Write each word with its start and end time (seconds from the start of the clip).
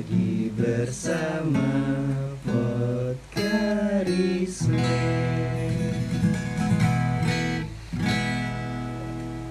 lagi 0.00 0.48
bersama 0.56 1.68
Podcarisme 2.40 4.80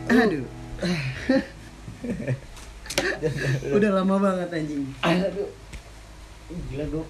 Aduh. 0.10 0.50
Udah 3.78 3.92
lama 3.94 4.18
banget 4.18 4.50
anjing. 4.50 4.90
Aduh 5.06 5.54
Gila 6.74 6.86
gue 6.98 7.06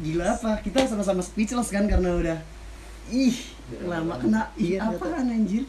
Gila 0.00 0.40
apa? 0.40 0.64
Kita 0.64 0.88
sama-sama 0.88 1.20
speechless 1.20 1.68
kan 1.68 1.84
karena 1.84 2.16
udah 2.16 2.40
ih 3.12 3.36
lama 3.84 4.16
kena 4.16 4.56
ih 4.56 4.80
Iya, 4.80 4.88
apaan 4.88 5.28
anjir? 5.28 5.68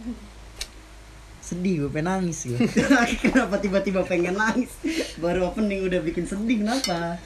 Sedih 1.46 1.86
gue 1.86 1.90
pengen 1.94 2.10
nangis 2.10 2.50
gue 2.50 2.58
kenapa 3.22 3.62
tiba-tiba 3.62 4.02
pengen 4.02 4.34
nangis? 4.34 4.74
Baru 5.22 5.54
opening 5.54 5.86
udah 5.86 6.02
bikin 6.02 6.26
sedih 6.26 6.66
kenapa? 6.66 7.22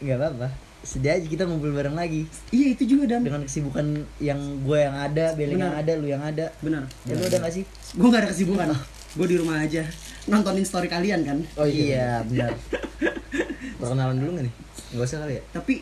Gak 0.00 0.16
apa-apa 0.16 0.48
Sedih 0.80 1.20
aja 1.20 1.26
kita 1.28 1.44
ngumpul 1.44 1.76
bareng 1.76 1.92
lagi 1.92 2.24
Iya 2.48 2.72
itu 2.72 2.96
juga 2.96 3.04
dan 3.12 3.28
Dengan 3.28 3.44
kesibukan 3.44 4.08
yang 4.16 4.40
gue 4.64 4.78
yang 4.80 4.96
ada 4.96 5.36
Beleng 5.36 5.60
yang 5.60 5.76
ada, 5.76 5.92
lu 6.00 6.08
yang 6.08 6.24
ada 6.24 6.48
benar. 6.64 6.88
Ya 7.04 7.20
lu 7.20 7.28
udah 7.28 7.38
gak 7.44 7.52
sih? 7.52 7.68
Gue 7.92 8.08
gak 8.08 8.24
ada 8.24 8.30
kesibukan. 8.32 8.72
Gue 9.12 9.26
di 9.28 9.36
rumah 9.36 9.60
aja 9.60 9.84
nontonin 10.24 10.64
story 10.64 10.88
kalian 10.88 11.24
kan. 11.24 11.38
Oh 11.60 11.68
iya 11.68 12.24
benar 12.24 12.56
Perkenalan 13.80 14.16
dulu 14.16 14.40
gak 14.40 14.44
nih? 14.48 14.54
Gak 14.96 15.04
usah 15.04 15.20
kali 15.20 15.36
ya 15.36 15.42
Tapi 15.52 15.74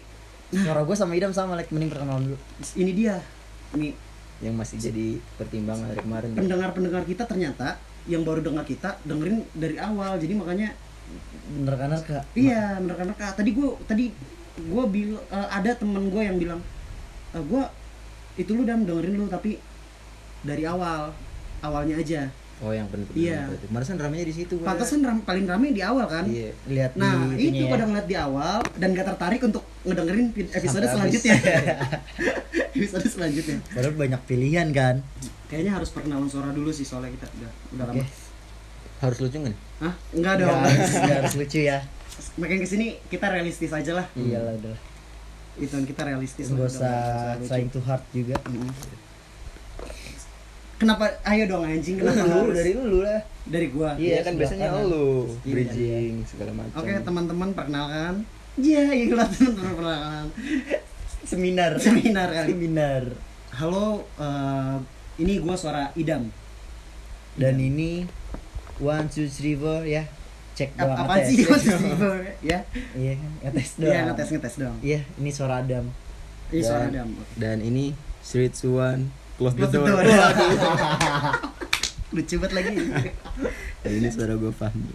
Suara 0.46 0.82
gue 0.82 0.96
sama 0.98 1.14
Idam 1.14 1.30
sama 1.30 1.54
like 1.54 1.70
Mending 1.70 1.90
perkenalan 1.94 2.22
dulu 2.30 2.38
ini 2.78 2.90
dia 2.94 3.18
nih 3.74 4.05
Yang 4.44 4.54
masih 4.54 4.76
jadi 4.78 5.08
pertimbangan 5.40 5.86
dari 5.92 6.02
kemarin 6.04 6.28
pendengar-pendengar 6.36 7.02
kita 7.08 7.24
ternyata 7.24 7.80
yang 8.06 8.22
baru 8.22 8.44
dengar 8.44 8.62
kita 8.68 9.00
dengerin 9.02 9.42
dari 9.56 9.76
awal. 9.80 10.20
Jadi 10.20 10.34
makanya 10.36 10.68
Bener 11.46 11.74
kan 11.78 11.94
kak? 12.02 12.24
Iya, 12.34 12.82
menerka-nerka. 12.82 13.38
Tadi 13.38 13.50
gue 13.54 13.68
tadi 13.86 14.04
gue 14.56 14.84
bil 14.90 15.10
eh, 15.14 15.48
ada 15.52 15.70
temen 15.78 16.10
gue 16.10 16.22
yang 16.24 16.40
bilang 16.40 16.60
e, 17.30 17.38
gue 17.44 17.62
itu 18.40 18.56
lu 18.56 18.64
udah 18.64 18.74
dengerin 18.80 19.14
lu 19.14 19.28
tapi 19.28 19.60
dari 20.42 20.66
awal 20.66 21.14
awalnya 21.62 22.02
aja. 22.02 22.26
Oh 22.56 22.72
yang 22.72 22.88
penting 22.88 23.12
Iya. 23.12 23.52
Kemarin 23.62 24.00
ramenya 24.00 24.24
di 24.24 24.34
situ 24.34 24.56
gua. 24.56 24.72
Pantesan 24.72 25.04
ram- 25.04 25.20
paling 25.20 25.44
rame 25.44 25.76
di 25.76 25.84
awal 25.84 26.08
kan. 26.08 26.24
Iya, 26.24 26.56
lihat 26.64 26.96
Nah 26.96 27.28
di 27.28 27.36
itu 27.36 27.52
itunya 27.52 27.68
ya. 27.68 27.72
pada 27.76 27.84
ngeliat 27.84 28.08
di 28.08 28.16
awal 28.16 28.56
dan 28.74 28.88
gak 28.90 29.06
tertarik 29.06 29.40
untuk 29.44 29.60
ngedengerin 29.84 30.26
pi- 30.32 30.48
episode 30.48 30.82
Sampai 30.82 31.12
selanjutnya. 31.12 31.36
episode 32.76 33.06
selanjutnya. 33.06 33.58
Padahal 33.68 33.94
banyak 33.94 34.20
pilihan 34.24 34.68
kan. 34.72 35.04
Kayaknya 35.46 35.72
harus 35.76 35.92
perkenalan 35.92 36.26
suara 36.26 36.50
dulu 36.50 36.72
sih 36.72 36.82
soalnya 36.82 37.12
kita 37.12 37.26
udah 37.30 37.50
udah 37.70 37.84
Oke. 37.86 38.00
lama. 38.00 38.04
Harus 38.96 39.18
lucu 39.20 39.36
nggak? 39.36 39.56
Hah? 39.76 39.94
Enggak 40.10 40.34
dong. 40.40 40.56
Nggak 40.56 40.72
harus, 40.72 40.92
harus 40.96 41.34
lucu 41.36 41.60
ya. 41.60 41.78
Makin 42.34 42.56
ke 42.56 42.66
sini 42.66 42.86
kita 43.06 43.28
realistis 43.28 43.68
aja 43.68 43.92
lah. 43.92 44.06
Iyalah 44.16 44.56
udah. 44.56 44.76
Itu 45.56 45.76
kita 45.84 46.02
realistis. 46.02 46.48
Gak 46.48 46.72
usah 46.72 47.36
trying 47.44 47.68
too 47.68 47.84
hard 47.84 48.00
juga. 48.10 48.40
Mm. 48.48 48.72
Kenapa? 50.76 51.08
Ayo 51.24 51.48
dong 51.48 51.64
anjing. 51.64 51.96
Kenapa 51.96 52.20
Lu 52.22 52.36
harus? 52.44 52.54
dari 52.54 52.70
lu 52.72 52.98
lah. 53.00 53.20
dari 53.46 53.66
gua. 53.70 53.94
Iya 53.94 54.20
kan 54.20 54.34
sebelah 54.34 54.40
biasanya 54.42 54.68
kanan. 54.68 54.84
lu 54.90 55.06
Iya, 55.40 55.48
bridging 55.48 56.14
segala 56.24 56.50
macam. 56.52 56.76
Oke 56.76 56.92
teman-teman 56.98 57.48
perkenalkan. 57.52 58.14
Iya, 58.56 58.82
iya 58.90 59.12
lah 59.14 59.28
teman-teman 59.28 59.72
perkenalkan. 59.72 60.26
Seminar. 61.22 61.70
Seminar 61.78 62.28
kali. 62.28 62.48
Seminar. 62.52 63.02
Halo, 63.50 64.04
eh, 64.16 64.76
ini 65.16 65.40
gua 65.40 65.56
suara 65.56 65.88
Idam. 65.94 66.28
Dan 67.34 67.56
ini 67.56 68.04
one 68.76 69.08
two 69.08 69.24
three 69.26 69.54
four 69.54 69.80
ya. 69.82 70.04
Cek 70.52 70.72
doang 70.72 70.96
ngetes. 70.96 71.24
sih 71.28 71.36
Mas 71.44 71.64
Ivo? 71.92 72.10
Ya. 72.40 72.58
Iya, 72.92 73.12
ngetes 73.44 73.76
doang. 73.76 73.92
Iya, 73.92 74.00
ngetes 74.08 74.28
ngetes 74.30 74.54
dong. 74.56 74.76
Iya, 74.80 75.00
ini 75.16 75.30
suara 75.30 75.60
Adam. 75.60 75.84
Ini 76.48 76.60
suara 76.60 76.88
Idam. 76.88 77.08
Dan 77.36 77.60
ini 77.60 77.92
Street 78.20 78.56
Suan 78.56 79.12
Close 79.36 79.52
the 79.52 79.68
Close 79.68 79.72
the 79.72 79.80
door. 79.84 80.00
door. 80.00 80.32
Lucu 82.16 82.34
banget 82.40 82.52
lagi. 82.56 82.72
Dan 83.84 83.92
ini 83.92 84.08
suara 84.08 84.32
gue 84.32 84.48
Fahmi. 84.48 84.88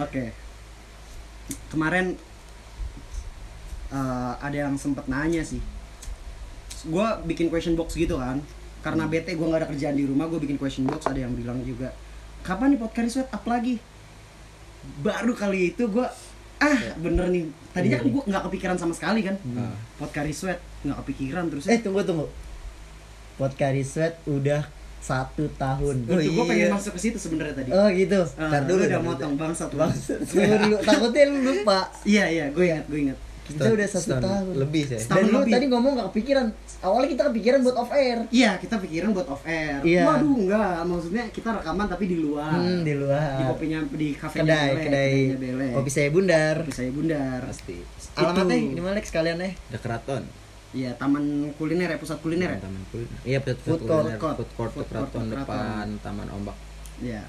Oke. 0.00 0.32
Kemarin 1.68 2.16
eh, 3.92 4.32
ada 4.40 4.56
yang 4.56 4.80
sempet 4.80 5.04
nanya 5.04 5.44
sih. 5.44 5.60
Gua 6.88 7.20
bikin 7.20 7.52
question 7.52 7.76
box 7.76 7.92
gitu 7.92 8.16
kan. 8.16 8.40
Karena 8.80 9.04
bete 9.04 9.36
gua 9.36 9.52
nggak 9.52 9.60
ada 9.66 9.68
kerjaan 9.68 9.98
di 9.98 10.06
rumah, 10.06 10.30
gue 10.30 10.40
bikin 10.40 10.56
question 10.56 10.88
box. 10.88 11.04
Ada 11.04 11.26
yang 11.28 11.34
bilang 11.36 11.60
juga, 11.66 11.92
kapan 12.46 12.72
nih 12.72 12.80
podcast 12.80 13.18
sweat 13.18 13.28
up 13.28 13.44
lagi? 13.44 13.76
Baru 15.04 15.36
kali 15.36 15.74
itu 15.74 15.84
gua 15.90 16.08
ah 16.62 16.78
bener 16.96 17.28
nih. 17.28 17.44
Tadinya 17.74 17.98
Iya 17.98 18.02
kan 18.06 18.14
gua 18.14 18.22
nggak 18.24 18.42
kepikiran 18.48 18.76
sama 18.78 18.94
sekali 18.96 19.20
kan. 19.26 19.36
Ah. 19.58 19.74
Podcast 19.98 20.38
sweat 20.38 20.58
nggak 20.86 20.98
kepikiran 21.04 21.44
terus. 21.52 21.66
Eh, 21.68 21.82
tunggu 21.82 22.00
tunggu. 22.06 22.24
Podcast 23.38 23.94
Sweat 23.94 24.14
udah 24.26 24.62
satu 24.98 25.46
tahun. 25.56 26.04
itu 26.04 26.30
gue 26.34 26.44
pengen 26.44 26.68
iya. 26.68 26.74
masuk 26.74 26.92
ke 26.98 27.00
situ 27.00 27.16
sebenarnya 27.16 27.54
tadi. 27.54 27.70
Oh 27.70 27.88
gitu. 27.88 28.20
Ntar 28.36 28.66
lu 28.66 28.76
dulu. 28.76 28.82
udah 28.84 29.00
motong 29.00 29.32
bangsat. 29.38 29.70
Bangsat. 29.72 30.20
Dulu. 30.26 30.76
Takutnya 30.88 31.24
lu 31.30 31.38
lupa. 31.46 31.88
Iya 32.04 32.24
iya, 32.28 32.44
gue 32.52 32.64
ingat, 32.66 32.84
gue 32.90 33.00
ingat. 33.08 33.18
Kita 33.48 33.64
udah 33.72 33.88
satu 33.88 34.12
tahun. 34.20 34.54
Lebih 34.60 34.82
sih. 34.92 35.00
Dan 35.08 35.24
lu 35.32 35.40
lebih. 35.40 35.52
tadi 35.56 35.66
ngomong 35.72 35.92
gak 35.96 36.08
kepikiran. 36.12 36.46
Awalnya 36.84 37.08
kita 37.08 37.22
kepikiran 37.32 37.58
buat 37.64 37.76
off 37.80 37.90
air. 37.96 38.18
Iya, 38.28 38.50
kita 38.60 38.76
pikiran 38.76 39.08
buat 39.16 39.28
off 39.32 39.42
air. 39.48 39.80
Iya. 39.80 40.04
Waduh, 40.04 40.36
enggak. 40.36 40.76
Maksudnya 40.84 41.24
kita 41.32 41.48
rekaman 41.56 41.86
tapi 41.88 42.04
di 42.12 42.16
luar. 42.20 42.52
Hmm, 42.52 42.84
di 42.84 42.92
Di 42.92 42.94
luar. 43.00 43.48
kopinya 43.48 43.78
di 43.88 44.08
kafe 44.12 44.44
kedai, 44.44 44.70
kedai 44.84 45.14
kopi 45.72 45.90
saya 45.90 46.08
bundar. 46.12 46.54
Kopi 46.60 46.74
saya 46.76 46.90
Bundar. 46.92 47.40
Pasti. 47.48 47.76
Alamatnya 48.18 48.56
di 48.76 48.82
mana 48.84 49.00
sekalian 49.00 49.38
eh? 49.40 49.52
Ada 49.72 49.78
keraton. 49.80 50.47
Iya, 50.70 50.92
taman 50.94 51.24
kuliner 51.56 51.88
ya, 51.88 51.96
pusat 51.96 52.20
kuliner 52.20 52.48
ya. 52.50 52.60
Taman 52.60 52.82
kuliner. 52.88 53.18
Iya, 53.22 53.38
pusat 53.40 53.58
Food 53.58 53.80
court, 53.82 54.04
kuliner. 54.04 54.18
court. 54.18 54.36
Food 54.36 54.50
court 54.52 54.70
Food 54.70 54.84
court 54.84 54.88
keraton. 54.90 55.24
depan 55.32 55.86
Taman 55.98 56.28
Ombak. 56.28 56.56
Iya. 56.98 57.22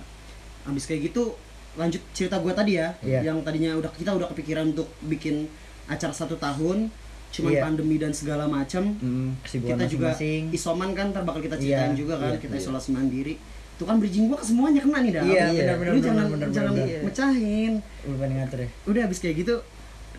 Habis 0.63 0.83
kayak 0.85 1.01
gitu 1.07 1.33
lanjut 1.73 2.01
cerita 2.11 2.35
gue 2.37 2.51
tadi 2.51 2.75
ya, 2.75 2.91
Iya. 2.99 3.19
yang 3.23 3.39
tadinya 3.39 3.71
udah 3.73 3.87
kita 3.89 4.11
udah 4.11 4.27
kepikiran 4.27 4.73
untuk 4.73 4.91
bikin 5.01 5.47
acara 5.85 6.11
satu 6.11 6.35
tahun, 6.35 6.91
cuman 7.29 7.51
Iya. 7.51 7.61
pandemi 7.63 7.95
dan 7.95 8.11
segala 8.11 8.43
macam. 8.45 8.91
Kesibukan 9.39 9.77
kita 9.77 9.85
juga 9.87 10.09
isoman 10.51 10.91
kan 10.91 11.09
ntar 11.09 11.23
bakal 11.23 11.39
kita 11.39 11.55
ceritain 11.55 11.93
Iya, 11.93 11.97
juga 11.97 12.13
kan 12.17 12.33
iya, 12.33 12.39
kita 12.39 12.53
iya. 12.53 12.61
isolasi 12.61 12.89
mandiri 12.91 13.39
itu 13.79 13.87
kan 13.87 13.95
bridging 13.95 14.27
gua 14.27 14.35
ke 14.35 14.43
semuanya 14.43 14.83
kena 14.83 14.99
nih 14.99 15.11
dah 15.13 15.23
Iya, 15.23 15.45
Lu 15.45 15.55
benar-benar, 15.55 15.91
jangan 15.95 16.25
jangan 16.51 16.73
benar-benar. 16.75 16.99
mecahin 17.07 17.73
pengen 18.03 18.31
ngatur 18.35 18.59
ya? 18.59 18.69
udah 18.83 19.01
habis 19.07 19.17
kayak 19.17 19.35
gitu 19.39 19.55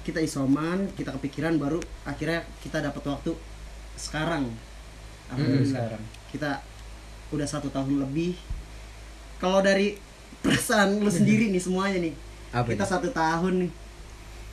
kita 0.01 0.19
isoman 0.19 0.89
kita 0.93 1.13
kepikiran 1.13 1.57
baru 1.57 1.77
akhirnya 2.03 2.41
kita 2.59 2.81
dapat 2.81 3.03
waktu 3.03 3.33
sekarang 3.95 4.49
alhamdulillah 5.29 5.69
sekarang. 5.69 6.03
kita 6.29 6.51
udah 7.31 7.47
satu 7.47 7.69
tahun 7.69 8.01
lebih 8.01 8.35
kalau 9.37 9.61
dari 9.61 9.95
perasaan 10.41 10.99
lu 10.99 11.09
sendiri 11.09 11.49
nih 11.53 11.61
semuanya 11.61 11.99
nih 12.01 12.15
Apa 12.51 12.67
kita 12.69 12.83
nih? 12.83 12.91
satu 12.91 13.09
tahun 13.11 13.55
nih 13.61 13.71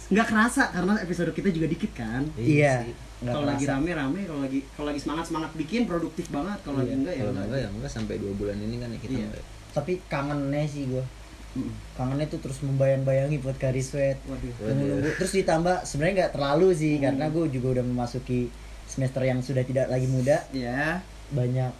nggak 0.07 0.23
kerasa 0.25 0.63
karena 0.69 0.93
episode 0.99 1.31
kita 1.31 1.49
juga 1.49 1.67
dikit 1.67 1.91
kan 1.93 2.23
Iya. 2.33 2.87
nggak 3.17 3.33
kalau 3.33 3.47
lagi 3.49 3.65
rame 3.65 3.91
rame 3.91 4.19
kalau 4.23 4.41
lagi 4.41 4.59
kalau 4.71 4.87
lagi 4.87 4.99
semangat 4.99 5.25
semangat 5.25 5.51
bikin 5.53 5.83
produktif 5.83 6.29
banget 6.29 6.59
kalau 6.61 6.79
lagi 6.79 6.91
Iya, 6.91 6.97
enggak 6.97 7.13
ya 7.13 7.19
Kalau 7.19 7.31
enggak. 7.33 7.45
enggak 7.45 7.59
ya 7.59 7.69
enggak 7.73 7.91
sampai 7.91 8.15
dua 8.17 8.33
bulan 8.33 8.57
ini 8.57 8.75
kan 8.77 8.89
ya 8.89 8.99
kita 8.99 9.13
Iya. 9.13 9.27
enggak. 9.27 9.45
Tapi 9.73 9.93
kangennya 10.07 10.63
sih 10.65 10.83
gua. 10.87 11.05
Mm. 11.53 11.71
Kangennya 11.93 12.27
tuh 12.27 12.39
terus 12.39 12.59
membayang-bayangi 12.59 13.37
buat 13.37 13.55
Kari 13.55 13.79
Sweat. 13.79 14.19
waduh 14.23 14.51
Nunggu-nunggu. 14.67 15.09
Terus 15.15 15.31
ditambah 15.33 15.75
sebenarnya 15.83 16.13
nggak 16.19 16.33
terlalu 16.33 16.67
sih 16.71 16.93
Hmm. 16.95 17.03
karena 17.05 17.25
gue 17.29 17.45
juga 17.49 17.67
udah 17.75 17.85
memasuki 17.85 18.51
semester 18.85 19.21
yang 19.21 19.39
sudah 19.39 19.61
tidak 19.61 19.87
lagi 19.87 20.05
muda. 20.05 20.43
ya 20.49 20.99
Banyak 21.29 21.71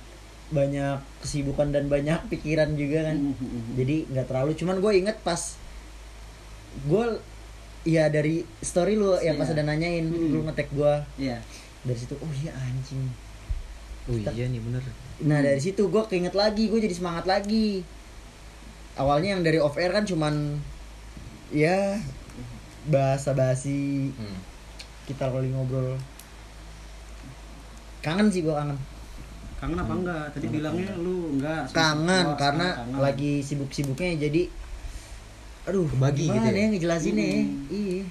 banyak 0.48 0.96
kesibukan 1.20 1.70
dan 1.70 1.88
banyak 1.88 2.24
pikiran 2.28 2.72
juga 2.74 3.04
kan. 3.06 3.20
Mm-hmm. 3.22 3.76
Jadi 3.76 3.96
nggak 4.08 4.26
terlalu. 4.26 4.52
Cuman 4.54 4.76
gue 4.78 4.92
inget 4.96 5.18
pas 5.22 5.42
gue 6.80 7.06
ya 7.84 8.08
dari 8.08 8.44
story 8.58 8.94
lu 8.94 9.16
yang 9.18 9.36
pas 9.36 9.46
Iya. 9.46 9.56
ada 9.56 9.64
nanyain 9.66 10.06
Hmm. 10.06 10.30
lu 10.30 10.40
ngetek 10.44 10.70
gue 10.70 10.94
Iya. 11.18 11.40
dari 11.82 11.98
situ 11.98 12.16
oh 12.16 12.32
iya 12.36 12.52
anjing 12.54 13.08
Oh 14.06 14.16
iya 14.16 14.46
nih 14.46 14.60
bener. 14.60 14.80
Nah 15.22 15.36
Hmm. 15.36 15.46
dari 15.46 15.60
situ 15.60 15.84
gue 15.84 16.04
keinget 16.06 16.32
lagi, 16.32 16.66
gue 16.66 16.80
jadi 16.80 16.96
semangat 16.96 17.26
lagi. 17.26 17.84
Awalnya 18.98 19.30
yang 19.32 19.44
dari 19.44 19.58
off 19.58 19.76
air 19.76 19.90
kan 19.90 20.04
cuman 20.04 20.58
ya 21.50 22.02
bahasa 22.86 23.32
basi 23.32 24.10
Hmm. 24.12 24.38
kita 25.06 25.28
kali 25.28 25.48
ngobrol. 25.48 25.96
Kangen 28.00 28.28
sih 28.28 28.42
gue 28.42 28.52
kangen. 28.52 28.78
kangen 29.58 29.74
apa 29.76 29.90
enggak 29.92 30.24
tadi 30.32 30.48
bilangnya 30.48 30.94
lu 30.96 31.34
enggak 31.34 31.66
Kangen 31.72 32.26
Oh, 32.28 32.38
karena 32.38 32.78
kangen. 32.78 33.02
lagi 33.02 33.42
sibuk-sibuknya 33.42 34.14
jadi 34.20 34.54
aduh 35.66 35.90
gimana 35.90 36.14
gitu 36.14 36.30
ya? 36.48 36.54
ya 36.54 36.66
ngejelasinnya 36.70 37.26
ya? 37.26 37.42
Hmm. 37.42 37.66
Iya. 37.68 38.04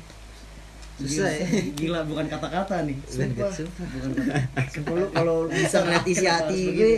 Susah 0.97 1.31
ya. 1.31 1.47
gila 1.73 2.00
bukan 2.03 2.27
kata-kata 2.27 2.83
nih 2.83 2.99
Sumpah. 3.06 3.47
Sumpah. 3.49 3.87
bukan 3.87 4.11
kata 4.17 4.35
Sumpah 4.69 4.93
lu 4.93 5.06
kalau 5.09 5.37
bisa 5.47 5.77
ngeliat 5.81 6.05
isi 6.05 6.27
hati 6.27 6.61
gue 6.73 6.93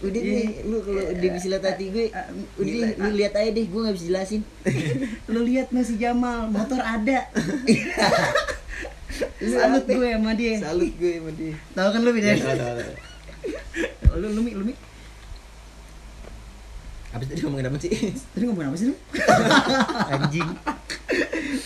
Udah 0.00 0.16
Iya. 0.16 0.32
nih, 0.32 0.48
lu 0.64 0.76
kalau 0.80 1.02
udah 1.04 1.28
bisa 1.30 1.46
lihat 1.46 1.62
hati 1.62 1.84
gue, 1.88 2.04
Eh, 2.08 2.26
udah 2.56 2.66
gila. 2.66 2.86
lu 2.96 3.08
lihat 3.14 3.32
aja 3.34 3.50
deh, 3.50 3.64
gue 3.64 3.80
gak 3.82 3.94
bisa 3.94 4.06
jelasin. 4.06 4.40
Lu 5.28 5.38
lihat 5.42 5.66
nggak 5.68 5.84
si 5.84 5.94
Jamal, 5.94 6.48
motor 6.48 6.78
ada. 6.78 7.26
Lu 9.38 9.46
Salut 9.50 9.84
gue 9.84 10.08
sama 10.10 10.30
dia. 10.32 10.52
Salut 10.58 10.90
gue 10.94 11.12
sama 11.14 11.30
dia. 11.32 11.52
Tahu 11.70 11.88
kan 11.90 12.00
lu 12.00 12.10
beda? 12.10 12.28
Iya, 12.30 12.52
tahu. 12.54 12.78
Lu 14.16 14.26
lu 14.30 14.40
Mi, 14.40 14.50
lu 14.52 14.62
Mi. 14.64 14.74
Habis 17.10 17.26
tadi 17.26 17.40
ngomongin 17.42 17.66
apa 17.66 17.76
sih? 17.76 17.90
Tadi 18.32 18.44
ngomong 18.46 18.70
apa 18.70 18.76
sih 18.76 18.86
lu? 18.86 18.94
Anjing. 20.14 20.50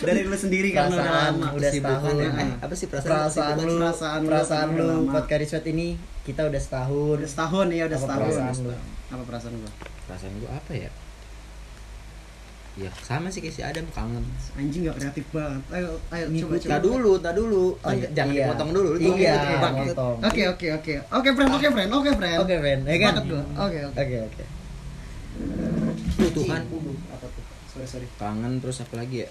Dari 0.01 0.21
lu 0.25 0.33
sendiri 0.35 0.73
kan 0.73 0.89
udah 0.89 1.05
lama. 1.05 1.47
udah 1.53 1.71
setahun. 1.71 2.15
ya. 2.17 2.31
Eh, 2.35 2.51
apa 2.59 2.75
sih 2.75 2.87
perasaan? 2.89 3.13
Perasaan 3.13 3.57
lu, 3.59 3.75
Perasaan 3.77 4.21
perasaan, 4.25 4.69
lu 4.73 4.89
podcast 5.07 5.53
Sweat 5.53 5.67
ini 5.69 6.01
kita 6.23 6.49
udah 6.49 6.57
setahun. 6.57 7.17
Udah 7.21 7.31
setahun 7.31 7.67
ya, 7.71 7.85
udah 7.85 7.93
Apa 7.95 8.05
setahun. 8.05 8.25
perasaan 8.25 8.55
lu? 8.59 8.73
Apa 9.13 9.23
perasaan 9.23 9.53
gua? 9.55 9.73
Perasaan 10.07 10.33
gua 10.41 10.51
apa 10.51 10.73
ya? 10.73 10.91
Ya 12.75 12.91
sama 12.99 13.31
sih 13.31 13.39
kayak 13.39 13.55
si 13.55 13.63
Adam 13.63 13.87
kangen. 13.93 14.25
Anjing 14.59 14.83
gak 14.83 14.99
kreatif 14.99 15.23
banget. 15.31 15.63
Ayo, 15.71 15.95
ayo 16.11 16.25
coba 16.43 16.55
coba. 16.59 16.73
Tak 16.73 16.81
dulu, 16.83 17.13
tak 17.23 17.35
dulu. 17.39 17.65
Oh, 17.79 17.93
iya. 17.93 18.09
Jangan 18.11 18.33
Iya. 18.35 18.45
dipotong 18.49 18.71
dulu. 18.73 18.91
lu 18.97 19.13
Iya. 19.15 19.35
Oke 20.25 20.43
oke 20.51 20.67
oke. 20.75 20.95
Oke 21.13 21.29
friend, 21.31 21.51
oke 21.53 21.69
friend, 21.71 21.91
oke 21.93 22.11
friend. 22.17 22.39
Oke, 22.43 22.55
friend. 22.59 22.81
Ya 22.83 22.97
kan? 22.99 23.13
Gua. 23.23 23.43
Oke 23.63 23.79
oke. 23.85 24.01
Oke, 24.27 24.45
oke. 25.35 26.17
Tuh, 26.17 26.29
tuh 26.31 26.45
kan. 26.47 26.63
Apa 27.11 27.27
tuh? 27.27 27.43
Sorry 27.71 27.87
sorry. 27.87 28.07
Kangen 28.17 28.59
terus 28.59 28.79
apa 28.81 28.95
lagi 28.95 29.27
ya? 29.27 29.29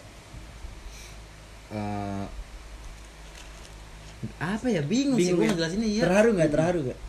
Eh, 1.73 2.25
apa 4.39 4.67
ya 4.69 4.81
bingung, 4.83 5.17
sih 5.17 5.31
Bingung 5.31 5.39
gue 5.41 5.47
ya? 5.47 5.51
ngejelasinnya 5.51 5.89
ya 5.89 6.03
Terharu 6.07 6.29
nggak? 6.33 6.49
Terharu 6.51 6.79
nggak? 6.87 6.99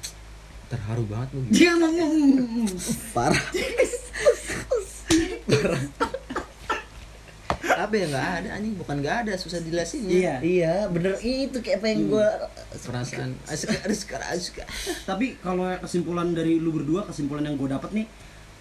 terharu 0.65 1.05
banget 1.07 1.29
lu 1.37 1.41
Dia 1.53 1.73
ngomong. 1.79 2.67
Parah. 3.15 3.45
apa 7.75 7.95
ya 8.01 8.07
nggak 8.09 8.29
ada 8.41 8.49
anjing 8.57 8.75
bukan 8.81 8.97
nggak 9.03 9.17
ada 9.27 9.33
susah 9.37 9.61
dijelasin 9.61 10.09
Iya. 10.09 10.41
iya, 10.41 10.75
bener 10.89 11.19
itu 11.21 11.59
kayak 11.61 11.85
apa 11.85 11.87
yang 11.91 12.01
gue 12.09 12.29
perasaan 12.81 13.31
asik 13.45 13.77
asik 13.85 14.11
asik 14.17 14.55
Tapi 15.05 15.37
kalau 15.39 15.69
kesimpulan 15.79 16.33
dari 16.33 16.57
lu 16.57 16.73
berdua, 16.73 17.05
kesimpulan 17.05 17.45
yang 17.45 17.61
gue 17.61 17.69
dapat 17.69 17.91
nih, 17.93 18.07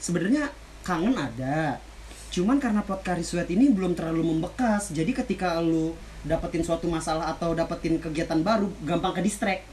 sebenarnya 0.03 0.51
kangen 0.81 1.15
ada. 1.15 1.79
Cuman 2.27 2.59
karena 2.59 2.81
podcast 2.81 3.23
Sweat 3.25 3.47
ini 3.47 3.71
belum 3.71 3.93
terlalu 3.93 4.25
membekas, 4.27 4.91
jadi 4.91 5.07
ketika 5.15 5.57
lu 5.57 5.95
dapetin 6.21 6.59
suatu 6.59 6.85
masalah 6.85 7.29
atau 7.29 7.53
dapetin 7.53 7.95
kegiatan 7.95 8.41
baru, 8.41 8.67
gampang 8.83 9.15
ke 9.15 9.21
distract, 9.21 9.63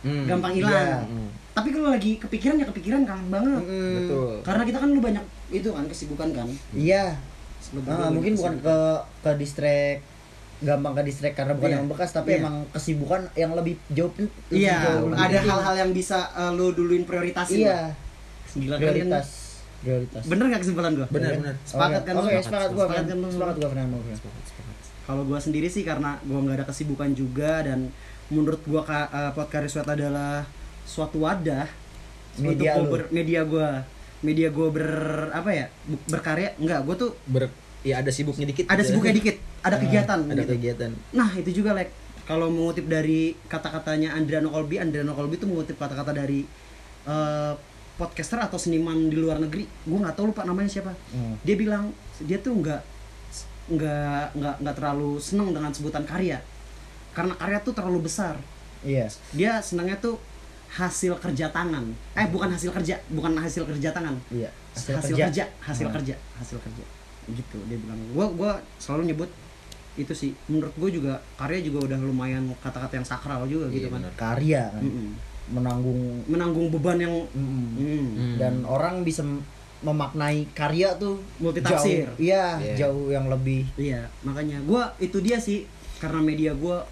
Hmm, 0.00 0.24
gampang 0.24 0.52
iya. 0.52 0.58
hilang. 0.58 1.04
hmm, 1.04 1.28
Tapi 1.52 1.68
kalau 1.70 1.92
lagi 1.92 2.16
kepikiran 2.16 2.56
ya 2.56 2.64
kepikiran 2.64 3.04
kangen 3.04 3.28
banget. 3.28 3.60
betul 3.68 4.40
Karena 4.40 4.62
kita 4.64 4.78
kan 4.78 4.88
lu 4.88 4.98
banyak 4.98 5.20
itu 5.50 5.68
kan 5.68 5.84
kesibukan 5.84 6.28
kan. 6.32 6.48
Iya. 6.72 7.20
Ah, 7.84 8.08
mungkin 8.08 8.32
bukan 8.32 8.54
kesibukan. 8.56 8.64
ke 8.64 8.76
ke 9.20 9.30
distract 9.36 10.00
gampang 10.60 10.92
ke 10.94 11.02
distract 11.04 11.34
karena 11.34 11.52
bukan 11.52 11.68
Iya. 11.68 11.76
yang 11.76 11.86
bekas 11.86 12.10
tapi 12.10 12.30
Iya. 12.30 12.40
emang 12.40 12.56
kesibukan 12.70 13.20
yang 13.34 13.52
lebih 13.52 13.76
jauh 13.90 14.08
lebih 14.08 14.32
Iya, 14.50 14.76
jauh, 14.78 15.08
ada 15.10 15.38
hal-hal 15.38 15.74
yang 15.78 15.90
bisa 15.90 16.18
uh, 16.32 16.48
lu 16.50 16.68
duluin 16.70 17.04
prioritasin. 17.04 17.60
iya 17.60 17.92
Gila 18.50 18.76
kalian. 18.76 19.08
prioritas 19.08 19.26
prioritas 19.80 20.22
Bener 20.24 20.44
gak 20.46 20.60
kesimpulan 20.60 20.92
gua? 20.94 21.06
benar 21.08 21.30
Iya. 21.30 21.38
benar 21.40 21.54
Sepakat 21.62 22.00
Oke, 22.00 22.06
kan 22.06 22.14
oke 22.16 22.32
sepakat 22.38 22.70
gua 22.70 22.84
Sepakat 22.84 22.94
Fran. 22.94 23.04
kan 23.06 23.16
lu? 23.16 23.28
sepakat 23.30 23.56
gua 23.56 23.68
Fran, 23.68 23.86
sama 23.86 23.98
Fran. 24.00 24.18
Kalau 25.02 25.22
gua 25.24 25.38
sendiri 25.38 25.66
sih 25.66 25.82
karena 25.82 26.10
gua 26.22 26.38
nggak 26.40 26.56
ada 26.56 26.66
kesibukan 26.66 27.10
juga 27.12 27.52
dan 27.62 27.90
menurut 28.28 28.60
gua 28.62 28.82
ka, 28.82 28.98
uh, 29.08 29.32
podcast 29.32 29.72
Sweat 29.72 29.88
adalah 29.90 30.46
suatu 30.84 31.18
wadah 31.20 31.66
Media 32.36 32.78
untuk 32.78 32.94
ber- 32.94 33.10
media 33.10 33.40
gua 33.42 33.82
media 34.20 34.48
gua 34.48 34.68
ber 34.68 34.86
apa 35.30 35.50
ya 35.50 35.66
berkarya 36.06 36.54
enggak 36.56 36.80
gua 36.82 36.94
tuh 36.94 37.10
ber 37.26 37.50
ya 37.80 37.98
ada 37.98 38.08
sibuknya 38.08 38.44
dikit 38.44 38.64
ada 38.64 38.78
gitu. 38.78 38.92
sibuknya 38.92 39.14
dikit 39.14 39.36
ada 39.60 39.74
Ah, 39.74 39.80
kegiatan 39.80 40.18
ada 40.22 40.36
gitu. 40.38 40.52
kegiatan 40.54 40.90
nah 41.10 41.30
itu 41.32 41.50
juga 41.54 41.72
like 41.72 41.90
kalau 42.22 42.46
mengutip 42.46 42.86
dari 42.86 43.34
kata-katanya 43.44 44.14
Andriano 44.14 44.48
Kolbi 44.48 44.76
Andriano 44.76 45.10
Kolbi 45.10 45.34
itu 45.34 45.44
mengutip 45.44 45.74
kata-kata 45.74 46.12
dari 46.12 46.44
uh, 47.02 47.56
podcaster 48.00 48.40
atau 48.40 48.56
seniman 48.56 48.96
di 49.12 49.20
luar 49.20 49.36
negeri 49.36 49.68
gua 49.84 50.08
nggak 50.08 50.16
tahu 50.16 50.32
lupa 50.32 50.48
namanya 50.48 50.72
siapa. 50.72 50.96
Hmm. 51.12 51.36
dia 51.44 51.54
bilang 51.54 51.92
dia 52.24 52.40
tuh 52.40 52.56
nggak 52.56 52.80
nggak 53.70 54.24
nggak 54.34 54.54
nggak 54.64 54.74
terlalu 54.74 55.20
seneng 55.20 55.52
dengan 55.52 55.70
sebutan 55.70 56.08
karya. 56.08 56.40
Karena 57.12 57.36
karya 57.36 57.58
tuh 57.60 57.76
terlalu 57.76 58.08
besar. 58.08 58.40
Iya 58.80 59.12
dia 59.30 59.60
senangnya 59.60 60.00
tuh 60.00 60.16
hasil 60.70 61.20
kerja 61.20 61.52
tangan. 61.52 61.84
Eh 62.16 62.26
bukan 62.32 62.48
hasil 62.48 62.72
kerja 62.72 62.96
bukan 63.12 63.36
hasil 63.36 63.68
kerja 63.68 63.92
tangan. 63.92 64.16
Iya 64.32 64.48
hasil, 64.72 64.96
kerja. 64.96 65.44
hasil 65.60 65.86
Ah. 65.86 65.92
kerja 65.92 66.14
hasil 66.40 66.56
kerja. 66.64 66.84
Gitu 67.28 67.58
dia 67.68 67.76
bilang. 67.76 68.00
Gua 68.16 68.26
gua 68.32 68.50
selalu 68.80 69.12
nyebut 69.12 69.30
itu 69.98 70.14
sih. 70.14 70.30
Menurut 70.48 70.72
gua 70.78 70.88
juga 70.88 71.12
karya 71.36 71.60
juga 71.60 71.90
udah 71.90 71.98
lumayan 72.00 72.48
kata-kata 72.62 73.02
yang 73.02 73.06
sakral 73.06 73.44
juga 73.44 73.68
Iya, 73.68 73.74
gitu 73.76 73.86
kan 73.92 74.00
karya 74.16 74.62
kan. 74.72 74.82
Mm-mm. 74.82 75.10
Menanggung 75.50 75.98
menanggung 76.24 76.70
beban 76.70 76.98
yang 76.98 77.14
mm, 77.26 77.36
mm, 77.36 77.76
Hmm. 77.76 78.34
dan 78.36 78.54
orang 78.64 79.02
bisa 79.02 79.22
memaknai 79.80 80.44
karya 80.50 80.92
tuh 80.94 81.18
Multitafsir. 81.36 82.04
jauh 82.04 82.16
iya 82.18 82.44
Iya. 82.56 82.74
jauh 82.78 83.08
yang 83.08 83.26
lebih. 83.26 83.64
Iya, 83.74 84.04
makanya 84.20 84.60
gua 84.62 84.92
itu 84.98 85.18
dia 85.18 85.36
sih 85.36 85.64
karena 85.96 86.20
media 86.20 86.52
gua 86.52 86.84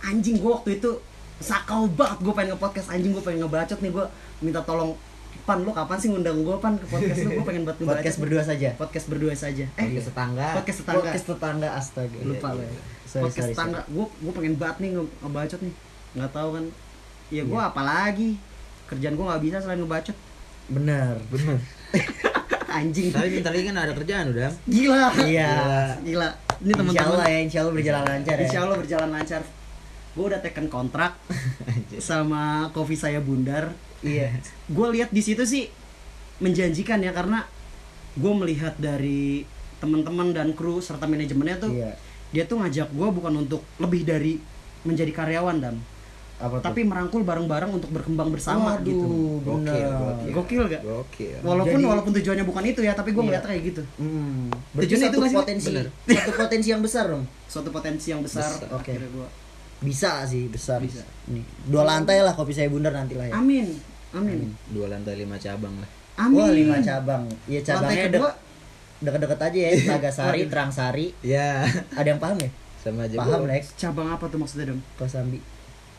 anjing 0.00 0.36
gua 0.36 0.56
waktu 0.56 0.76
itu 0.76 0.90
sakau 1.38 1.84
banget 1.86 2.18
gua 2.20 2.34
pengen 2.34 2.50
nge-podcast 2.50 2.88
anjing 2.88 3.12
gua 3.12 3.22
pengen 3.22 3.40
ngebacot 3.42 3.78
nih 3.78 3.90
gua 3.90 4.06
minta 4.38 4.60
tolong 4.60 4.96
Pan 5.40 5.56
lu 5.58 5.70
kapan 5.70 5.96
sih 5.96 6.08
ngundang 6.08 6.40
gua 6.40 6.56
Pan 6.58 6.74
ke 6.74 6.84
podcast 6.84 7.20
lu? 7.22 7.32
Gua 7.32 7.44
pengen 7.44 7.62
buat 7.62 7.76
ngebacot 7.76 7.96
podcast 7.96 8.12
nih." 8.12 8.22
berdua 8.22 8.42
saja? 8.42 8.68
Podcast 8.74 9.06
berdua 9.06 9.34
saja. 9.34 9.64
Eh 9.70 9.84
podcast 9.86 10.06
tetangga. 10.08 10.46
podcast 10.54 10.78
tetangga. 10.78 11.00
Podcast 11.00 11.26
tetangga 11.26 11.68
astaga. 11.72 12.18
Lupa 12.22 12.48
lo 12.50 12.60
ya. 12.60 12.72
Sorry, 13.04 13.22
podcast 13.24 13.36
sorry, 13.38 13.52
tetangga 13.52 13.80
gua 13.88 14.06
gua 14.16 14.32
pengen 14.32 14.54
banget 14.56 14.76
nih 14.78 14.90
nge- 14.92 15.12
ngebacot 15.18 15.60
nih. 15.60 15.74
Nggak 16.12 16.30
tahu 16.30 16.48
kan 16.50 16.64
ya 17.30 17.42
gua 17.46 17.70
apalagi 17.70 18.36
kerjaan 18.90 19.14
gua 19.14 19.34
nggak 19.34 19.42
bisa 19.46 19.56
selain 19.62 19.80
ngebacot. 19.80 20.16
Benar 20.70 21.16
benar. 21.30 21.58
Anjing. 22.78 23.10
Tapi 23.10 23.42
bentar 23.42 23.50
lagi 23.50 23.64
kan 23.66 23.76
ada 23.78 23.92
kerjaan 23.94 24.24
udah. 24.30 24.50
Gila. 24.66 25.06
Iya. 25.26 25.52
Gila. 26.06 26.28
Ini 26.60 26.70
insya 26.70 26.76
Allah 26.76 26.78
teman-teman 26.78 27.26
ya 27.26 27.40
insya 27.40 27.58
Allah 27.64 27.74
berjalan 27.74 28.04
lancar 28.06 28.36
ya. 28.36 28.44
Insya 28.46 28.60
Allah 28.62 28.76
berjalan 28.78 29.10
lancar. 29.10 29.42
Gue 30.10 30.24
udah 30.26 30.40
teken 30.42 30.66
kontrak 30.66 31.12
sama 32.10 32.70
kopi 32.74 32.94
saya 32.94 33.18
Bundar. 33.22 33.74
iya. 34.02 34.30
Gue 34.70 34.86
lihat 34.94 35.10
di 35.10 35.22
situ 35.22 35.42
sih 35.42 35.70
menjanjikan 36.40 37.04
ya 37.04 37.12
karena 37.12 37.44
gue 38.16 38.32
melihat 38.32 38.74
dari 38.80 39.44
teman-teman 39.78 40.34
dan 40.34 40.52
kru 40.56 40.82
serta 40.82 41.08
manajemennya 41.08 41.56
tuh 41.62 41.72
iya. 41.72 41.94
dia 42.34 42.44
tuh 42.44 42.60
ngajak 42.60 42.90
gue 42.90 43.08
bukan 43.12 43.44
untuk 43.46 43.64
lebih 43.80 44.04
dari 44.04 44.40
menjadi 44.84 45.12
karyawan 45.12 45.56
dan 45.60 45.74
apa 46.40 46.54
tuh? 46.56 46.64
tapi 46.64 46.80
merangkul 46.82 47.20
bareng-bareng 47.20 47.70
untuk 47.70 47.90
berkembang 47.90 48.28
bersama 48.28 48.74
Waduh, 48.74 48.82
gitu. 48.82 49.08
bener. 49.44 50.32
Gokil 50.32 50.62
gak? 50.66 50.80
gokil 50.80 51.36
Walaupun 51.40 51.76
Jadi- 51.76 51.86
walaupun 51.86 52.12
tujuannya 52.12 52.44
bukan 52.44 52.64
itu 52.64 52.80
ya, 52.80 52.92
tapi 52.92 53.10
gue 53.10 53.18
Iya. 53.18 53.26
ngeliatnya 53.28 53.50
kayak 53.50 53.62
gitu. 53.66 53.82
Hmm, 53.96 54.48
Tujuannya 54.72 55.06
itu 55.06 55.18
nggak 55.18 55.28
sih? 55.28 55.38
potensi, 55.38 55.66
Bener. 55.68 55.86
satu 56.10 56.32
potensi 56.34 56.68
yang 56.68 56.80
besar 56.80 57.04
dong. 57.06 57.24
Suatu 57.44 57.68
potensi 57.70 58.06
yang 58.08 58.20
besar. 58.20 58.48
Besar. 58.50 58.68
Oke. 58.72 58.92
gua- 59.10 59.32
Bisa 59.78 60.24
sih, 60.24 60.44
besar. 60.46 60.76
Bisa. 60.78 61.04
Nih, 61.26 61.40
dua 61.64 61.84
lantai 61.84 62.20
lah 62.20 62.32
kopi 62.32 62.50
saya 62.50 62.66
bundar 62.66 62.90
nanti 62.90 63.14
lah 63.14 63.24
ya. 63.26 63.34
Amin. 63.34 63.76
Amin. 64.10 64.50
dua 64.68 64.88
lantai 64.88 65.14
lima 65.14 65.36
cabang 65.36 65.70
lah 65.76 65.86
Amin. 66.18 66.36
Wah, 66.36 66.50
lima 66.50 66.76
cabang. 66.80 67.24
Iya, 67.46 67.60
cabangnya 67.62 67.86
Lantai 67.94 68.08
kedua 68.10 68.28
dek- 68.28 68.38
deket-deket 69.00 69.40
aja 69.40 69.58
ya, 69.58 69.70
Nagasari, 69.88 70.40
Terangsari. 70.46 71.06
ya 71.22 71.64
Ada 71.94 72.08
yang 72.08 72.18
paham 72.18 72.36
ya? 72.36 72.50
sama 72.76 73.04
aja 73.04 73.14
Paham. 73.14 73.44
Lex. 73.46 73.72
cabang 73.74 74.08
apa 74.10 74.24
tuh 74.26 74.36
maksudnya 74.36 74.72
dong? 74.72 74.80
Kosambi. 74.94 75.36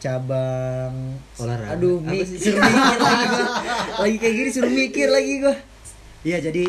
Cabang 0.02 0.94
Olahraga. 1.38 1.78
Aduh, 1.78 2.02
mi- 2.02 2.26
suruh 2.26 2.58
mikir 2.58 2.98
lagi 2.98 3.26
gua. 3.30 3.46
Lagi 4.02 4.16
kayak 4.18 4.34
gini 4.34 4.50
suruh 4.50 4.72
mikir 4.72 5.08
lagi 5.08 5.34
gua. 5.40 5.56
Iya 6.22 6.38
jadi 6.42 6.66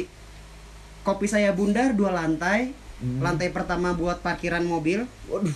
kopi 1.01 1.25
saya 1.25 1.49
bundar 1.51 1.93
dua 1.93 2.13
lantai. 2.13 2.77
Hmm. 3.01 3.19
Lantai 3.19 3.51
pertama 3.51 3.91
buat 3.93 4.21
parkiran 4.21 4.63
mobil, 4.63 5.03
Waduh. 5.27 5.51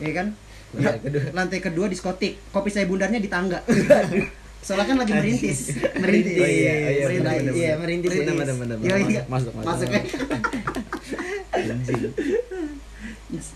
ya 0.00 0.10
kan? 0.10 0.34
Lantai 0.72 0.98
kedua. 0.98 1.22
Lantai 1.30 1.58
kedua 1.60 1.86
diskotik. 1.86 2.34
Kopi 2.50 2.66
saya 2.66 2.84
bundarnya 2.84 3.16
di 3.16 3.28
tangga. 3.28 3.62
Soalnya 4.60 4.88
kan 4.88 4.96
lagi 4.98 5.12
merintis, 5.12 5.72
merintis. 6.02 6.36
Oh 6.36 6.44
iya, 6.44 6.72
oh 6.74 6.90
iya, 6.90 7.04
merintis. 7.06 7.54
Iya, 7.54 7.72
merintis. 7.78 8.10
Benar, 8.12 8.76
Iya, 8.76 8.94
iya. 8.98 9.22
Masuk, 9.24 9.54
masuk, 9.54 9.62
Masuk 9.62 9.86
masuk. 9.86 9.88
ya. 9.88 10.02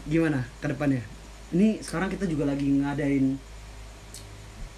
Gimana 0.07 0.39
ke 0.61 0.67
depannya? 0.69 1.03
Ini 1.51 1.81
sekarang 1.81 2.09
kita 2.09 2.25
juga 2.25 2.47
lagi 2.47 2.67
ngadain 2.71 3.37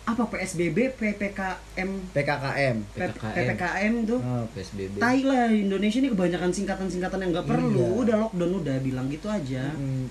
apa 0.07 0.23
PSBB, 0.25 0.95
PPKM, 0.95 1.91
PKKM. 2.11 2.77
P- 2.87 2.99
PPKM. 3.03 3.35
PPKM 3.35 3.95
tuh. 4.05 4.21
Oh, 4.21 4.47
PSBB 4.49 4.95
Tai 4.97 5.19
lah 5.21 5.51
Indonesia 5.51 5.99
ini 5.99 6.09
kebanyakan 6.09 6.51
singkatan-singkatan 6.53 7.19
yang 7.21 7.31
nggak 7.33 7.45
perlu. 7.45 7.75
Iya. 7.75 7.99
Udah 8.01 8.17
lockdown 8.21 8.53
udah 8.57 8.77
bilang 8.81 9.07
gitu 9.09 9.27
aja. 9.27 9.67
hmm, 9.69 10.07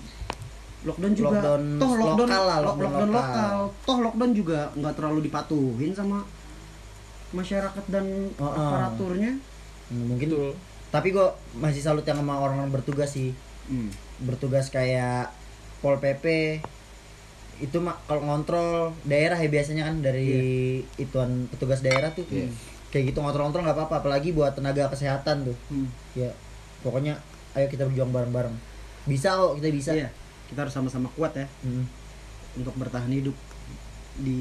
Lockdown 0.84 1.12
juga 1.12 1.40
Lockdown 1.40 1.62
toh 1.76 1.92
lockdown 1.96 2.28
lokal 2.28 2.42
lah, 2.44 2.56
lo- 2.56 2.66
lockdown 2.68 2.84
lockdown 2.86 3.10
lokal. 3.10 3.32
lokal. 3.34 3.56
Toh 3.82 3.98
lockdown 4.00 4.32
juga 4.32 4.58
nggak 4.70 4.94
terlalu 4.94 5.20
dipatuhin 5.22 5.92
sama 5.92 6.18
masyarakat 7.32 7.84
dan 7.88 8.06
Oh, 8.34 8.44
oh. 8.44 8.52
aparaturnya 8.52 9.32
Hmm, 9.86 10.02
mungkin 10.08 10.28
Betul. 10.28 10.50
tapi 10.88 11.08
gue 11.08 11.26
masih 11.56 11.78
salut 11.78 12.02
yang 12.02 12.18
sama 12.18 12.36
orang-orang 12.36 12.70
bertugas 12.72 13.06
sih 13.08 13.30
Hmm. 13.64 13.86
bertugas 14.20 14.66
kayak 14.66 15.30
pol 15.78 15.94
pp 15.96 16.58
itu 17.58 17.76
mak 17.78 17.96
kalau 18.04 18.22
ngontrol 18.22 18.68
daerah 19.02 19.34
ya 19.34 19.46
biasanya 19.46 19.84
kan 19.84 19.96
dari 19.98 20.28
ituan 20.96 21.48
petugas 21.48 21.80
daerah 21.80 22.10
tuh 22.10 22.24
Iya. 22.26 22.52
kayak 22.88 23.10
gitu 23.10 23.18
ngontrol-ngontrol 23.18 23.62
nggak 23.62 23.76
apa-apa 23.76 23.94
apalagi 24.00 24.30
buat 24.30 24.52
tenaga 24.52 24.88
kesehatan 24.88 25.44
tuh 25.44 25.56
Hmm. 25.68 25.88
ya 26.12 26.30
pokoknya 26.80 27.16
ayo 27.52 27.66
kita 27.66 27.84
berjuang 27.84 28.10
bareng-bareng 28.10 28.52
bisa 29.04 29.32
kok 29.32 29.56
kita 29.56 29.68
bisa 29.70 29.90
Iya, 29.92 30.08
kita 30.46 30.62
harus 30.62 30.72
sama-sama 30.72 31.08
kuat 31.10 31.32
ya 31.34 31.46
Hmm. 31.60 31.88
untuk 32.54 32.74
bertahan 32.74 33.08
hidup 33.10 33.34
di 34.16 34.40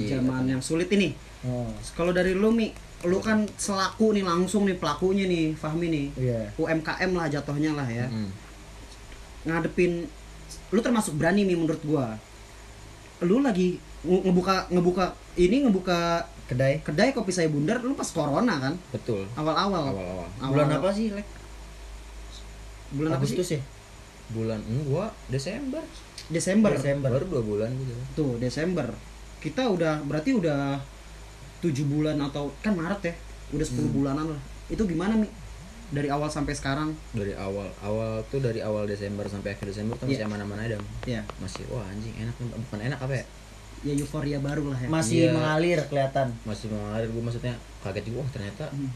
Iya, 0.00 0.18
zaman 0.18 0.42
katanya. 0.42 0.50
yang 0.52 0.62
sulit 0.62 0.88
ini. 0.88 1.14
oh 1.42 1.70
Kalau 1.92 2.10
dari 2.10 2.34
lu 2.34 2.50
Mi, 2.50 2.74
lu 3.02 3.18
kan 3.18 3.46
selaku 3.56 4.10
nih 4.10 4.22
langsung 4.22 4.62
nih 4.64 4.74
pelakunya 4.74 5.22
nih, 5.24 5.54
Fahmi 5.54 5.86
nih. 5.86 6.06
iya 6.16 6.50
UMKM 6.54 7.10
lah 7.12 7.26
jatuhnya 7.26 7.72
lah 7.72 7.86
ya. 7.86 8.06
Mm. 8.06 8.30
Ngadepin 9.44 9.92
lu 10.68 10.80
termasuk 10.80 11.14
berani 11.14 11.42
Mi 11.42 11.54
menurut 11.54 11.80
gua. 11.82 12.16
Lu 13.20 13.40
lagi 13.40 13.76
nge- 14.02 14.22
ngebuka 14.24 14.68
ngebuka 14.68 15.04
ini 15.34 15.64
ngebuka 15.64 16.22
kedai. 16.44 16.80
kedai 16.80 17.10
kopi 17.10 17.30
saya 17.30 17.48
bundar 17.48 17.80
lu 17.80 17.92
pas 17.92 18.08
corona 18.08 18.56
kan? 18.58 18.74
Betul. 18.90 19.24
awal-awal. 19.34 19.90
Awal-awal. 19.90 20.28
bulan 20.44 20.66
Awal- 20.68 20.78
apa 20.78 20.90
sih 20.92 21.06
Lek? 21.10 21.26
bulan 22.88 23.10
apa 23.12 23.24
sih? 23.24 23.36
Agustus 23.36 23.48
ya? 23.52 23.60
Bulan 24.28 24.60
enggak, 24.60 25.10
Desember. 25.28 25.82
Desember. 26.28 26.72
Desember. 26.72 27.08
Baru 27.10 27.26
dua 27.28 27.42
bulan 27.42 27.70
gitu. 27.72 27.92
tuh 28.14 28.30
Desember. 28.36 28.88
Kita 29.40 29.68
udah 29.68 30.04
berarti 30.04 30.36
udah 30.36 30.76
tujuh 31.58 31.84
bulan 31.84 32.20
atau 32.20 32.52
kan 32.60 32.76
Maret 32.76 33.00
ya? 33.02 33.14
Udah 33.48 33.64
10 33.64 33.88
bulanan 33.88 34.28
lah. 34.28 34.40
Itu 34.68 34.84
gimana 34.84 35.16
mi 35.16 35.24
dari 35.88 36.08
awal 36.08 36.28
sampai 36.28 36.52
sekarang 36.52 36.92
Dari 37.10 37.32
awal, 37.34 37.72
awal 37.80 38.20
tuh 38.26 38.38
dari 38.38 38.60
awal 38.60 38.84
Desember 38.84 39.24
sampai 39.24 39.52
akhir 39.52 39.66
Desember 39.66 39.94
tuh 39.94 40.04
masih 40.04 40.18
Iya. 40.18 40.28
aman-aman 40.28 40.58
aja. 40.58 40.76
Dam. 40.76 40.84
ya 41.04 41.20
Masih 41.38 41.64
wah 41.68 41.84
anjing 41.84 42.12
enak 42.14 42.34
bukan 42.38 42.80
enak 42.82 42.98
apa 42.98 43.14
ya? 43.14 43.24
ya 43.80 43.92
euforia 43.94 44.38
baru 44.38 44.68
lah 44.68 44.78
ya 44.78 44.88
masih 44.88 45.18
Iya. 45.24 45.32
mengalir 45.32 45.78
kelihatan 45.84 46.28
Masih 46.42 46.66
mengalir 46.68 47.06
gue 47.06 47.22
maksudnya 47.22 47.54
kaget 47.80 48.04
juga 48.04 48.18
wah 48.20 48.30
ternyata 48.30 48.64
Hmm. 48.68 48.90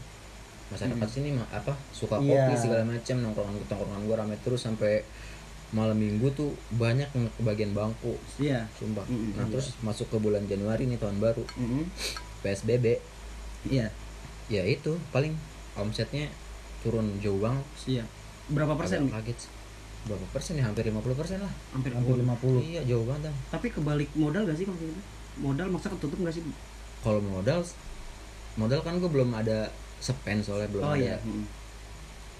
masyarakat 0.69 1.07
sini 1.07 1.29
mah 1.31 1.47
apa 1.49 1.71
suka 1.89 2.17
kopi 2.17 2.53
segala 2.55 2.83
macam 2.83 3.15
nongkrongan 3.19 3.53
nongkrongan 3.61 4.01
gue 4.03 4.15
rame 4.15 4.35
terus 4.39 4.61
sampai 4.61 5.05
malam 5.69 5.95
minggu 5.95 6.29
tuh 6.31 6.49
banyak 6.71 7.05
yang 7.07 7.25
kebagian 7.33 7.71
bangku 7.71 8.13
iya 8.37 8.65
sumpah 8.73 9.01
Mm-mm. 9.03 9.33
nah 9.33 9.45
terus 9.47 9.73
masuk 9.79 10.05
ke 10.07 10.17
bulan 10.17 10.43
Januari 10.43 10.83
nih 10.83 10.97
tahun 10.97 11.17
baru 11.17 11.41
Mm-mm. 11.55 11.89
PSBB 12.41 13.01
iya 13.67 13.89
ya 14.47 14.61
itu 14.63 14.99
paling 15.09 15.33
omsetnya 15.75 16.29
turun 16.83 17.07
jauh 17.17 17.39
banget 17.39 17.65
iya 17.87 18.03
berapa 18.45 18.75
persen? 18.75 19.07
Agak 19.07 19.23
kaget 19.23 19.39
berapa 20.03 20.25
persen 20.29 20.59
ya 20.59 20.67
hampir 20.67 20.83
50 20.83 20.99
persen 21.15 21.39
lah 21.39 21.53
hampir 21.71 21.91
hampir 21.91 22.19
50 22.19 22.59
iya 22.61 22.81
jauh 22.83 23.07
banget 23.07 23.31
Dam. 23.31 23.35
tapi 23.49 23.67
kebalik 23.69 24.11
modal 24.13 24.43
gak 24.43 24.57
sih 24.59 24.67
kalau 24.67 24.77
gitu 24.77 24.93
modal 25.35 25.67
maksa 25.67 25.87
ketutup 25.89 26.19
gak 26.19 26.35
sih 26.35 26.43
kalau 26.99 27.23
modal 27.23 27.63
modal 28.53 28.79
kan 28.79 28.99
gue 28.99 29.07
belum 29.07 29.31
ada 29.31 29.71
spend 29.97 30.43
soalnya 30.43 30.67
belum 30.69 30.83
oh 30.83 30.91
ada 30.91 30.99
iya 30.99 31.15
Mm. 31.17 31.45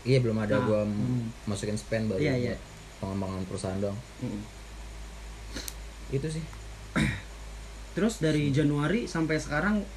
iya 0.04 0.20
belum 0.20 0.36
ada 0.38 0.56
Nah, 0.58 0.66
gue 0.68 0.82
mm. 0.86 1.48
masukin 1.48 1.74
spend 1.74 2.12
baru 2.12 2.20
Iya, 2.20 2.36
iya. 2.36 2.56
pengembangan 3.00 3.48
perusahaan 3.48 3.80
dong 3.80 3.96
Mm. 4.20 4.44
itu 6.12 6.28
sih 6.30 6.44
terus 7.94 8.20
dari 8.20 8.50
Januari 8.50 9.06
sampai 9.06 9.38
sekarang 9.38 9.88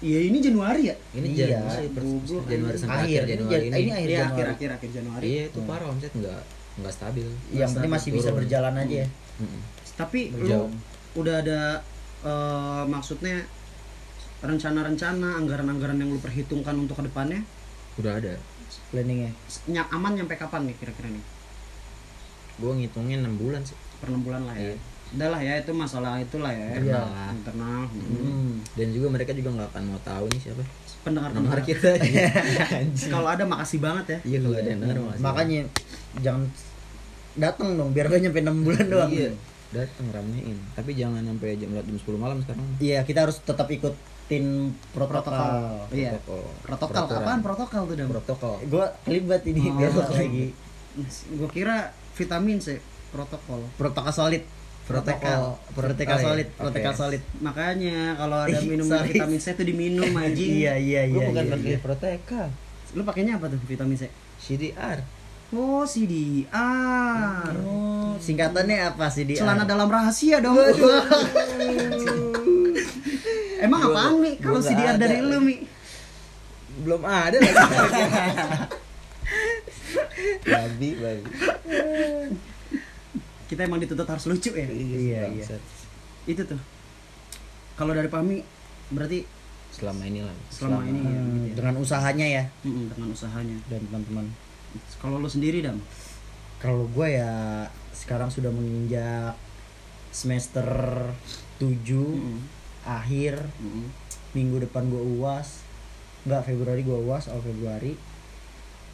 ya 0.00 0.20
ini 0.20 0.38
Januari 0.38 0.82
ya? 0.84 0.96
Ini 1.10 1.26
Iya, 1.28 1.46
Januari 1.58 1.86
Januari 2.46 2.76
sampai 2.76 2.96
akhir 3.00 3.18
akhir 3.18 3.24
Januari. 3.28 3.64
ini, 3.64 3.76
ini, 3.76 3.90
akhir 3.90 4.08
iya 4.08 4.18
Januari. 4.18 4.28
akhir 4.28 4.46
akhir 4.48 4.68
akhir 4.72 4.90
Januari. 4.92 5.24
Iya 5.24 5.42
itu 5.46 5.58
parah 5.64 5.86
omset 5.86 6.12
nggak 6.12 6.40
nggak 6.78 6.92
stabil. 6.92 7.26
Yang 7.50 7.70
penting 7.72 7.92
masih 7.92 8.10
bisa 8.12 8.28
Turun. 8.28 8.38
berjalan 8.38 8.74
aja. 8.76 8.96
Ya 8.96 9.08
Mm-mm. 9.38 9.60
tapi 9.94 10.20
lu 10.30 10.38
Berjalan. 10.40 10.70
udah 11.14 11.34
ada 11.36 11.60
eh, 12.20 12.82
maksudnya 12.86 13.36
rencana-rencana 14.38 15.28
anggaran-anggaran 15.36 15.96
yang 15.96 16.10
lu 16.10 16.18
perhitungkan 16.18 16.74
untuk 16.76 16.94
ke 16.96 17.04
depannya 17.04 17.42
udah 17.96 18.12
ada. 18.14 18.34
Planningnya? 18.88 19.34
Ny- 19.66 19.90
aman 19.90 20.12
nyampe 20.14 20.34
kapan 20.34 20.64
nih 20.64 20.76
kira-kira 20.76 21.08
nih? 21.08 21.24
Gue 22.56 22.72
ngitungin 22.76 23.20
6 23.20 23.34
bulan 23.36 23.62
sih. 23.62 23.74
Per 23.98 24.06
enam 24.06 24.22
bulan 24.22 24.42
lah 24.44 24.54
ya? 24.54 24.70
Iya. 24.70 24.76
Udah 25.10 25.28
lah 25.28 25.40
ya 25.40 25.54
itu 25.56 25.72
masalah 25.72 26.12
itulah 26.16 26.50
ya 26.50 26.68
Iya. 26.70 26.76
Internal 26.76 27.08
lah. 27.08 27.30
internal 27.32 27.80
hmm. 27.88 28.50
dan 28.74 28.88
juga 28.90 29.06
mereka 29.08 29.32
juga 29.32 29.48
nggak 29.52 29.68
akan 29.70 29.82
mau 29.86 30.00
tahu 30.02 30.24
nih 30.28 30.40
siapa 30.42 30.62
pendengar 31.00 31.30
pendengar 31.30 31.60
kita 31.62 31.90
kalau 33.12 33.26
ada 33.26 33.44
makasih 33.44 33.78
banget 33.78 34.04
ya 34.06 34.18
iya 34.26 34.38
kalau 34.38 34.56
ada 34.56 34.68
yang 34.68 34.80
denger 34.82 34.96
makasih. 35.00 35.22
makanya 35.22 35.60
jangan 36.18 36.42
datang 37.34 37.68
dong 37.74 37.90
biar 37.90 38.06
gak 38.06 38.20
nyampe 38.20 38.40
6 38.42 38.66
bulan 38.66 38.84
doang 38.84 39.10
iya 39.10 39.30
datang 39.68 40.06
ramein 40.10 40.58
tapi 40.72 40.90
jangan 40.92 41.22
sampai 41.22 41.48
jam 41.54 41.70
jam 41.70 41.96
10 41.96 42.04
malam 42.16 42.36
sekarang 42.40 42.64
Iya, 42.78 42.98
kita 43.02 43.18
harus 43.22 43.36
tetap 43.38 43.68
ikutin 43.68 44.44
protokol. 44.90 45.28
Protokol. 45.28 45.52
Iya. 45.90 46.10
protokol 46.18 46.42
protokol 46.98 47.16
apaan 47.18 47.40
protokol 47.40 47.82
tuh 47.84 47.94
dong 47.94 48.10
protokol 48.10 48.54
Gue 48.62 48.84
kelibat 49.02 49.40
ini 49.44 49.60
Oh. 49.66 49.76
besok 49.78 50.08
lagi. 50.10 50.52
gue 51.30 51.48
kira 51.48 51.76
vitamin 52.12 52.58
C 52.58 52.76
protokol 53.08 53.64
Protokol 53.74 54.10
solid. 54.10 54.42
Protokol, 54.88 55.60
protokol 55.76 56.16
solid, 56.16 56.48
protokol 56.56 56.94
solid. 56.96 57.20
makanya 57.44 58.16
kalau 58.16 58.40
ada 58.48 58.56
minum 58.72 58.88
vitamin 58.88 59.36
C 59.36 59.52
tuh 59.52 59.68
diminum 59.68 60.08
anjing. 60.16 60.64
Iya, 60.64 60.80
iya, 60.80 61.00
gue 61.12 61.20
iya. 61.20 61.28
bukan 61.28 61.44
iya, 61.44 61.52
pakai 61.52 61.72
iya. 61.76 61.80
proteka 61.84 62.42
lu 62.96 63.04
pakainya 63.04 63.36
apa 63.36 63.52
tuh 63.52 63.60
vitamin 63.68 64.00
C? 64.00 64.08
CDR 64.40 65.04
oh 65.52 65.84
CDR 65.84 67.52
Oh, 67.68 68.16
singkatannya 68.16 68.96
apa 68.96 69.12
sih 69.12 69.28
dia? 69.28 69.44
celana 69.44 69.68
dalam 69.68 69.92
rahasia 69.92 70.40
dong. 70.40 70.56
Emang 73.60 73.80
Gua- 73.84 73.92
apaan 73.92 74.14
mi? 74.24 74.32
Kalau 74.40 74.60
gua 74.60 74.68
CDR 74.72 74.96
ada 74.96 75.04
dari 75.04 75.20
lu 75.20 75.38
mi? 75.44 75.68
Belum 76.80 77.04
ada 77.04 77.36
lagi. 77.36 77.52
Babi 80.48 80.90
babi 80.98 81.22
kita 83.48 83.64
emang 83.64 83.80
dituntut 83.80 84.04
harus 84.04 84.24
lucu 84.26 84.52
ya 84.52 84.64
Iya, 84.64 84.98
iya. 84.98 85.20
Bangsat. 85.26 85.62
itu 86.26 86.42
tuh 86.44 86.60
kalau 87.74 87.92
dari 87.92 88.06
Pami 88.06 88.44
berarti 88.88 89.24
selama 89.70 90.02
ini 90.02 90.20
lah 90.20 90.32
selama, 90.48 90.80
ini 90.82 90.98
ya, 90.98 91.10
Hmm, 91.10 91.28
gitu 91.38 91.46
ya. 91.46 91.54
dengan 91.56 91.74
usahanya 91.78 92.26
ya 92.26 92.44
Mm-mm, 92.62 92.84
dengan 92.90 93.08
usahanya 93.10 93.56
dan 93.66 93.80
teman-teman. 93.82 94.26
kalau 94.98 95.16
lu 95.16 95.26
sendiri 95.26 95.60
dam 95.60 95.80
Kalau 96.58 96.84
gue 96.86 97.08
ya 97.08 97.30
sekarang 97.92 98.28
sudah 98.28 98.50
menginjak 98.50 99.38
semester 100.10 100.66
7 101.56 101.70
Mm-mm. 101.86 102.38
akhir 102.82 103.38
Mm-mm. 103.56 103.86
minggu 104.32 104.60
depan 104.60 104.86
gue 104.86 104.98
uas 105.16 105.62
nggak 106.24 106.42
Februari 106.44 106.82
gue 106.82 106.98
uas 106.98 107.28
awal 107.28 107.40
Februari 107.42 107.94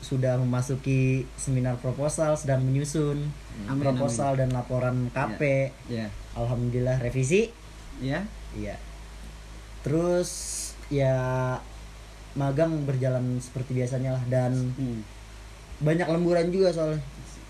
sudah 0.05 0.37
memasuki 0.37 1.01
seminar 1.35 1.75
proposal 1.77 2.37
sedang 2.37 2.61
menyusun 2.61 3.25
Amin, 3.65 3.81
proposal 3.81 4.37
dan 4.37 4.51
laporan 4.51 5.09
KP 5.09 5.41
ya 5.89 6.07
alhamdulillah 6.35 7.01
revisi. 7.01 7.49
Ya 7.99 8.29
iya. 8.53 8.77
Terus 9.81 10.31
ya 10.87 11.17
magang 12.35 12.85
berjalan 12.85 13.39
seperti 13.39 13.73
biasanya 13.75 14.13
lah 14.13 14.25
dan 14.27 14.53
Hmm. 14.75 15.01
banyak 15.81 16.05
lemburan 16.05 16.49
juga 16.49 16.69
soalnya. 16.69 17.01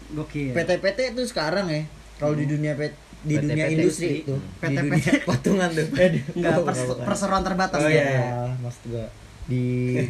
Gokil. 0.07 0.53
PT-PT 0.53 0.99
itu 1.11 1.23
sekarang 1.27 1.67
ya 1.67 1.83
kalau 2.17 2.35
di 2.35 2.45
dunia 2.45 2.75
P- 2.75 2.93
di 3.21 3.35
PT-PT 3.35 3.43
dunia 3.43 3.67
industri 3.67 4.09
itu. 4.21 4.37
PT. 4.61 4.69
di 4.69 4.77
dunia 4.79 5.13
patungan 5.29 5.69
tuh. 5.71 5.87
Enggak, 6.35 6.57
perseroan 7.09 7.43
terbatas 7.43 7.81
Oh 7.81 7.89
ya. 7.89 8.05
iya, 8.05 8.31
maksud 8.61 8.83
gua. 8.87 9.07
Di 9.45 9.65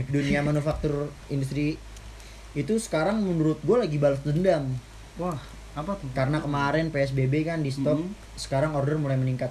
dunia 0.08 0.42
manufaktur 0.42 0.94
industri 1.28 1.78
itu 2.54 2.74
sekarang 2.76 3.18
menurut 3.18 3.58
gue 3.60 3.76
lagi 3.76 3.96
balas 3.96 4.22
dendam 4.22 4.70
Wah, 5.14 5.38
apa 5.74 5.94
tuh? 5.94 6.06
karena 6.12 6.38
kemarin 6.38 6.88
PSBB 6.88 7.44
kan 7.44 7.58
di 7.58 7.68
stop, 7.68 7.98
Mhm. 7.98 8.10
sekarang 8.36 8.72
order 8.72 8.94
mulai 8.94 9.14
meningkat. 9.14 9.50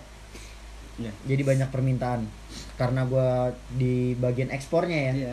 Ya. 0.95 1.11
Jadi 1.25 1.41
banyak 1.41 1.67
permintaan. 1.67 2.27
Karena 2.73 3.03
gua 3.03 3.49
di 3.69 4.13
bagian 4.13 4.47
ekspornya 4.49 4.97
ya, 5.09 5.11
di 5.13 5.23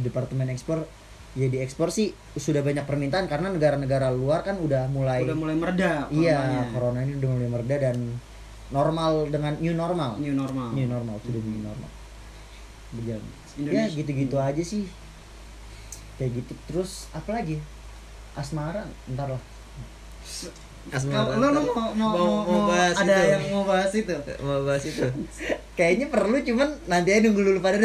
departemen 0.00 0.46
ekspor, 0.48 0.84
ya 1.32 1.46
di 1.46 1.58
ekspor 1.58 1.88
sih 1.88 2.10
sudah 2.30 2.60
banyak 2.60 2.84
permintaan 2.84 3.24
karena 3.24 3.48
negara-negara 3.48 4.08
luar 4.10 4.40
kan 4.42 4.56
udah 4.56 4.86
mulai, 4.86 5.22
Udah 5.22 5.34
mulai 5.34 5.56
mereda 5.56 6.06
iya 6.10 6.68
corona 6.70 7.00
ini 7.00 7.16
udah 7.16 7.28
mulai 7.30 7.48
mereda 7.50 7.76
dan 7.80 7.96
normal 8.68 9.26
dengan 9.28 9.56
new 9.56 9.72
normal, 9.72 10.14
New 10.16 10.32
normal. 10.32 10.68
new 10.72 10.86
normal 10.86 11.16
sudah 11.20 11.40
new 11.40 11.60
normal. 11.60 11.90
Berjalan. 12.92 13.24
Ya 13.24 13.58
Indonesia- 13.58 13.96
gitu-gitu 13.96 14.36
aja 14.36 14.62
sih. 14.62 14.84
Kayak 16.20 16.32
gitu. 16.36 16.52
Terus 16.66 17.08
apa 17.10 17.32
lagi? 17.32 17.56
Asmara, 18.32 18.84
ntar 19.08 19.26
lah. 19.26 19.42
Asmara. 20.90 21.32
Lo, 21.34 21.46
lo 21.46 21.60
mau, 21.62 21.92
mau, 21.92 22.10
mau, 22.10 22.32
mau, 22.42 22.60
bahas 22.66 22.96
ada 22.96 23.12
itu. 23.14 23.30
yang 23.30 23.42
mau 23.52 23.64
bahas 23.64 23.92
itu? 23.92 24.16
mau 24.40 24.60
bahas 24.62 24.84
itu. 24.84 25.06
Kayaknya 25.78 26.06
perlu 26.08 26.36
cuman 26.38 26.68
nanti 26.86 27.08
aja 27.10 27.20
nunggu 27.22 27.42
dulu 27.42 27.58
pada. 27.58 27.76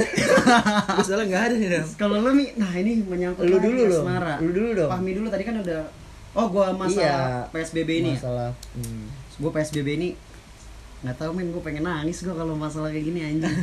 Gue 0.95 1.03
soalnya 1.03 1.25
nggak 1.29 1.43
ada 1.45 1.55
nih 1.55 1.69
Dam. 1.71 1.85
Kalau 1.95 2.17
lo 2.19 2.31
Mi, 2.31 2.51
nah 2.55 2.71
ini 2.73 2.99
menyangkut 3.01 3.43
Lu 3.43 3.55
lagi 3.55 3.65
dulu 3.65 3.81
dong. 3.85 4.03
asmara. 4.03 4.33
Lu 4.37 4.51
dulu 4.51 4.69
dong. 4.73 4.89
Fahmi 4.89 5.11
dulu 5.11 5.27
tadi 5.27 5.43
kan 5.43 5.55
udah 5.57 5.81
Oh, 6.35 6.51
gua 6.51 6.67
masalah 6.69 7.47
Iya. 7.47 7.55
PSBB 7.55 7.89
ini. 7.97 8.11
ya? 8.11 8.19
Masalah. 8.19 8.49
Hmm. 8.75 9.07
Gua 9.37 9.51
PSBB 9.51 9.87
ini 9.93 10.09
nggak 10.97 11.15
tahu 11.17 11.31
men 11.31 11.47
gue 11.47 11.61
pengen 11.61 11.85
nangis 11.85 12.17
gua 12.19 12.33
kalau 12.33 12.55
masalah 12.55 12.89
kayak 12.89 13.05
gini 13.05 13.19
anjing 13.21 13.45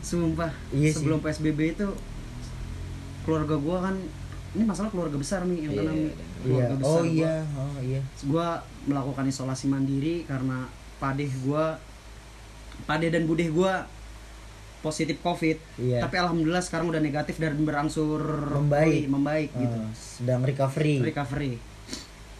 sumpah 0.00 0.48
Iya 0.72 0.88
sih. 0.88 0.92
sebelum 0.96 1.20
PSBB 1.20 1.76
itu 1.76 1.86
keluarga 3.26 3.54
gua 3.56 3.78
kan 3.82 3.96
ini 4.52 4.64
masalah 4.64 4.88
keluarga 4.88 5.16
besar 5.16 5.44
nih 5.44 5.58
yang 5.60 5.72
Iya, 5.72 5.78
kena 5.78 5.92
Mi. 5.92 6.00
iya. 6.00 6.12
keluarga 6.40 6.46
Iya. 6.64 6.76
besar 6.76 6.88
Oh 6.88 7.02
gua. 7.02 7.12
iya, 7.12 7.34
oh 7.52 7.76
iya. 7.82 8.00
gue 8.22 8.46
melakukan 8.86 9.24
isolasi 9.26 9.66
mandiri 9.66 10.24
karena 10.24 10.58
padeh 10.96 11.28
gue 11.28 11.64
padeh 12.82 13.10
dan 13.10 13.24
budeh 13.24 13.50
gue 13.50 13.72
positif 14.78 15.18
covid 15.18 15.58
Iya. 15.76 16.00
tapi 16.00 16.16
alhamdulillah 16.16 16.62
sekarang 16.62 16.88
udah 16.88 17.00
negatif 17.00 17.36
dan 17.36 17.58
berangsur 17.58 18.22
Membaik. 18.54 18.86
pulih, 18.86 19.04
membaik 19.10 19.50
gitu 19.52 19.76
Ah, 19.76 19.90
sedang 19.92 20.40
recovery. 20.40 21.02
recovery 21.02 21.52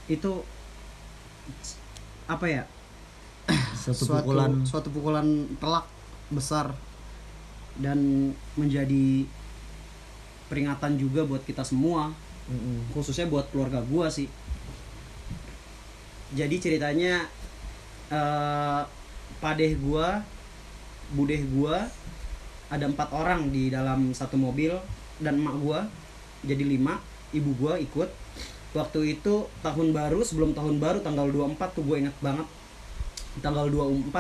itu 0.07 0.33
apa 2.27 2.47
ya 2.47 2.63
Satu 3.77 4.03
suatu 4.05 4.23
pukulan. 4.25 4.51
suatu 4.63 4.89
pukulan 4.89 5.27
telak 5.57 5.87
besar 6.29 6.75
dan 7.77 7.99
menjadi 8.55 9.27
peringatan 10.47 10.99
juga 10.99 11.27
buat 11.27 11.43
kita 11.43 11.67
semua. 11.67 12.15
Mm-mm. 12.47 12.95
khususnya 12.95 13.27
buat 13.27 13.51
keluarga 13.51 13.83
gua 13.83 14.07
sih. 14.07 14.31
Jadi 16.31 16.57
ceritanya 16.63 17.27
eh 18.07 18.83
padeh 19.43 19.75
gua 19.83 20.23
budeh 21.11 21.43
gua 21.51 21.91
ada 22.71 22.87
empat 22.87 23.11
orang 23.11 23.51
di 23.51 23.67
dalam 23.71 24.15
satu 24.15 24.39
mobil 24.39 24.71
dan 25.19 25.43
emak 25.43 25.57
gua. 25.59 25.81
Jadi 26.47 26.63
lima 26.63 27.03
ibu 27.35 27.51
gua 27.59 27.83
ikut. 27.83 28.07
Waktu 28.79 29.19
itu 29.19 29.51
tahun 29.67 29.91
baru 29.91 30.23
sebelum 30.23 30.55
tahun 30.55 30.79
baru 30.79 31.03
tanggal 31.03 31.27
24 31.33 31.75
tuh 31.75 31.81
gue 31.81 31.97
inget 31.97 32.13
banget. 32.21 32.45
Tanggal 33.41 33.73
24 33.73 34.13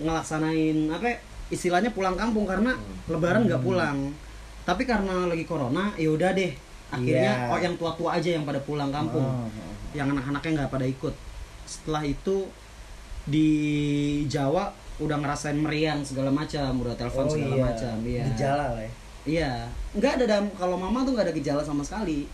ngelaksanain 0.00 0.88
apa 0.88 1.06
ya, 1.12 1.16
istilahnya 1.52 1.92
pulang 1.92 2.16
kampung 2.16 2.48
karena 2.48 2.72
lebaran 3.04 3.44
nggak 3.44 3.60
pulang 3.60 4.16
tapi 4.62 4.82
karena 4.84 5.26
lagi 5.26 5.44
corona 5.44 5.92
ya 5.96 6.08
udah 6.08 6.30
deh 6.32 6.52
akhirnya 6.90 7.32
Iya. 7.40 7.50
oh 7.50 7.58
yang 7.58 7.74
tua-tua 7.76 8.16
aja 8.16 8.30
yang 8.30 8.42
pada 8.42 8.58
pulang 8.60 8.90
kampung 8.90 9.22
Oh, 9.22 9.46
oh. 9.46 9.74
yang 9.92 10.08
anak-anaknya 10.08 10.50
nggak 10.60 10.70
pada 10.70 10.84
ikut 10.84 11.14
setelah 11.64 12.02
itu 12.02 12.50
di 13.24 13.48
Jawa 14.26 14.70
udah 14.98 15.16
ngerasain 15.16 15.56
meriang 15.56 16.02
segala 16.02 16.28
macam 16.28 16.76
udah 16.76 16.94
telepon 16.94 17.24
Oh, 17.24 17.30
segala 17.30 17.54
iya. 17.54 17.64
macam 17.64 17.96
iya 18.02 18.24
Gejala 18.28 18.64
lah 18.70 18.82
ya. 18.82 18.92
iya 19.24 19.50
nggak 19.92 20.12
ada 20.18 20.24
dam 20.26 20.44
kalau 20.52 20.76
mama 20.76 21.02
tuh 21.02 21.14
nggak 21.14 21.26
ada 21.26 21.34
gejala 21.34 21.62
sama 21.62 21.80
sekali 21.80 22.26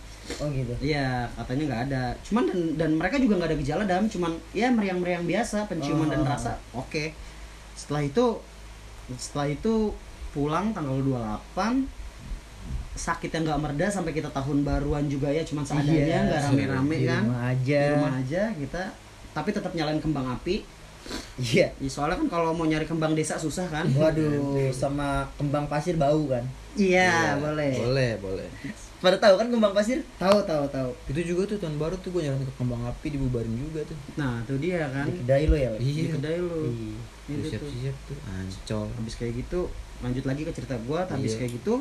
Oh 0.42 0.50
gitu. 0.50 0.74
iya 0.82 1.30
katanya 1.36 1.62
nggak 1.70 1.82
ada 1.86 2.02
cuman 2.20 2.44
dan, 2.44 2.60
dan 2.74 2.90
mereka 2.92 3.14
juga 3.16 3.38
nggak 3.38 3.50
ada 3.54 3.58
gejala 3.60 3.84
dam 3.84 4.02
cuman 4.06 4.32
ya 4.50 4.66
meriang-meriang 4.68 5.22
biasa 5.22 5.66
penciuman 5.66 6.08
dan 6.08 6.20
Oh. 6.20 6.26
rasa 6.26 6.58
oke 6.72 7.14
setelah 7.76 8.02
itu 8.02 8.26
setelah 9.14 9.46
itu 9.48 9.94
pulang 10.32 10.74
tanggal 10.74 10.98
28 11.54 11.86
sakit 12.96 13.30
yang 13.30 13.42
nggak 13.44 13.60
mereda 13.60 13.86
sampai 13.86 14.10
kita 14.10 14.28
tahun 14.28 14.60
baruan 14.62 15.04
juga 15.06 15.28
ya 15.28 15.40
cuman 15.40 15.62
seadanya 15.62 15.92
Iya, 15.94 16.18
nggak 16.26 16.40
rame-rame 16.46 16.94
di 16.94 17.06
kan 17.06 17.22
rumah 17.22 17.42
aja. 17.46 17.78
di 17.78 17.90
rumah 17.92 18.12
aja 18.16 18.42
kita 18.52 18.82
tapi 19.30 19.48
tetap 19.50 19.72
nyalain 19.72 19.98
kembang 19.98 20.26
api 20.26 20.64
Iya. 21.38 21.70
Ya, 21.72 21.86
soalnya 21.86 22.18
kan 22.18 22.26
kalau 22.28 22.50
mau 22.50 22.64
nyari 22.64 22.82
kembang 22.82 23.14
desa 23.14 23.36
susah 23.36 23.62
kan 23.64 23.86
Waduh, 23.86 24.66
sama 24.72 25.22
kembang 25.36 25.66
pasir 25.66 25.94
bau 25.94 26.26
kan? 26.26 26.42
iya 26.74 27.38
boleh 27.38 27.78
Boleh, 27.78 28.10
boleh. 28.18 28.48
Pada 28.96 29.14
tahu 29.16 29.36
kan 29.36 29.46
kembang 29.46 29.70
pasir? 29.70 30.02
tahu 30.16 30.42
tahu 30.42 30.66
tahu 30.66 30.90
Itu 31.06 31.20
juga 31.22 31.42
tuh 31.46 31.58
tahun 31.58 31.76
baru 31.76 31.94
tuh 31.96 32.10
gue 32.10 32.26
nyalain 32.26 32.42
ke 32.42 32.54
kembang 32.56 32.82
api 32.82 33.06
dibubarin 33.08 33.54
juga 33.54 33.84
tuh. 33.84 33.94
nah 34.14 34.42
itu 34.42 34.58
dia 34.58 34.82
kan 34.88 35.06
Di 35.06 35.20
kedai 35.20 35.44
lo 35.46 35.54
ya? 35.54 35.68
Wak? 35.68 35.78
di 35.78 35.86
Iya. 35.86 36.10
kedai 36.12 36.36
lu 36.38 36.58
Iya. 36.66 36.94
Tuh. 37.28 37.50
Siap-siap 37.50 37.96
tuh. 38.02 38.18
Ancol. 38.26 38.86
habis 38.92 39.14
kayak 39.14 39.32
gitu 39.36 39.60
lanjut 39.96 40.24
lagi 40.24 40.42
ke 40.42 40.52
cerita 40.52 40.74
gua 40.82 41.06
habis 41.06 41.32
Iya. 41.32 41.38
kayak 41.38 41.52
gitu 41.54 41.74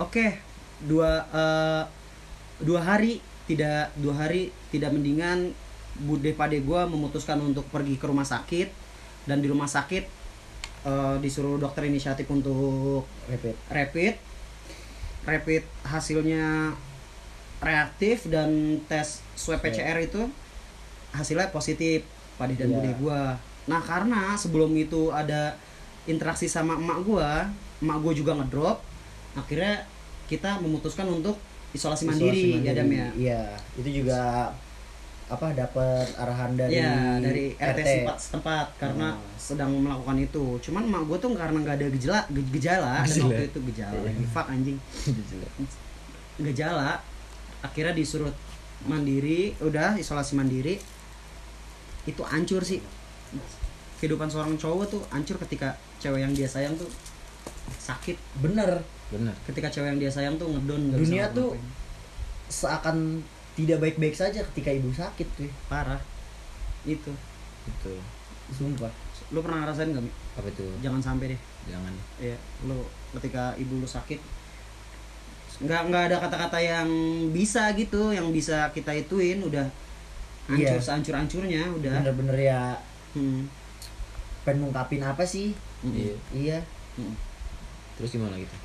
oke 0.00 0.26
dua 0.80 1.28
eh, 1.28 1.82
dua 2.64 2.80
hari 2.80 3.20
tidak 3.44 3.92
dua 4.00 4.14
hari 4.16 4.48
tidak 4.72 4.96
mendingan 4.96 5.52
bude 6.00 6.32
pade 6.32 6.62
gua 6.64 6.88
memutuskan 6.88 7.36
untuk 7.38 7.68
pergi 7.68 8.00
ke 8.00 8.06
rumah 8.08 8.24
sakit. 8.24 8.72
Dan 9.28 9.44
di 9.44 9.52
rumah 9.52 9.68
sakit 9.68 10.04
eh, 10.88 11.16
disuruh 11.20 11.60
dokter 11.60 11.84
inisiatif 11.84 12.24
untuk 12.32 13.04
Repeat. 13.28 13.56
rapid. 13.68 14.14
Rapid 15.20 15.62
hasilnya 15.84 16.72
reaktif 17.60 18.24
dan 18.32 18.80
tes 18.88 19.20
swab 19.36 19.60
PCR 19.60 20.00
itu 20.00 20.24
hasilnya 21.12 21.52
positif 21.52 22.08
pada 22.40 22.56
dan 22.56 22.72
Iya. 22.72 22.76
bude 22.80 22.92
gua. 22.96 23.36
Nah 23.68 23.82
karena 23.84 24.32
sebelum 24.40 24.72
itu 24.72 25.12
ada 25.12 25.60
interaksi 26.08 26.48
sama 26.48 26.80
emak 26.80 27.04
gua 27.04 27.52
emak 27.84 27.98
gua 28.00 28.12
juga 28.16 28.32
ngedrop 28.40 28.80
akhirnya 29.32 29.86
kita 30.26 30.58
memutuskan 30.58 31.06
untuk 31.06 31.38
isolasi 31.70 32.04
mandiri, 32.04 32.56
Isolasi 32.56 32.66
ya 32.66 32.72
Dam 32.72 32.88
ya? 32.88 33.06
Iya, 33.12 33.42
itu 33.76 33.90
juga 34.02 34.20
apa 35.26 35.54
dapat 35.54 36.10
arahan 36.16 36.58
dari 36.58 36.74
ya 36.74 37.14
dari 37.16 37.54
RT 37.54 37.78
setempat, 37.80 38.16
setempat 38.18 38.66
karena 38.76 39.14
Hmm. 39.14 39.22
sedang 39.36 39.70
melakukan 39.72 40.18
itu. 40.18 40.58
Cuman 40.60 40.82
emak 40.84 41.06
gua 41.06 41.16
tuh 41.16 41.30
karena 41.32 41.54
nggak 41.56 41.76
ada 41.76 41.86
gejala 41.88 42.20
ge- 42.28 42.50
gejala 42.52 42.92
dan 42.98 43.06
Gejala. 43.06 43.26
waktu 43.28 43.44
itu 43.46 43.60
gejala. 43.64 43.94
Iya. 43.94 44.02
lagi 44.04 44.24
fuck 44.26 44.46
anjing. 44.48 44.78
Gejala. 46.40 46.90
Akhirnya 47.60 47.92
disuruh 47.92 48.32
mandiri 48.82 49.54
udah 49.60 49.94
isolasi 49.94 50.34
mandiri. 50.34 50.82
Itu 52.02 52.24
hancur 52.24 52.64
sih. 52.64 52.80
Kehidupan 54.00 54.26
seorang 54.26 54.56
cowok 54.56 54.84
tuh 54.88 55.02
hancur 55.10 55.38
ketika 55.38 55.70
cewek 55.98 56.24
yang 56.24 56.32
dia 56.32 56.48
sayang 56.48 56.74
tuh 56.74 56.88
sakit. 57.78 58.16
Bener, 58.40 58.80
Bener. 59.10 59.34
ketika 59.42 59.68
cewek 59.68 59.88
yang 59.88 59.98
dia 59.98 60.08
sayang 60.08 60.34
tuh 60.36 60.46
bisa 60.54 60.78
Dunia 60.96 61.24
tuh 61.30 61.58
seakan 62.46 63.22
tidak 63.52 63.78
baik-baik 63.78 64.14
saja 64.14 64.40
ketika 64.44 64.70
ibu 64.70 64.90
sakit 64.90 65.28
tuh. 65.36 65.50
parah 65.66 65.98
itu 66.82 67.12
Itu. 67.62 67.94
Sumpah. 68.50 68.90
lu 69.30 69.38
pernah 69.40 69.62
ngerasain 69.62 69.90
nggak 69.90 70.00
Mi? 70.00 70.10
Apa 70.34 70.48
itu? 70.48 70.64
jangan 70.80 70.98
sampai 71.00 71.30
deh 71.30 71.40
Jangan. 71.66 71.92
Iya, 72.18 72.34
lu 72.64 72.82
ketika 73.14 73.54
ibu 73.54 73.78
lu 73.78 73.86
sakit 73.86 74.18
nggak 75.60 75.80
nggak 75.86 76.02
ada 76.08 76.16
kata-kata 76.18 76.56
yang 76.56 76.88
bisa 77.30 77.68
gitu, 77.74 78.10
yang 78.10 78.32
bisa 78.32 78.72
kita 78.72 78.96
ituin 78.96 79.38
udah 79.40 79.68
hancur 80.48 80.72
Iya. 80.72 80.82
sehancur-hancurnya 80.82 81.62
udah. 81.70 81.94
Bener-bener 82.00 82.36
ya 82.40 82.60
Hmm. 83.12 83.44
pengen 84.40 84.64
ngungkapin 84.64 85.02
apa 85.02 85.20
sih? 85.20 85.52
Mm-mm. 85.82 85.94
Iya. 85.94 86.14
Iya. 86.32 86.58
Mm-mm. 86.96 87.14
Terus 87.94 88.10
gimana 88.10 88.34
gitu? 88.34 88.56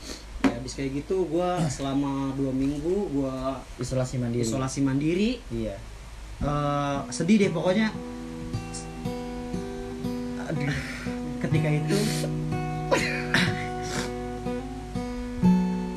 Ya 0.46 0.54
habis 0.56 0.74
kayak 0.74 0.92
gitu 0.96 1.26
gua 1.26 1.58
selama 1.68 2.34
dua 2.34 2.52
minggu 2.52 3.10
gua 3.12 3.60
Isolasi 3.76 4.16
mandiri. 4.18 4.42
isolasi 4.42 4.80
mandiri. 4.80 5.30
Iya. 5.50 5.76
Eh, 6.38 6.98
sedih 7.10 7.38
deh 7.40 7.52
pokoknya. 7.52 7.90
Aduh, 10.46 10.76
ketika 11.42 11.70
itu 11.70 11.98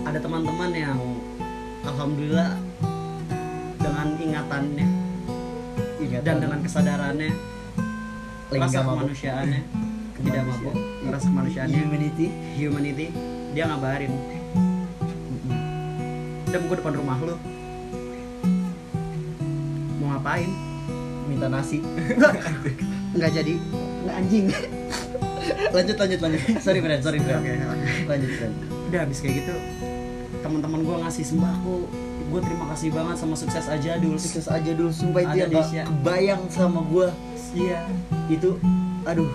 ada 0.02 0.18
teman-teman 0.18 0.70
yang 0.72 0.98
alhamdulillah 1.84 2.56
dengan 3.76 4.06
ingatannya 4.16 4.88
Ingatan. 5.98 6.24
dan 6.24 6.36
dengan 6.38 6.58
kesadarannya 6.60 7.30
Lagi 8.48 8.56
rasa 8.58 8.78
mabuk. 8.80 8.92
kemanusiaannya 8.96 9.60
tidak 10.18 10.42
mabuk 10.46 10.74
rasa 11.06 11.26
kemanusiaannya 11.28 11.78
Humanity. 11.78 12.26
humanity 12.56 13.06
dia 13.52 13.64
ngabarin 13.66 14.12
dan 16.48 16.60
gue 16.64 16.76
depan 16.76 16.94
rumah 16.96 17.16
lu. 17.20 17.36
Mau 20.00 20.08
ngapain? 20.16 20.50
Minta 21.28 21.46
nasi. 21.52 21.84
nggak 23.16 23.30
jadi. 23.32 23.54
Nggak 24.04 24.14
anjing. 24.16 24.46
Lanjut 25.68 25.96
lanjut 25.96 26.20
lanjut. 26.20 26.40
sorry 26.60 26.80
friend, 26.84 27.00
sorry 27.00 27.20
friend. 27.20 27.40
Oke. 27.40 27.52
Lanjut 28.04 28.30
friend. 28.36 28.54
udah 28.88 29.04
habis 29.04 29.20
kayak 29.20 29.44
gitu 29.44 29.54
teman-teman 30.40 30.80
gue 30.86 30.96
ngasih 31.04 31.24
sembako. 31.28 31.76
Gue 32.28 32.40
terima 32.44 32.64
kasih 32.72 32.88
banget 32.92 33.16
sama 33.16 33.34
sukses 33.40 33.66
aja 33.72 33.96
dulu 33.96 34.16
Sukses 34.20 34.46
aja 34.52 34.70
dulu, 34.76 34.92
sumpah 34.92 35.20
itu 35.24 35.36
yang 35.40 35.50
gak 35.52 35.86
kebayang 35.88 36.42
sama 36.52 36.80
gua. 36.84 37.08
Iya. 37.56 37.80
Itu, 38.28 38.60
aduh, 39.08 39.28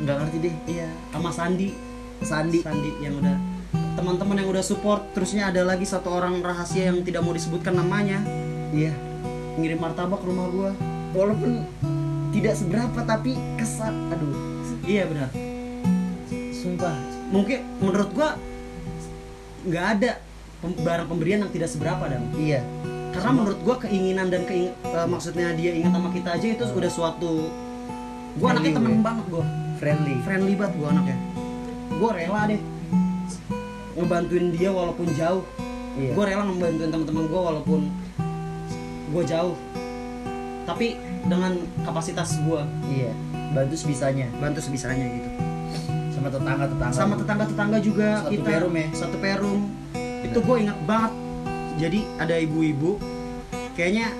nggak 0.00 0.16
ngerti 0.24 0.36
deh. 0.48 0.54
Iya. 0.64 0.88
Sama 1.12 1.30
Sandi. 1.32 1.76
Sandi. 2.24 2.60
Sandi 2.64 2.90
yang 3.04 3.20
udah 3.20 3.36
teman-teman 3.94 4.42
yang 4.42 4.48
udah 4.50 4.64
support 4.66 5.06
terusnya 5.14 5.54
ada 5.54 5.62
lagi 5.62 5.86
satu 5.86 6.10
orang 6.10 6.42
rahasia 6.42 6.90
yang 6.90 7.06
tidak 7.06 7.22
mau 7.22 7.30
disebutkan 7.30 7.78
namanya. 7.78 8.18
Iya, 8.74 8.90
ngirim 9.54 9.78
martabak 9.78 10.18
ke 10.18 10.26
rumah 10.26 10.46
gua. 10.50 10.70
Walaupun 11.14 11.62
tidak 12.34 12.58
seberapa 12.58 13.00
tapi 13.06 13.38
kesan 13.54 14.10
aduh. 14.10 14.34
Iya 14.82 15.06
benar. 15.06 15.30
Sumpah. 16.50 16.94
Mungkin 17.30 17.62
menurut 17.78 18.10
gua 18.10 18.34
nggak 19.64 19.86
ada 19.98 20.10
barang 20.64 21.06
pemberian 21.06 21.46
yang 21.46 21.52
tidak 21.54 21.70
seberapa 21.70 22.10
dan 22.10 22.26
iya. 22.34 22.66
Karena 23.14 23.30
menurut 23.30 23.62
gua 23.62 23.78
keinginan 23.78 24.26
dan 24.26 24.42
keing 24.42 24.74
eh, 24.74 25.06
maksudnya 25.06 25.54
dia 25.54 25.70
ingat 25.70 25.94
sama 25.94 26.10
kita 26.10 26.34
aja 26.34 26.46
itu 26.50 26.64
udah 26.66 26.90
suatu 26.90 27.46
gua 28.42 28.58
anaknya 28.58 28.82
temen 28.82 28.98
ya? 28.98 29.02
banget 29.06 29.26
gua. 29.30 29.46
Friendly. 29.78 30.18
Friendly 30.26 30.54
banget 30.58 30.74
gua 30.82 30.88
anaknya. 30.90 31.16
Gua 31.94 32.10
rela 32.10 32.50
deh 32.50 32.73
ngebantuin 33.94 34.50
dia 34.50 34.70
walaupun 34.70 35.06
jauh. 35.10 35.44
Iya. 35.94 36.10
gua 36.12 36.24
rela 36.26 36.42
ngebantuin 36.44 36.90
teman-teman 36.90 37.24
gua 37.26 37.40
walaupun 37.48 37.80
gua 39.08 39.22
jauh. 39.22 39.54
Tapi 40.64 40.98
dengan 41.24 41.54
kapasitas 41.82 42.40
gua. 42.42 42.66
Iya 42.84 43.12
bantu 43.54 43.78
sebisanya 43.78 44.26
bantu 44.34 44.58
sebisanya 44.58 45.06
gitu. 45.06 45.30
Sama 46.10 46.26
tetangga 46.26 46.66
tetangga 46.66 46.90
sama 46.92 47.14
tetangga-tetangga 47.14 47.78
juga 47.78 48.08
Satu 48.18 48.30
kita. 48.32 48.42
perum 48.44 48.74
ya? 48.74 48.86
satu 48.90 49.16
perum. 49.16 49.60
Itu 50.24 50.38
gue 50.40 50.56
ingat 50.58 50.78
banget. 50.82 51.12
Jadi 51.78 52.00
ada 52.18 52.34
ibu-ibu 52.34 52.98
kayaknya 53.74 54.10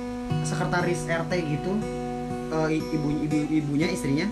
sekretaris 0.42 1.02
RT 1.04 1.32
gitu 1.34 1.72
eh, 2.52 2.68
ibu, 2.76 3.08
ibu 3.20 3.36
ibunya 3.52 3.88
istrinya 3.88 4.26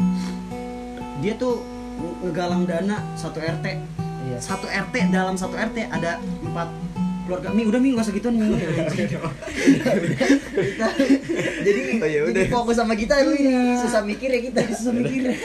dia 1.19 1.35
tuh 1.35 1.63
nge- 1.97 2.19
ngegalang 2.23 2.63
dana 2.63 2.99
satu 3.15 3.39
RT 3.39 3.67
iya. 4.25 4.37
Satu 4.39 4.67
RT 4.67 4.95
dalam 5.11 5.35
satu 5.35 5.55
RT 5.55 5.87
ada 5.87 6.19
empat 6.19 6.69
keluarga. 7.23 7.49
Mi 7.51 7.63
udah 7.65 7.79
mi 7.79 7.95
gak 7.95 8.07
segituan 8.07 8.35
mi. 8.35 8.51
Jadi 11.63 11.81
Oh, 12.03 12.09
ya 12.09 12.27
jadi 12.27 12.51
fokus 12.51 12.75
sama 12.75 12.99
kita 12.99 13.15
ini 13.23 13.47
Iya. 13.47 13.79
susah 13.79 14.03
mikir 14.03 14.27
ya 14.29 14.41
kita. 14.43 14.59
Susah 14.75 14.91
mikir. 14.91 15.31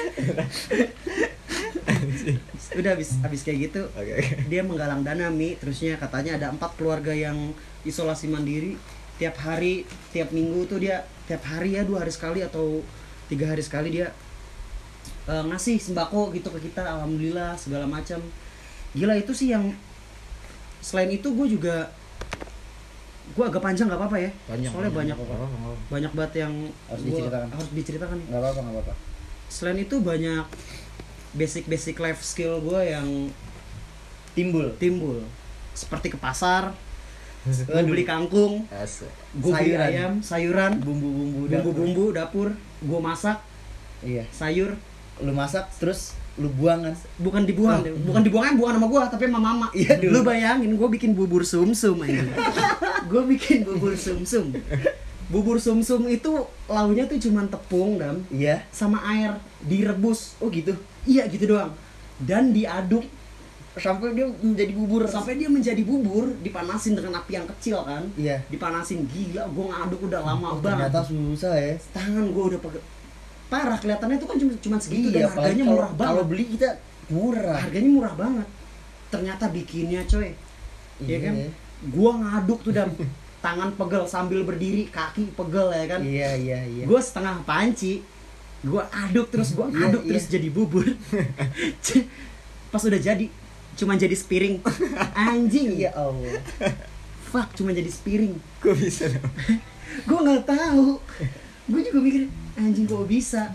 Udah 2.77 2.93
habis 2.93 3.15
habis 3.23 3.41
kayak 3.41 3.69
gitu 3.71 3.81
oke. 3.89 4.13
dia 4.49 4.61
menggalang 4.65 5.05
dana 5.05 5.29
mi. 5.29 5.53
Terusnya 5.55 5.97
katanya 5.97 6.35
ada 6.37 6.47
empat 6.49 6.73
keluarga 6.75 7.13
yang 7.13 7.53
isolasi 7.83 8.27
mandiri. 8.27 8.75
Tiap 9.17 9.37
hari 9.37 9.85
tiap 10.09 10.33
minggu 10.33 10.65
tuh 10.65 10.81
dia 10.81 11.05
tiap 11.25 11.45
hari 11.45 11.77
ya 11.77 11.85
dua 11.85 12.01
hari 12.05 12.13
sekali 12.13 12.41
atau 12.41 12.81
tiga 13.27 13.49
hari 13.49 13.61
sekali 13.61 13.89
dia 13.91 14.09
eh, 15.25 15.43
ngasih 15.45 15.77
sembako 15.77 16.33
gitu 16.33 16.49
ke 16.53 16.69
kita 16.69 16.85
alhamdulillah 16.85 17.53
segala 17.57 17.85
macam 17.85 18.21
gila 18.93 19.13
itu 19.13 19.32
sih 19.32 19.50
yang 19.50 19.65
selain 20.80 21.10
itu 21.10 21.28
gue 21.28 21.47
juga 21.50 21.91
gue 23.28 23.43
agak 23.43 23.60
panjang 23.60 23.86
nggak 23.86 24.00
apa-apa 24.00 24.17
ya 24.19 24.32
Panjang. 24.45 24.71
soalnya 24.71 24.89
panjang. 24.89 25.15
banyak 25.15 25.15
nggak 25.19 25.38
apa-apa. 25.38 25.82
banyak 25.88 26.12
banget 26.12 26.34
yang 26.39 26.54
Harus 26.88 27.02
gua- 27.02 27.10
diceritakan. 27.12 27.47
harus 27.52 27.69
diceritakan 27.71 28.17
nggak 28.23 28.39
apa-apa 28.39 28.60
nggak 28.60 28.76
apa-apa 28.78 28.93
selain 29.47 29.80
itu 29.80 29.95
banyak 30.00 30.45
basic 31.34 31.63
basic 31.65 31.95
life 31.97 32.19
skill 32.21 32.60
gue 32.60 32.82
yang 32.86 33.08
timbul 34.34 34.67
timbul 34.76 35.21
seperti 35.73 36.10
ke 36.10 36.17
pasar 36.17 36.73
gue 37.45 37.82
beli 37.86 38.04
kangkung 38.04 38.65
gue 38.65 39.52
beli 39.54 39.71
Sayuran. 39.71 39.86
ayam 39.86 40.12
sayuran 40.19 40.71
bumbu-bumbu 40.80 41.41
bumbu-bumbu 41.47 42.06
dapur 42.12 42.50
gue 42.80 43.00
masak 43.00 43.38
iya 44.02 44.26
sayur 44.30 44.73
lu 45.19 45.32
masak 45.32 45.63
terus 45.76 46.16
lu 46.38 46.50
buang 46.54 46.86
kan? 46.86 46.95
Bukan 47.17 47.41
dibuang. 47.50 47.82
Oh. 47.82 48.02
bukan 48.13 48.21
dibuangnya 48.21 48.54
buang 48.54 48.73
sama 48.78 48.88
gue 48.88 49.02
tapi 49.10 49.23
sama 49.26 49.39
mama. 49.41 49.67
Iya, 49.73 49.93
dulu. 49.97 50.12
lu 50.13 50.19
bayangin 50.21 50.71
gue 50.78 50.89
bikin 50.93 51.12
bubur 51.17 51.41
sumsum 51.41 52.06
aja 52.06 52.21
gue 53.12 53.21
bikin 53.36 53.65
bubur 53.65 53.97
sumsum. 53.97 54.54
Bubur 55.28 55.58
sumsum 55.58 56.08
itu 56.08 56.32
launya 56.69 57.10
tuh 57.10 57.17
cuman 57.17 57.50
tepung 57.50 57.97
dan 57.97 58.21
iya. 58.30 58.63
Sama 58.69 59.02
air 59.10 59.34
direbus. 59.65 60.38
Oh 60.38 60.54
gitu? 60.54 60.78
Iya 61.10 61.26
gitu 61.28 61.58
doang. 61.58 61.73
Dan 62.21 62.54
diaduk. 62.54 63.04
Sampai 63.78 64.13
dia 64.17 64.26
menjadi 64.26 64.73
bubur. 64.73 65.06
Sampai 65.10 65.38
dia 65.38 65.50
menjadi 65.50 65.82
bubur 65.86 66.34
dipanasin 66.41 66.97
dengan 66.97 67.21
api 67.21 67.34
yang 67.34 67.47
kecil 67.58 67.82
kan? 67.82 68.06
Iya. 68.13 68.45
Dipanasin 68.50 69.10
gila 69.10 69.50
gue 69.50 69.65
ngaduk 69.73 70.02
udah 70.06 70.21
lama 70.21 70.47
oh, 70.54 70.62
banget. 70.62 70.89
ternyata 70.93 71.02
susah 71.02 71.54
ya. 71.58 71.73
Tangan 71.97 72.30
gue 72.30 72.43
udah 72.54 72.62
pegel 72.62 72.82
parah 73.47 73.77
kelihatannya 73.77 74.17
itu 74.17 74.27
kan 74.27 74.38
cuma 74.38 74.53
cuma 74.57 74.77
segitu 74.77 75.07
iya 75.10 75.23
dan 75.23 75.31
harganya 75.31 75.63
kalau- 75.63 75.71
murah 75.71 75.91
banget 75.93 76.10
kalau 76.10 76.23
beli 76.23 76.45
kita 76.51 76.69
murah 77.07 77.57
harganya 77.57 77.89
murah 77.89 78.13
banget. 78.13 78.47
Ternyata 79.07 79.45
bikinnya 79.47 80.01
coy. 80.03 80.29
Iya 80.99 81.17
kan? 81.21 81.33
Gue 81.88 82.12
ngaduk 82.13 82.60
tuh 82.62 82.73
dan 82.73 82.91
tangan 83.45 83.71
pegel 83.71 84.03
sambil 84.03 84.43
berdiri 84.43 84.88
kaki 84.88 85.31
pegel 85.31 85.67
ya 85.69 85.86
kan? 85.88 85.99
Iya 86.01 86.29
iya 86.36 86.60
iya. 86.62 86.83
Gue 86.83 86.99
setengah 86.99 87.39
panci 87.43 88.03
gue 88.57 88.83
aduk 88.89 89.29
terus 89.29 89.53
gue 89.53 89.63
Iya, 89.69 89.86
aduk 89.88 90.01
iya. 90.03 90.10
terus 90.10 90.25
jadi 90.27 90.47
bubur. 90.49 90.83
Pas 92.71 92.83
udah 92.83 92.99
jadi 92.99 93.25
cuma 93.77 93.93
jadi 93.93 94.12
spiring 94.12 94.60
anjing. 95.13 95.77
Iya 95.77 95.95
Allah. 95.95 96.41
Fuck 97.27 97.55
cuma 97.55 97.71
jadi 97.71 97.88
spiring 97.88 98.36
Kok 98.60 98.75
bisa 98.75 99.07
gue 99.97 100.19
nggak 100.19 100.43
tahu. 100.43 100.99
Gue 101.65 101.79
juga 101.81 101.99
mikir 102.01 102.27
anjing 102.58 102.84
kok 102.84 103.06
bisa? 103.06 103.54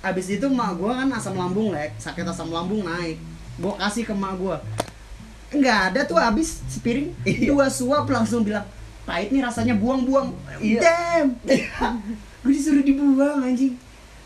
Abis 0.00 0.32
itu 0.32 0.46
emak 0.46 0.78
gue 0.78 0.88
kan 0.88 1.10
asam 1.12 1.36
lambung 1.36 1.74
lek. 1.74 1.92
Sakit 1.98 2.24
asam 2.24 2.48
lambung 2.48 2.80
naik. 2.80 3.18
Gue 3.58 3.74
kasih 3.76 4.06
ke 4.06 4.14
emak 4.14 4.38
gue 4.38 4.56
nggak 5.50 5.78
ada 5.90 6.00
tuh 6.06 6.14
abis 6.14 6.62
sepiring 6.70 7.10
Iya. 7.26 7.50
dua 7.50 7.66
suap 7.66 8.06
langsung 8.06 8.46
bilang 8.46 8.62
pahit 9.02 9.34
nih 9.34 9.42
rasanya 9.42 9.74
buang-buang. 9.74 10.30
Iya. 10.62 10.78
damn 10.78 11.28
gue 12.46 12.52
disuruh 12.54 12.86
dibuang 12.86 13.42
anjing. 13.42 13.74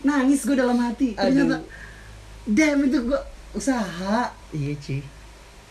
Nangis 0.04 0.44
gue 0.44 0.52
dalam 0.52 0.76
hati. 0.76 1.16
Ternyata 1.16 1.64
Aduh. 1.64 2.52
damn 2.52 2.84
itu 2.84 2.98
gue 3.08 3.20
usaha. 3.56 4.28
Iya 4.52 4.72
cuy 4.76 5.00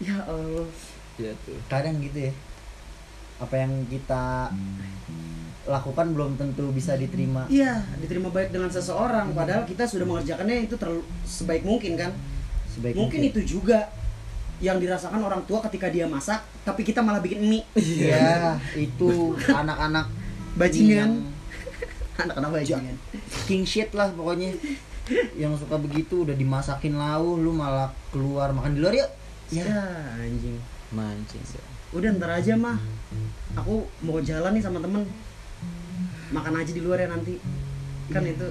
ya 0.02 0.17
allah. 0.26 0.65
Iya 1.22 1.32
tuh. 1.46 1.54
kadang 1.69 2.02
gitu 2.02 2.17
ya. 2.17 2.34
Apa 3.38 3.54
yang 3.62 3.86
kita 3.86 4.50
lakukan 5.63 6.12
belum 6.12 6.36
tentu 6.36 6.69
bisa 6.76 6.99
diterima. 6.99 7.47
Iya 7.47 7.84
diterima 7.99 8.30
baik 8.30 8.52
dengan 8.52 8.67
seseorang. 8.67 9.32
Padahal 9.32 9.63
kita 9.63 9.88
sudah 9.88 10.04
mengerjakannya 10.04 10.67
itu 10.67 10.76
terlalu 10.76 11.04
sebaik 11.23 11.63
mungkin 11.63 11.95
kan? 11.95 12.12
Sebaik 12.71 12.99
mungkin 12.99 13.19
itu 13.23 13.39
juga 13.43 13.88
yang 14.63 14.80
dirasakan 14.80 15.19
orang 15.19 15.43
tua 15.43 15.60
ketika 15.67 15.91
dia 15.91 16.08
masak 16.08 16.39
tapi 16.63 16.84
kita 16.84 16.99
malah 16.99 17.23
bikin 17.23 17.43
mie. 17.43 17.63
Iya 17.76 18.60
itu 18.88 19.36
anak-anak 19.52 20.23
Bajingan. 20.54 21.34
anak-anak 22.21 22.62
bajingan. 22.62 22.95
King 23.49 23.65
shit 23.65 23.89
lah 23.97 24.13
pokoknya. 24.13 24.54
Yang 25.34 25.65
suka 25.65 25.82
begitu 25.82 26.23
udah 26.23 26.38
dimasakin 26.38 26.93
lau 26.93 27.36
lu 27.36 27.52
malah 27.52 27.89
keluar 28.13 28.54
makan 28.54 28.78
di 28.78 28.80
luar 28.80 28.93
yuk. 28.93 29.10
Ya 29.49 29.73
anjing. 30.21 30.62
Mancing. 30.93 31.41
sih. 31.41 31.62
udah 31.93 32.10
ntar 32.17 32.38
aja 32.38 32.54
mah. 32.54 32.78
Aku 33.58 33.86
mau 34.06 34.21
jalan 34.21 34.54
nih 34.54 34.62
sama 34.62 34.78
temen 34.78 35.06
makan 36.29 36.53
aja 36.55 36.71
di 36.71 36.79
luar 36.79 36.97
ya 36.97 37.09
nanti 37.09 37.36
kan 38.07 38.23
itu 38.23 38.47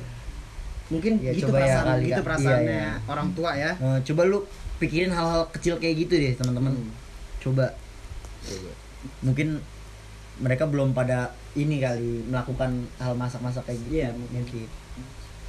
mungkin 0.89 1.13
Ya, 1.19 1.33
gitu 1.33 1.49
coba 1.49 1.57
ya 1.57 1.65
perasaan 1.65 1.87
kali, 1.89 2.05
gitu 2.05 2.13
Kak. 2.15 2.25
perasaannya 2.27 2.69
Iya, 2.77 2.85
iya. 2.85 2.93
orang 3.07 3.29
tua 3.33 3.51
ya 3.55 3.71
Eh, 3.75 3.99
coba 4.05 4.23
lu 4.25 4.39
pikirin 4.77 5.09
hal-hal 5.09 5.43
kecil 5.49 5.75
kayak 5.77 5.97
gitu 5.99 6.15
deh 6.15 6.33
teman-teman 6.35 6.73
Hmm. 6.75 6.91
coba 7.41 7.67
Coba. 8.43 8.71
mungkin 9.21 9.49
mereka 10.35 10.65
belum 10.65 10.91
pada 10.91 11.19
ini 11.53 11.79
kali 11.79 12.25
melakukan 12.25 12.71
hal 12.97 13.15
masak-masak 13.15 13.63
kayak 13.65 13.79
gitu 13.81 13.93
Iya, 13.95 14.09
mungkin. 14.13 14.67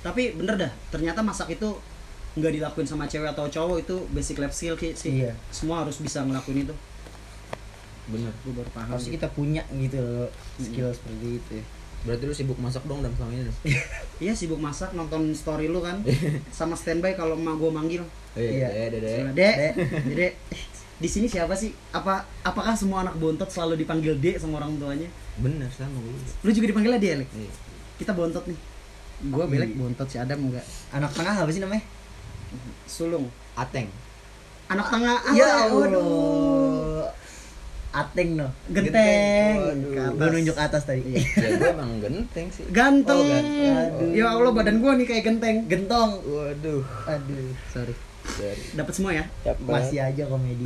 tapi 0.01 0.31
bener 0.33 0.55
dah 0.57 0.71
ternyata 0.89 1.19
masak 1.19 1.51
itu 1.51 1.69
nggak 2.33 2.49
dilakuin 2.51 2.83
sama 2.85 3.05
cewek 3.05 3.29
atau 3.29 3.45
cowok 3.45 3.77
itu 3.79 3.95
basic 4.09 4.37
life 4.37 4.51
skill 4.51 4.73
Ki, 4.73 4.91
sih 4.93 5.21
Iya. 5.21 5.33
semua 5.49 5.81
harus 5.81 5.97
bisa 5.97 6.21
ngelakuin 6.21 6.63
itu 6.63 6.75
Bener. 8.05 8.33
gue 8.37 8.53
baru 8.53 8.69
paham 8.69 8.89
harusnya 8.89 9.11
kita 9.13 9.27
punya 9.29 9.63
gitu 9.71 9.95
loh 9.97 10.27
skill 10.57 10.89
seperti 10.89 11.27
itu 11.37 11.51
ya. 11.53 11.65
Berarti 12.03 12.23
lu 12.23 12.33
sibuk 12.33 12.57
masak 12.57 12.83
dong 12.83 12.99
dan 12.99 13.11
selama 13.13 13.31
ini 13.31 13.43
dong. 13.43 13.57
Iya 14.23 14.31
sibuk 14.31 14.55
masak 14.57 14.91
nonton 14.91 15.31
story 15.31 15.67
lu 15.67 15.79
kan 15.79 15.99
sama 16.57 16.73
standby 16.73 17.11
kalau 17.13 17.35
emak 17.35 17.55
gue 17.55 17.71
manggil. 17.71 18.03
Iya. 18.33 18.67
Iya, 18.67 18.85
deh, 18.89 18.99
deh. 18.99 19.17
Dek, 19.31 19.55
Dek, 20.09 20.33
di 21.03 21.07
sini 21.07 21.27
siapa 21.27 21.51
sih? 21.53 21.71
Apa 21.89 22.23
apakah 22.41 22.71
semua 22.73 23.01
anak 23.01 23.15
bontot 23.15 23.47
selalu 23.47 23.79
dipanggil 23.79 24.15
Dek 24.15 24.37
sama 24.37 24.59
orang 24.59 24.75
tuanya? 24.75 25.07
Bener 25.35 25.67
sama 25.69 25.95
gue. 25.95 26.19
Lu 26.39 26.49
juga 26.49 26.67
dipanggilnya 26.69 26.99
Dek, 26.99 27.13
Lek? 27.19 27.29
Iya. 27.31 27.51
Kita 27.95 28.11
bontot 28.11 28.43
nih. 28.45 28.59
Gua 29.23 29.47
belek 29.47 29.71
Iya. 29.71 29.77
bontot 29.77 30.07
si 30.07 30.17
Adam 30.17 30.39
enggak. 30.41 30.65
anak 30.91 31.11
tengah 31.11 31.35
apa 31.37 31.47
sih 31.47 31.63
namanya 31.63 31.83
Sulung. 32.85 33.31
Ateng. 33.53 33.87
Anak 34.67 34.87
tengah. 34.89 35.17
ya 35.31 35.67
waduh. 35.69 37.07
Ateng 37.93 38.41
no 38.41 38.49
Genteng. 38.73 39.85
Gue 40.17 40.27
nunjuk 40.33 40.57
atas 40.57 40.89
tadi 40.89 41.13
Ya 41.13 41.49
gue 41.53 41.69
emang 41.77 42.01
genteng 42.01 42.49
sih. 42.49 42.65
Ganteng. 42.73 43.21
Oh, 43.21 43.29
ganteng. 43.29 43.73
Aduh. 43.77 44.09
Ya 44.17 44.25
Allah 44.33 44.49
badan 44.49 44.81
gua 44.81 44.97
nih 44.97 45.05
kayak 45.05 45.23
genteng. 45.29 45.69
gentong 45.69 46.17
Waduh. 46.25 46.81
aduh 47.05 47.53
Sorry. 47.69 47.93
Dapat 48.73 48.93
semua 48.97 49.11
ya? 49.13 49.25
masih 49.61 49.99
aja 49.99 50.23
komedi 50.31 50.63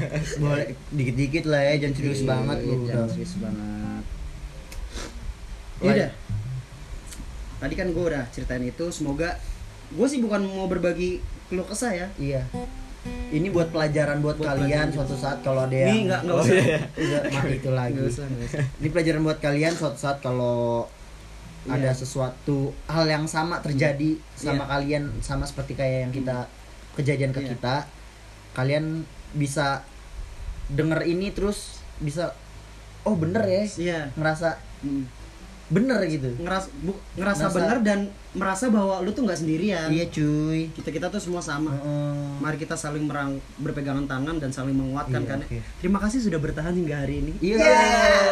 boleh 0.42 0.78
dikit-dikit 0.94 1.44
lah 1.50 1.58
ya 1.58 1.74
jangan 1.82 1.94
serius 1.98 2.22
Iya, 2.22 2.28
banget 2.30 2.56
lu 2.62 2.70
jangan 2.70 2.86
udah 2.86 3.04
serius 3.10 3.34
banget. 3.36 4.04
Yaudah. 5.80 6.10
Tadi 7.60 7.74
kan 7.76 7.88
gue 7.92 8.04
udah 8.14 8.24
ceritain 8.32 8.64
itu. 8.64 8.84
Semoga 8.94 9.36
gue 9.90 10.06
sih 10.06 10.22
bukan 10.22 10.40
mau 10.48 10.70
berbagi 10.70 11.20
keluh 11.50 11.66
kesah 11.66 11.92
ya. 11.92 12.08
Iya. 12.16 12.46
Ini 13.30 13.48
buat 13.48 13.70
pelajaran 13.70 14.20
buat, 14.20 14.36
Buat 14.36 14.48
kalian 14.52 14.68
pelajaran. 14.68 14.88
suatu 14.92 15.14
saat 15.14 15.38
kalau 15.40 15.64
ada 15.64 15.72
yang 15.72 15.88
Ini 15.88 16.00
nggak 16.04 16.20
nggak 16.20 16.36
Oh, 16.36 16.42
usah. 16.42 16.56
iya. 16.98 17.18
Mah 17.30 17.44
itu 17.48 17.70
lagi. 17.70 17.92
Nggak 17.94 18.08
usah, 18.08 18.24
nggak 18.26 18.44
usah. 18.44 18.62
Ini 18.76 18.88
pelajaran 18.90 19.20
buat 19.22 19.38
kalian 19.38 19.72
suatu 19.72 19.98
saat 19.98 20.18
kalau 20.18 20.84
Iya. 21.60 21.72
ada 21.76 21.90
sesuatu 21.92 22.56
hal 22.86 23.04
yang 23.04 23.24
sama 23.24 23.60
terjadi 23.60 24.16
sama 24.34 24.64
Iya. 24.64 24.70
kalian 24.70 25.04
sama 25.20 25.44
seperti 25.44 25.72
kayak 25.74 25.98
yang 26.04 26.12
kita 26.12 26.36
kejadian 26.94 27.30
ke 27.30 27.40
Iya. 27.40 27.48
kita. 27.54 27.76
Kalian 28.50 28.84
bisa 29.30 29.86
denger 30.68 31.00
ini 31.04 31.30
terus 31.30 31.78
bisa 31.96 32.34
oh 33.02 33.14
bener 33.14 33.42
ya 33.42 33.64
Iya. 33.70 34.00
ngerasa 34.14 34.56
Mm. 34.80 35.04
Bener 35.70 36.02
gitu. 36.04 36.26
Ngeras, 36.36 36.66
bu, 36.76 36.90
ngerasa 37.14 37.46
Ngerasa- 37.46 37.56
bener 37.56 37.78
dan 37.80 37.98
merasa 38.32 38.64
bahwa 38.68 38.98
lu 39.00 39.10
tuh 39.10 39.22
nggak 39.22 39.38
sendirian. 39.38 39.86
Iya 39.86 40.06
cuy. 40.06 40.66
Kita 40.70 40.90
kita 40.90 41.06
tuh 41.08 41.18
semua 41.18 41.38
sama. 41.40 41.70
Mari 42.38 42.58
kita 42.58 42.74
saling 42.74 43.02
merang, 43.02 43.38
berpegangan 43.56 44.04
tangan 44.04 44.36
dan 44.36 44.50
saling 44.50 44.74
menguatkan 44.74 45.22
Iya, 45.22 45.30
kan. 45.30 45.38
oke. 45.40 45.58
Terima 45.78 45.98
kasih 45.98 46.18
sudah 46.20 46.36
bertahan 46.36 46.74
hingga 46.74 46.96
hari 46.96 47.22
ini. 47.22 47.32
Iya. 47.40 47.58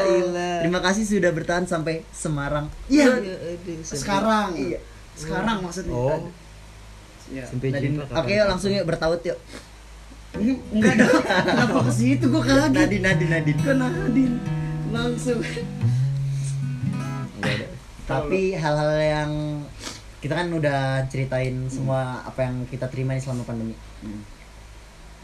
Gila. 0.05 0.51
Terima 0.61 0.81
kasih 0.83 1.05
sudah 1.05 1.31
bertahan 1.31 1.64
sampai 1.64 2.03
Semarang. 2.11 2.66
Iya. 2.87 3.07
aduh, 3.16 3.35
sampai- 3.81 3.96
Sekarang. 3.96 4.48
Iya. 4.53 4.79
Sekarang 5.14 5.59
maksudnya. 5.62 5.94
Oh. 5.94 6.18
Iya. 7.29 7.44
Sampai 7.44 7.68
jumpa 7.70 8.03
Oke, 8.14 8.35
langsung 8.40 8.70
yuk 8.70 8.83
bertaut 8.85 9.22
yuk. 9.22 9.38
Enggak 10.74 10.94
dong. 10.96 11.22
Kenapa 11.24 11.79
ke 11.87 11.92
situ 11.92 12.24
gua 12.29 12.42
kaget. 12.42 12.70
Nadine, 12.74 13.01
Nadine, 13.01 13.31
Nadine. 13.33 13.59
Ke 13.59 13.72
Nadine. 13.72 14.37
Langsung. 14.90 15.38
Ada. 17.40 17.66
Tapi 18.09 18.40
hal-hal 18.53 18.92
yang 18.98 19.33
kita 20.18 20.35
kan 20.35 20.48
udah 20.51 21.07
ceritain 21.07 21.55
semua 21.68 22.24
apa 22.24 22.42
yang 22.42 22.66
kita 22.66 22.88
terima 22.88 23.12
nih 23.12 23.22
selama 23.22 23.44
pandemi. 23.44 23.74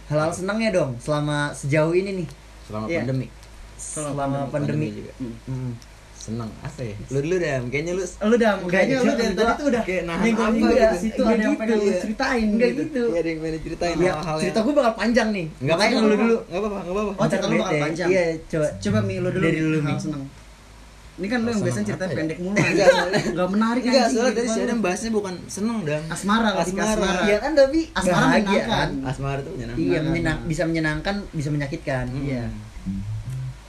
Hal-hal 0.06 0.30
senangnya 0.30 0.70
dong 0.70 1.00
selama 1.00 1.50
sejauh 1.50 1.92
ini 1.92 2.22
nih. 2.22 2.28
Selama 2.68 2.86
Iya. 2.86 2.98
pandemi. 3.02 3.26
Selama 3.74 4.38
pandemi. 4.48 4.88
juga. 4.92 5.12
Mm. 5.48 5.72
Seneng 6.14 6.48
apa 6.60 6.80
ya? 6.80 6.96
Lu 7.12 7.18
dulu 7.20 7.36
dah, 7.36 7.60
kayaknya 7.68 7.92
lu 7.92 8.04
Lu 8.04 8.36
dah 8.40 8.52
kayaknya 8.64 8.96
lu 9.04 9.12
dari 9.12 9.34
tadi 9.36 9.52
tuh 9.60 9.66
udah 9.68 9.82
kayak 9.84 10.02
nahan 10.08 10.24
nyenggol 10.24 10.44
apa 10.46 10.56
juga 10.56 10.72
gitu. 10.72 10.96
situ 10.96 11.20
Enggak 11.20 11.28
ada 11.28 11.42
yang 11.44 11.52
gitu, 11.52 11.60
pengen 11.60 11.76
lu 11.76 11.84
iya. 11.84 11.98
ceritain 12.00 12.46
Enggak 12.48 12.70
gitu. 12.70 12.80
gitu. 12.80 13.02
Iya, 13.04 13.18
ada 13.20 13.28
yang 13.28 13.40
pengen 13.44 13.60
ceritain 13.60 13.96
Ya, 14.00 14.12
hal-hal 14.14 14.36
cerita 14.40 14.58
gue 14.64 14.72
bakal 14.72 14.94
panjang 14.94 15.28
nih. 15.36 15.46
Enggak 15.60 15.76
apa-apa, 15.76 15.98
lu 16.00 16.16
dulu. 16.16 16.36
Enggak 16.48 16.60
apa-apa, 16.60 16.78
enggak 16.80 16.94
apa-apa. 16.96 17.12
Oh, 17.20 17.26
cerita 17.28 17.44
lu 17.44 17.56
bakal 17.60 17.74
panjang. 17.82 18.08
Iya, 18.08 18.24
coba. 18.48 18.66
Coba 18.80 18.98
Mi 19.04 19.14
lu 19.20 19.28
dulu 19.28 19.44
Dari 19.44 19.58
hal 19.60 19.72
Mi. 19.84 19.94
seneng. 20.00 20.22
Ini 21.14 21.26
kan 21.28 21.38
lu 21.38 21.46
Hal 21.46 21.52
yang 21.52 21.62
biasanya 21.62 21.86
cerita 21.86 22.04
ya? 22.04 22.16
pendek 22.16 22.38
mulu. 22.38 22.56
Enggak, 22.58 22.90
Enggak 23.30 23.48
menarik 23.48 23.82
Enggak, 23.82 24.02
anjing, 24.02 24.16
soalnya 24.16 24.34
tadi. 24.34 24.60
Adam 24.60 24.80
bahasnya 24.80 25.10
bukan 25.10 25.34
seneng, 25.46 25.78
Dam. 25.82 26.02
Asmara 26.08 26.50
Asmara. 26.52 26.90
asmara. 26.90 27.22
Iya 27.22 27.36
kan 27.38 27.52
tapi 27.54 27.80
Asmara 27.88 28.18
bahagia 28.24 28.42
menyenangkan. 28.50 28.88
kan. 28.90 28.90
Asmara 29.06 29.40
tuh 29.40 29.52
menyenangkan. 29.54 29.84
Iya, 29.84 29.98
menyenang, 30.02 30.38
bisa 30.44 30.62
menyenangkan, 30.64 31.14
bisa 31.30 31.48
menyakitkan. 31.48 32.04
Iya. 32.16 32.44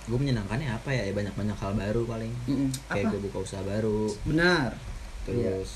Gue 0.05 0.17
menyenangkannya 0.17 0.69
apa 0.71 0.89
ya? 0.91 1.03
Ya 1.03 1.13
banyak-banyak 1.13 1.53
hal 1.55 1.73
baru 1.75 2.01
paling. 2.03 2.33
Mm-mm. 2.45 2.69
Kayak 2.87 3.05
gue 3.09 3.19
buka 3.23 3.37
usaha 3.41 3.61
baru, 3.61 4.05
Benar. 4.23 4.69
terus 5.23 5.69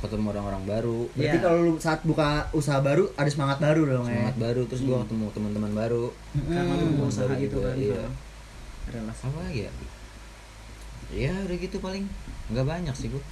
ketemu 0.00 0.28
orang-orang 0.30 0.64
baru, 0.64 0.98
Berarti 1.10 1.28
Iya. 1.30 1.42
kalau 1.42 1.58
lu 1.62 1.72
saat 1.76 2.00
buka 2.02 2.28
usaha 2.50 2.80
baru 2.80 3.12
ada 3.14 3.28
semangat 3.28 3.60
baru 3.60 3.84
dong 3.86 4.06
ya. 4.06 4.12
semangat 4.14 4.36
baru, 4.38 4.62
terus 4.64 4.80
gue 4.82 4.96
ketemu 4.98 5.24
teman-teman 5.30 5.72
baru. 5.74 6.04
Karena 6.42 6.72
lu 6.74 6.84
Hmm. 6.86 6.96
mau 6.96 7.06
usaha 7.06 7.32
gitu 7.34 7.56
kan. 7.58 7.74
iya. 7.74 8.04
Relasi. 8.86 9.20
Apa 9.22 9.38
lagi 9.42 9.60
ya? 9.62 9.72
Ya 11.10 11.32
udah 11.34 11.56
gitu 11.56 11.76
paling. 11.78 12.04
Enggak 12.46 12.66
banyak 12.66 12.94
sih 12.94 13.08
gue. 13.08 13.22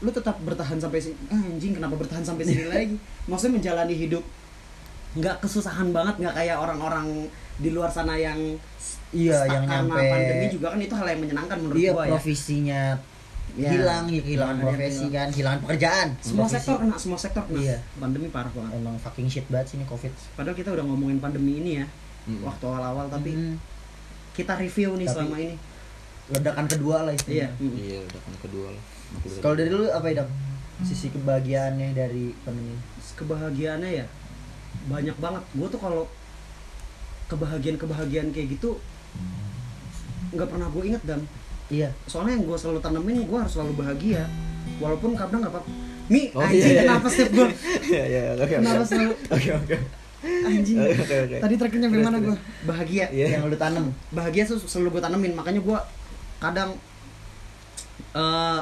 Lu 0.00 0.08
tetap 0.08 0.36
bertahan 0.40 0.76
sampai 0.76 0.98
sini. 0.98 1.16
Anjing, 1.28 1.72
kenapa 1.72 1.94
bertahan 1.94 2.20
sampai 2.20 2.44
sini 2.44 2.64
lagi? 2.64 2.96
Maksudnya 3.24 3.56
menjalani 3.56 3.94
hidup 3.94 4.24
nggak 5.12 5.36
kesusahan 5.38 5.92
banget 5.92 6.16
nggak 6.18 6.34
kayak 6.34 6.56
orang-orang 6.56 7.28
di 7.54 7.68
luar 7.68 7.88
sana 7.88 8.16
yang 8.16 8.38
Iya, 9.12 9.44
yang 9.44 9.68
karena 9.68 9.84
nyampe 9.84 10.00
pandemi 10.08 10.46
juga 10.48 10.66
kan 10.72 10.80
itu 10.80 10.94
hal 10.96 11.04
yang 11.06 11.20
menyenangkan 11.20 11.56
menurut 11.60 11.76
Iya, 11.76 11.92
gua 11.92 12.02
ya. 12.02 12.12
profesinya 12.16 12.82
Ya. 13.52 13.68
hilang, 13.68 14.08
ya, 14.08 14.20
kehilangan 14.24 14.56
Nah, 14.56 14.64
profesi 14.64 15.04
iya. 15.04 15.12
kan, 15.12 15.26
kehilangan 15.28 15.60
pekerjaan. 15.60 16.08
Semua 16.16 16.40
Profesi. 16.40 16.56
sektor 16.56 16.76
kena, 16.80 16.96
semua 16.96 17.18
sektor 17.20 17.42
kena. 17.44 17.60
Iya. 17.60 17.76
Pandemi 17.94 18.32
parah 18.32 18.48
banget. 18.48 18.72
Emang 18.72 18.96
fucking 18.96 19.28
shit 19.28 19.44
banget 19.46 19.66
sih 19.68 19.76
ini 19.76 19.84
Covid. 19.84 20.08
Padahal 20.32 20.56
kita 20.56 20.72
udah 20.72 20.80
ngomongin 20.82 21.20
pandemi 21.20 21.60
ini 21.60 21.72
ya 21.76 21.86
Mm. 22.24 22.40
waktu 22.40 22.64
awal-awal 22.64 23.06
tapi 23.10 23.30
Hmm. 23.30 23.60
kita 24.32 24.56
review 24.56 24.96
nih 24.96 25.04
Tapi- 25.04 25.12
selama 25.12 25.36
ini. 25.36 25.56
Ledakan 26.32 26.64
kedua 26.66 26.96
lah 27.02 27.12
Iya. 27.12 27.18
istilahnya. 27.18 27.48
Iya, 27.60 27.98
udah 28.02 28.20
kan 28.20 28.34
kedua 28.40 28.66
lah. 28.70 28.82
Kalau 29.38 29.54
dari 29.54 29.68
lu 29.68 29.84
apa 29.86 30.06
ya, 30.06 30.14
Dam? 30.18 30.28
Sisi 30.80 31.06
kebahagiaannya 31.08 31.88
dari 31.92 32.32
pandemi. 32.42 32.74
Kebahagiaannya 33.14 33.90
ya 33.94 34.06
banyak 34.84 35.16
banget. 35.16 35.42
Gue 35.52 35.68
tuh 35.68 35.78
kalau 35.78 36.08
kebahagiaan-kebahagiaan 37.28 38.28
kayak 38.30 38.48
gitu 38.50 38.76
nggak 40.30 40.48
pernah 40.48 40.68
gue 40.68 40.82
inget 40.86 41.02
dan 41.02 41.20
Iya. 41.68 41.88
soalnya 42.04 42.36
yang 42.36 42.44
gue 42.44 42.58
selalu 42.58 42.80
tanemin 42.80 43.24
gue 43.24 43.38
harus 43.38 43.48
selalu 43.50 43.72
bahagia 43.74 44.28
walaupun 44.76 45.12
kadang 45.12 45.40
nggak 45.40 45.48
apa 45.50 45.60
mi 46.06 46.28
Oh, 46.30 46.40
anjing 46.42 46.60
iya, 46.62 46.68
iya. 46.70 46.82
kenapa 46.84 47.06
setiap 47.08 47.30
gue 47.32 47.48
Iya, 47.92 48.04
iya, 48.06 48.22
oke. 48.30 48.42
oke. 48.42 48.54
kenapa 48.58 48.84
selalu 48.84 49.12
Oke, 49.30 49.50
oke. 49.54 49.76
anjing 50.42 50.76
Oke, 50.78 50.94
oke, 50.98 51.16
oke. 51.22 51.36
tadi 51.40 51.54
terakhirnya 51.56 51.88
gimana 51.90 52.16
gue 52.18 52.36
bahagia 52.62 53.04
Iya. 53.08 53.26
Yang 53.30 53.42
lu 53.46 53.56
tanam. 53.58 53.84
bahagia 54.10 54.42
tuh 54.46 54.58
selalu 54.62 54.88
gue 54.90 55.02
tanemin 55.02 55.32
makanya 55.32 55.60
gue 55.62 55.78
kadang 56.42 56.74
eh 58.12 58.60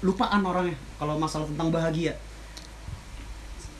lupaan 0.00 0.40
orangnya 0.42 0.76
kalau 0.94 1.16
masalah 1.16 1.44
tentang 1.44 1.68
bahagia 1.68 2.12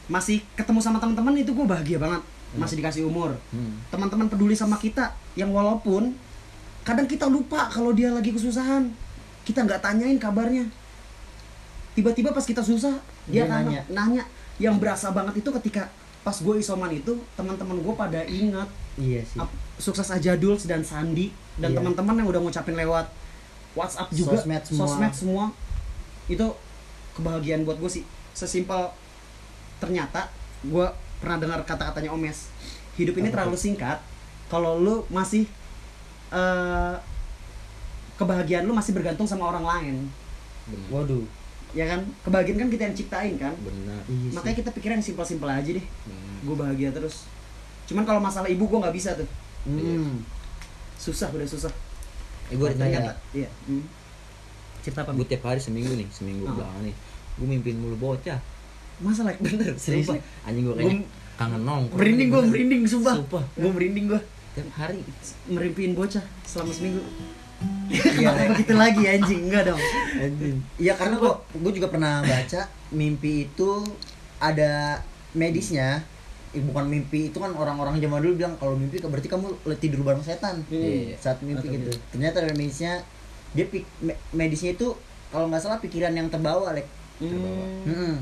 masih 0.07 0.43
ketemu 0.53 0.81
sama 0.81 0.99
teman-teman 0.99 1.39
itu 1.39 1.51
gue 1.51 1.63
bahagia 1.65 1.97
banget 1.97 2.23
masih 2.53 2.77
dikasih 2.77 3.03
umur 3.05 3.39
Hmm. 3.53 3.79
teman-teman 3.89 4.27
peduli 4.27 4.53
sama 4.53 4.75
kita 4.77 5.15
yang 5.33 5.49
walaupun 5.51 6.17
kadang 6.83 7.07
kita 7.07 7.25
lupa 7.27 7.69
kalau 7.69 7.93
dia 7.93 8.11
lagi 8.11 8.33
kesusahan 8.33 8.91
kita 9.45 9.63
nggak 9.63 9.79
tanyain 9.79 10.19
kabarnya 10.19 10.67
tiba-tiba 11.93 12.31
pas 12.31 12.43
kita 12.43 12.61
susah 12.61 12.99
dia, 13.25 13.47
Dia 13.47 13.53
nanya. 13.53 13.81
nanya. 13.87 14.25
yang 14.59 14.77
berasa 14.77 15.09
banget 15.09 15.41
itu 15.41 15.51
ketika 15.57 15.89
pas 16.21 16.37
gue 16.37 16.55
isoman 16.59 16.91
itu 16.91 17.17
teman-teman 17.33 17.79
gue 17.79 17.95
pada 17.95 18.21
ingat 18.23 18.69
Iya 18.99 19.23
sih. 19.23 19.39
sukses 19.79 20.11
aja 20.11 20.35
Duls 20.35 20.67
dan 20.67 20.83
Sandi 20.83 21.31
dan 21.61 21.71
Iya. 21.71 21.77
teman-teman 21.77 22.15
yang 22.17 22.29
udah 22.29 22.41
ngucapin 22.41 22.75
lewat 22.75 23.07
WhatsApp 23.73 24.09
juga 24.11 24.35
Sosmed 24.35 24.63
semua. 24.63 24.81
sosmed 24.83 25.13
semua 25.13 25.45
itu 26.27 26.47
kebahagiaan 27.13 27.63
buat 27.63 27.77
gue 27.77 27.91
sih 27.91 28.05
sesimpel 28.33 28.91
ternyata 29.77 30.33
gue 30.63 30.87
pernah 31.17 31.37
dengar 31.37 31.61
kata-katanya 31.63 32.11
Omes 32.11 32.49
hidup 32.95 33.15
ini 33.15 33.29
terlalu 33.29 33.55
singkat 33.55 34.01
kalau 34.47 34.77
lu 34.77 35.05
masih 35.09 35.45
eh, 36.31 36.97
kebahagiaan 38.17 38.65
lu 38.65 38.73
masih 38.73 38.93
bergantung 38.93 39.25
sama 39.25 39.49
orang 39.49 39.65
lain 39.65 39.97
Benar. 40.67 40.89
Waduh. 40.93 41.25
ya 41.71 41.87
kan 41.87 42.03
kebahagiaan 42.21 42.59
kan 42.59 42.69
kita 42.69 42.83
yang 42.85 42.97
ciptain 42.97 43.35
kan 43.37 43.55
Benar. 43.57 44.03
Iya 44.05 44.31
makanya 44.33 44.57
kita 44.59 44.71
pikir 44.73 44.91
yang 44.91 45.01
simpel-simpel 45.01 45.47
aja 45.47 45.71
deh 45.71 45.87
gue 46.41 46.57
bahagia 46.57 46.91
terus 46.91 47.27
cuman 47.85 48.03
kalau 48.03 48.19
masalah 48.19 48.47
ibu 48.47 48.65
gue 48.65 48.79
nggak 48.79 48.97
bisa 48.97 49.13
tuh 49.15 49.29
Hmm. 49.61 50.25
Susah 51.01 51.33
udah 51.33 51.49
susah. 51.49 51.73
Eh, 52.47 52.55
gue 52.55 52.67
Karena 52.67 52.77
ditanya 52.85 53.01
ya- 53.01 53.17
iya. 53.39 53.51
Hmm. 53.65 53.85
cerita 54.81 55.01
apa 55.01 55.13
gue 55.13 55.25
tiap 55.25 55.45
hari 55.45 55.57
seminggu 55.59 55.93
nih 55.93 56.09
seminggu 56.11 56.45
Ah. 56.45 56.53
belakangan 56.55 56.85
nih. 56.85 56.97
Gue 57.35 57.47
mimpin 57.49 57.77
mulu 57.77 57.97
bocah. 57.97 58.37
Masa 58.99 59.25
like 59.25 59.41
bener? 59.41 59.73
Serius 59.77 60.13
anjing 60.43 60.63
gue 60.63 60.71
Gua- 60.71 60.77
kayaknya 60.79 61.09
kangen 61.35 61.63
nongkrong. 61.63 61.97
merinding 61.97 62.29
gue 62.29 62.43
merinding 62.45 62.81
sumpah. 62.85 63.15
Sumpah. 63.17 63.45
gue 63.51 63.71
merinding 63.71 64.07
gue 64.07 64.21
tiap 64.51 64.69
hari. 64.75 65.01
Merimpiin 65.47 65.93
bocah 65.95 66.21
selama 66.43 66.69
seminggu. 66.71 67.01
Iya. 67.87 68.03
kenapa 68.15 68.43
begitu 68.51 68.73
lagi 68.75 69.03
anjing? 69.05 69.41
Enggak 69.47 69.63
dong. 69.69 69.81
Anjing. 70.17 70.57
Iya 70.77 70.95
karena 70.95 71.17
gua 71.17 71.33
gua 71.53 71.71
juga 71.71 71.89
pernah 71.89 72.21
baca 72.21 72.61
mimpi 72.91 73.47
itu 73.47 73.71
ada 74.39 75.03
medisnya. 75.33 76.01
Bukan 76.53 76.85
mimpi 76.85 77.29
itu 77.29 77.39
kan 77.39 77.53
orang-orang 77.53 77.97
zaman 77.97 78.19
dulu 78.19 78.35
bilang 78.37 78.55
kalau 78.57 78.75
mimpi 78.75 78.99
berarti 78.99 79.27
kamu 79.27 79.47
tidur 79.77 80.03
bareng 80.03 80.21
setan 80.21 80.67
Hmm. 80.67 81.15
saat 81.17 81.39
mimpi 81.41 81.63
Atau 81.63 81.75
gitu. 81.75 81.89
gitu. 81.89 81.99
Ternyata 82.11 82.37
ada 82.41 82.53
medisnya 82.53 82.93
dia 83.51 83.65
pik, 83.65 83.83
me- 84.01 84.19
medisnya 84.33 84.73
itu 84.73 84.95
kalau 85.29 85.47
nggak 85.47 85.61
salah 85.61 85.79
pikiran 85.79 86.11
yang 86.11 86.27
terbawa, 86.27 86.71
Lek. 86.73 86.91
Terbawa. 87.17 87.65
Hmm. 87.85 88.15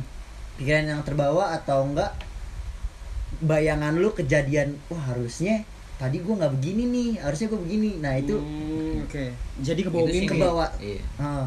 Pikiran 0.54 0.84
yang 0.86 1.00
terbawa 1.02 1.54
atau 1.54 1.84
enggak 1.84 2.12
bayangan 3.38 3.94
lu 3.94 4.10
kejadian 4.10 4.80
wah 4.88 5.04
harusnya 5.06 5.62
tadi 5.94 6.18
gua 6.18 6.38
nggak 6.38 6.52
begini 6.54 6.82
nih 6.86 7.08
harusnya 7.20 7.46
gua 7.46 7.60
begini 7.60 7.90
nah 7.98 8.14
itu 8.14 8.34
Hmm, 8.34 9.04
oke 9.04 9.24
jadi 9.60 9.80
ke 9.80 9.90
bawah 9.90 10.04
Itu 10.04 10.12
sih 10.12 10.22
mimpi 10.22 10.32
ke 10.32 10.36
bawah. 10.40 10.70
iya 10.80 11.02
ah. 11.18 11.46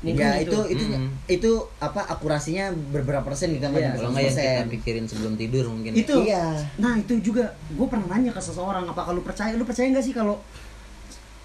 Mungkin 0.00 0.16
ya 0.16 0.40
itu. 0.40 0.48
itu 0.48 0.58
itu 0.72 0.84
Mm-mm. 0.86 1.08
itu 1.28 1.50
apa 1.76 2.00
akurasinya 2.08 2.72
berberapa 2.72 3.20
persen 3.20 3.52
kita 3.52 3.68
nggak 3.68 3.76
Iya. 3.76 3.86
nyampe 3.86 3.98
kalau 3.98 4.10
nggak 4.10 4.24
yang 4.24 4.32
100%. 4.32 4.40
kita 4.40 4.64
pikirin 4.72 5.04
sebelum 5.04 5.32
tidur 5.36 5.64
mungkin 5.68 5.92
ya. 5.92 5.98
itu 5.98 6.16
Iya. 6.24 6.46
nah 6.76 6.92
itu 6.96 7.12
juga 7.20 7.44
gue 7.68 7.86
pernah 7.86 8.06
nanya 8.08 8.32
ke 8.32 8.40
seseorang 8.40 8.84
apa 8.84 9.00
lu 9.10 9.20
percaya 9.20 9.52
lu 9.52 9.62
percaya 9.62 9.86
nggak 9.86 10.00
sih 10.00 10.12
kalau 10.12 10.40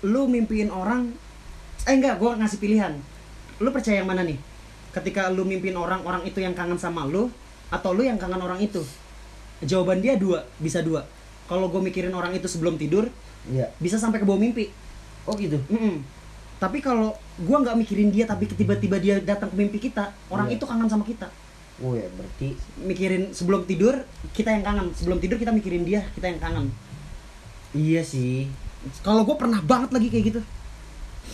lu 0.02 0.22
mimpiin 0.26 0.70
orang 0.70 1.12
eh 1.84 1.94
enggak 1.94 2.16
gue 2.16 2.32
ngasih 2.32 2.58
pilihan 2.58 2.94
lu 3.58 3.70
percaya 3.70 4.00
yang 4.00 4.08
mana 4.08 4.24
nih 4.24 4.40
ketika 4.92 5.28
lu 5.28 5.44
mimpin 5.44 5.76
orang 5.76 6.00
orang 6.02 6.24
itu 6.24 6.40
yang 6.40 6.52
kangen 6.52 6.76
sama 6.76 7.04
lu 7.04 7.28
atau 7.68 7.92
lu 7.92 8.02
yang 8.02 8.16
kangen 8.16 8.40
orang 8.40 8.58
itu 8.58 8.80
jawaban 9.62 10.00
dia 10.00 10.16
dua 10.16 10.48
bisa 10.58 10.80
dua 10.80 11.04
kalau 11.46 11.68
gue 11.68 11.82
mikirin 11.82 12.12
orang 12.12 12.32
itu 12.32 12.48
sebelum 12.48 12.76
tidur 12.76 13.12
iya 13.46 13.68
bisa 13.78 13.96
sampai 13.96 14.18
ke 14.18 14.26
bawah 14.26 14.40
mimpi 14.40 14.72
oh 15.24 15.36
gitu 15.36 15.60
Mm-mm. 15.68 16.00
Tapi 16.56 16.80
kalau 16.80 17.12
gua 17.38 17.58
nggak 17.60 17.76
mikirin 17.76 18.10
dia 18.10 18.24
tapi 18.24 18.48
tiba-tiba 18.48 18.96
dia 18.98 19.20
datang 19.20 19.52
ke 19.52 19.56
mimpi 19.56 19.80
kita 19.82 20.16
orang 20.28 20.48
Iya. 20.48 20.56
itu 20.56 20.66
kangen 20.66 20.88
sama 20.88 21.04
kita. 21.04 21.28
Oh 21.84 21.92
ya 21.92 22.08
berarti 22.08 22.56
mikirin 22.80 23.36
sebelum 23.36 23.68
tidur 23.68 24.00
kita 24.32 24.48
yang 24.50 24.64
kangen. 24.64 24.88
Sebelum 24.96 25.20
tidur 25.20 25.36
kita 25.36 25.52
mikirin 25.52 25.84
dia 25.84 26.08
kita 26.16 26.32
yang 26.32 26.40
kangen. 26.40 26.72
Iya 27.76 28.00
sih. 28.02 28.48
Kalau 29.02 29.28
gue 29.28 29.36
pernah 29.36 29.60
banget 29.60 29.92
lagi 29.92 30.08
kayak 30.08 30.26
gitu. 30.30 30.42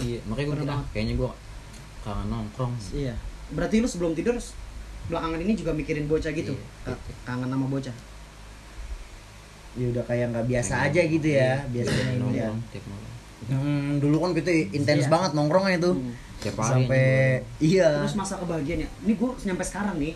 Iya 0.02 0.20
makanya 0.26 0.48
gue 0.48 0.58
banget. 0.66 0.86
kayaknya 0.90 1.14
gue 1.16 1.30
kangen 2.02 2.28
nongkrong. 2.28 2.74
Iya. 2.92 3.14
Berarti 3.54 3.76
lu 3.78 3.86
sebelum 3.86 4.18
tidur 4.18 4.34
belakangan 5.06 5.38
ini 5.38 5.54
juga 5.54 5.72
mikirin 5.72 6.10
bocah 6.10 6.34
gitu? 6.34 6.58
Iya. 6.58 6.98
Ka- 6.98 7.02
kangen 7.28 7.46
sama 7.48 7.70
bocah? 7.70 7.94
Ya 9.72 9.86
udah 9.88 10.04
kayak 10.04 10.36
nggak 10.36 10.48
biasa 10.50 10.74
aja 10.84 11.00
gitu 11.00 11.28
ya 11.32 11.64
iya, 11.64 11.72
biasanya 11.72 12.04
pengen 12.04 12.20
ini 12.28 12.36
ya. 12.36 12.48
nongkrong 12.52 12.60
tiap 12.76 12.86
malam 12.92 13.11
Hmm, 13.43 13.97
dulu 13.97 14.21
kan 14.21 14.32
kita 14.34 14.51
intens 14.69 15.06
Iya. 15.06 15.12
banget 15.12 15.32
nongkrongnya 15.34 15.80
tuh 15.80 15.95
Hmm. 15.97 16.13
sampai 16.58 17.41
iya. 17.58 18.01
Terus 18.01 18.13
masa 18.15 18.38
kebahagiaannya 18.38 18.88
ini 19.01 19.13
gue 19.13 19.30
nyampe 19.45 19.63
sekarang 19.63 19.97
nih. 19.97 20.13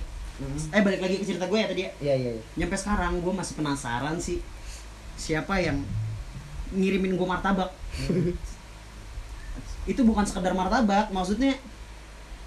Eh 0.70 0.82
balik 0.82 1.00
lagi 1.00 1.16
ke 1.18 1.26
cerita 1.26 1.46
gue 1.46 1.56
ya 1.56 1.68
tadi 1.68 1.82
ya. 1.84 1.92
Iya 2.02 2.14
iya 2.16 2.32
iya. 2.34 2.44
nyampe 2.56 2.76
sekarang 2.76 3.18
gue 3.20 3.32
masih 3.32 3.54
penasaran 3.56 4.18
sih 4.18 4.42
siapa 5.16 5.58
yang 5.58 5.82
ngirimin 6.72 7.16
gue 7.16 7.26
martabak. 7.26 7.72
Itu 9.86 10.02
bukan 10.02 10.26
sekedar 10.26 10.52
martabak 10.52 11.10
maksudnya 11.10 11.54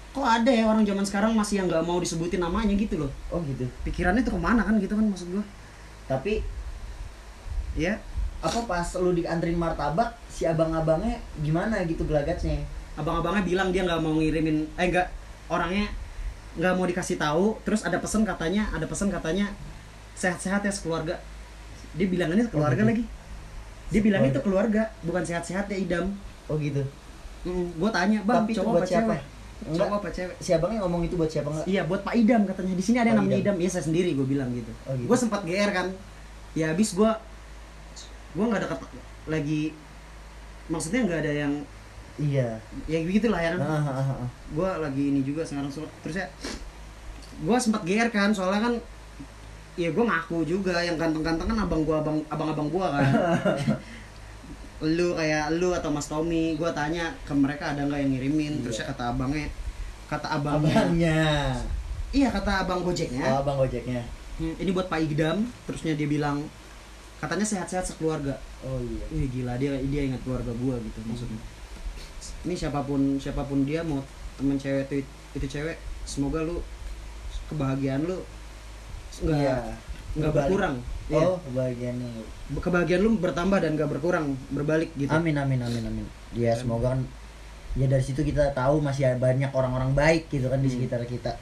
kok 0.09 0.25
ada 0.25 0.49
ya 0.49 0.65
orang 0.65 0.83
zaman 0.83 1.05
sekarang 1.05 1.31
masih 1.33 1.61
yang 1.61 1.67
nggak 1.69 1.85
mau 1.85 1.97
disebutin 1.97 2.41
namanya 2.41 2.73
gitu 2.73 2.99
loh. 2.99 3.11
Oh 3.29 3.39
gitu. 3.43 3.63
Pikirannya 3.83 4.21
tuh 4.21 4.35
ke 4.35 4.41
mana 4.41 4.61
kan 4.61 4.75
gitu 4.77 4.93
kan 4.93 5.05
maksud 5.05 5.29
gue 5.29 5.43
tapi 6.05 6.41
ya 7.77 8.01
apa 8.39 8.59
pas 8.63 8.87
lu 8.95 9.11
dianterin 9.11 9.55
martabak 9.55 10.15
si 10.31 10.47
abang-abangnya 10.47 11.19
gimana 11.39 11.83
gitu 11.83 12.07
gelagatnya? 12.07 12.63
Abang-abangnya 12.95 13.43
bilang 13.43 13.69
dia 13.69 13.83
nggak 13.83 13.99
mau 13.99 14.15
ngirimin 14.15 14.63
eh 14.75 14.85
nggak 14.87 15.07
orangnya 15.51 15.91
nggak 16.55 16.73
mau 16.75 16.85
dikasih 16.87 17.19
tahu. 17.19 17.59
Terus 17.67 17.83
ada 17.83 17.99
pesan 17.99 18.23
katanya 18.23 18.71
ada 18.71 18.87
pesan 18.87 19.11
katanya 19.11 19.51
sehat-sehat 20.15 20.63
ya 20.63 20.71
sekeluarga. 20.71 21.19
Dia 21.95 22.07
bilangannya 22.07 22.47
keluarga 22.47 22.79
gitu. 22.79 22.89
lagi. 22.89 23.03
Dia 23.89 24.01
bilang 24.05 24.21
itu 24.21 24.37
Keluarga. 24.45 24.93
bukan 25.01 25.23
sehat-sehat 25.25 25.65
ya 25.67 25.77
idam. 25.77 26.13
Oh 26.45 26.55
gitu. 26.55 26.85
Gue 27.43 27.89
tanya 27.89 28.21
bang 28.21 28.45
Tapi 28.45 28.53
cowok 28.53 28.71
buat 28.71 28.83
apa 28.83 28.87
siapa? 28.87 29.01
cewek? 29.09 29.21
Enggak. 29.59 29.77
cowok 29.81 29.95
apa 29.97 30.09
cewek? 30.13 30.35
Si 30.39 30.49
abangnya 30.53 30.79
ngomong 30.85 31.01
itu 31.09 31.15
buat 31.17 31.31
siapa 31.31 31.49
enggak? 31.49 31.65
Iya 31.65 31.81
buat 31.89 32.01
Pak 32.05 32.13
Idam 32.13 32.41
katanya. 32.45 32.73
Di 32.77 32.83
sini 32.85 32.97
ada 33.01 33.09
yang 33.09 33.19
namanya 33.19 33.37
Idam. 33.41 33.55
Idam. 33.57 33.65
Iya 33.65 33.69
saya 33.73 33.83
sendiri 33.89 34.09
gue 34.13 34.27
bilang 34.29 34.49
gitu, 34.53 34.71
Oh, 34.85 34.93
gitu. 34.93 35.07
gue 35.09 35.17
sempat 35.17 35.41
gr 35.41 35.69
kan. 35.73 35.87
Ya 36.53 36.69
habis 36.69 36.93
gue 36.93 37.11
gue 38.29 38.45
nggak 38.45 38.61
deket 38.65 38.79
lagi 39.25 39.61
maksudnya 40.69 41.01
nggak 41.05 41.21
ada 41.25 41.33
yang 41.45 41.53
iya. 42.19 42.49
Ya 42.85 42.99
begitulah 43.01 43.39
ya 43.39 43.55
kan? 43.55 43.61
Ah, 43.63 43.79
ah, 43.79 43.93
ah, 43.95 44.09
ah. 44.21 44.29
gue 44.29 44.69
lagi 44.83 45.03
ini 45.09 45.21
juga 45.23 45.41
sekarang 45.41 45.71
terus 46.03 46.15
ya 46.19 46.27
gue 47.39 47.57
sempat 47.57 47.81
GR 47.87 48.09
kan 48.11 48.29
soalnya 48.29 48.67
kan 48.67 48.73
ya 49.79 49.89
gue 49.89 50.03
ngaku 50.03 50.43
juga 50.43 50.83
yang 50.83 50.99
ganteng-ganteng 50.99 51.47
kan 51.47 51.57
abang 51.57 51.87
gue 51.87 51.95
abang 51.95 52.19
abang-abang 52.27 52.67
gue 52.67 52.85
kan. 52.85 53.05
Lu 54.79 55.11
kayak 55.11 55.59
lu 55.59 55.75
atau 55.75 55.91
Mas 55.91 56.07
Tommy 56.07 56.55
gue 56.55 56.69
tanya 56.71 57.11
ke 57.27 57.35
mereka 57.35 57.75
ada 57.75 57.83
nggak 57.83 57.99
yang 57.99 58.11
ngirimin 58.15 58.53
terus 58.63 58.79
ya 58.79 58.87
Iya. 58.87 58.91
kata 58.95 59.03
abangnya 59.11 59.47
kata 60.07 60.27
abangnya. 60.39 60.71
Abangnya. 60.75 61.21
Iya 62.15 62.27
kata 62.31 62.51
abang 62.63 62.81
gojeknya. 62.87 63.23
Oh 63.27 63.43
abang 63.43 63.59
gojeknya. 63.59 64.01
"Hmm, 64.39 64.55
ini 64.55 64.71
buat 64.71 64.87
Pak 64.87 65.03
Igdam 65.03 65.43
terusnya 65.67 65.99
dia 65.99 66.07
bilang 66.07 66.47
katanya 67.19 67.43
sehat-sehat 67.43 67.85
sekeluarga 67.85 68.39
oh 68.61 68.79
iya 68.79 69.03
Wih 69.11 69.27
gila 69.29 69.53
dia 69.55 69.75
dia 69.77 70.01
ingat 70.05 70.23
keluarga 70.23 70.51
gua 70.53 70.75
gitu 70.77 70.99
maksudnya. 71.03 71.41
Ini 72.39 72.55
siapa 72.55 72.79
pun 72.81 73.15
siapa 73.15 73.43
pun 73.43 73.63
dia 73.63 73.83
mau 73.83 73.99
temen 74.35 74.55
cewek 74.55 74.87
itu 74.87 75.03
itu 75.35 75.47
cewek 75.49 75.75
semoga 76.03 76.39
lu 76.41 76.63
kebahagiaan 77.47 78.03
lu 78.03 78.23
nggak 79.19 79.35
Iya. 79.35 79.57
nggak 80.15 80.31
Berbalik. 80.31 80.47
berkurang. 80.47 80.75
Iya. 81.05 81.17
oh 81.19 81.35
kebahagiaannya 81.43 82.09
Kebahagiaan 82.55 83.01
lu 83.01 83.09
bertambah 83.15 83.59
dan 83.59 83.71
gak 83.73 83.89
berkurang 83.89 84.25
berbalik 84.49 84.89
gitu. 84.95 85.09
amin 85.09 85.35
amin 85.35 85.59
amin 85.59 85.83
amin 85.83 86.05
ya 86.31 86.53
semoga 86.53 86.93
kan 86.93 87.01
ya 87.73 87.85
dari 87.85 88.01
situ 88.01 88.21
kita 88.21 88.53
tahu 88.53 88.79
masih 88.79 89.05
ada 89.05 89.17
banyak 89.17 89.49
orang-orang 89.49 89.91
baik 89.91 90.29
gitu 90.29 90.47
kan 90.47 90.57
di 90.57 90.65
Hmm. 90.65 90.75
sekitar 90.77 91.01
kita 91.03 91.33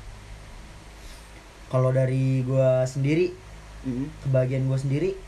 kalau 1.68 1.92
dari 1.92 2.42
gua 2.42 2.84
sendiri 2.84 3.36
Mhm. 3.84 4.24
kebahagiaan 4.24 4.66
gua 4.66 4.76
sendiri 4.76 5.12
Lu. 5.14 5.27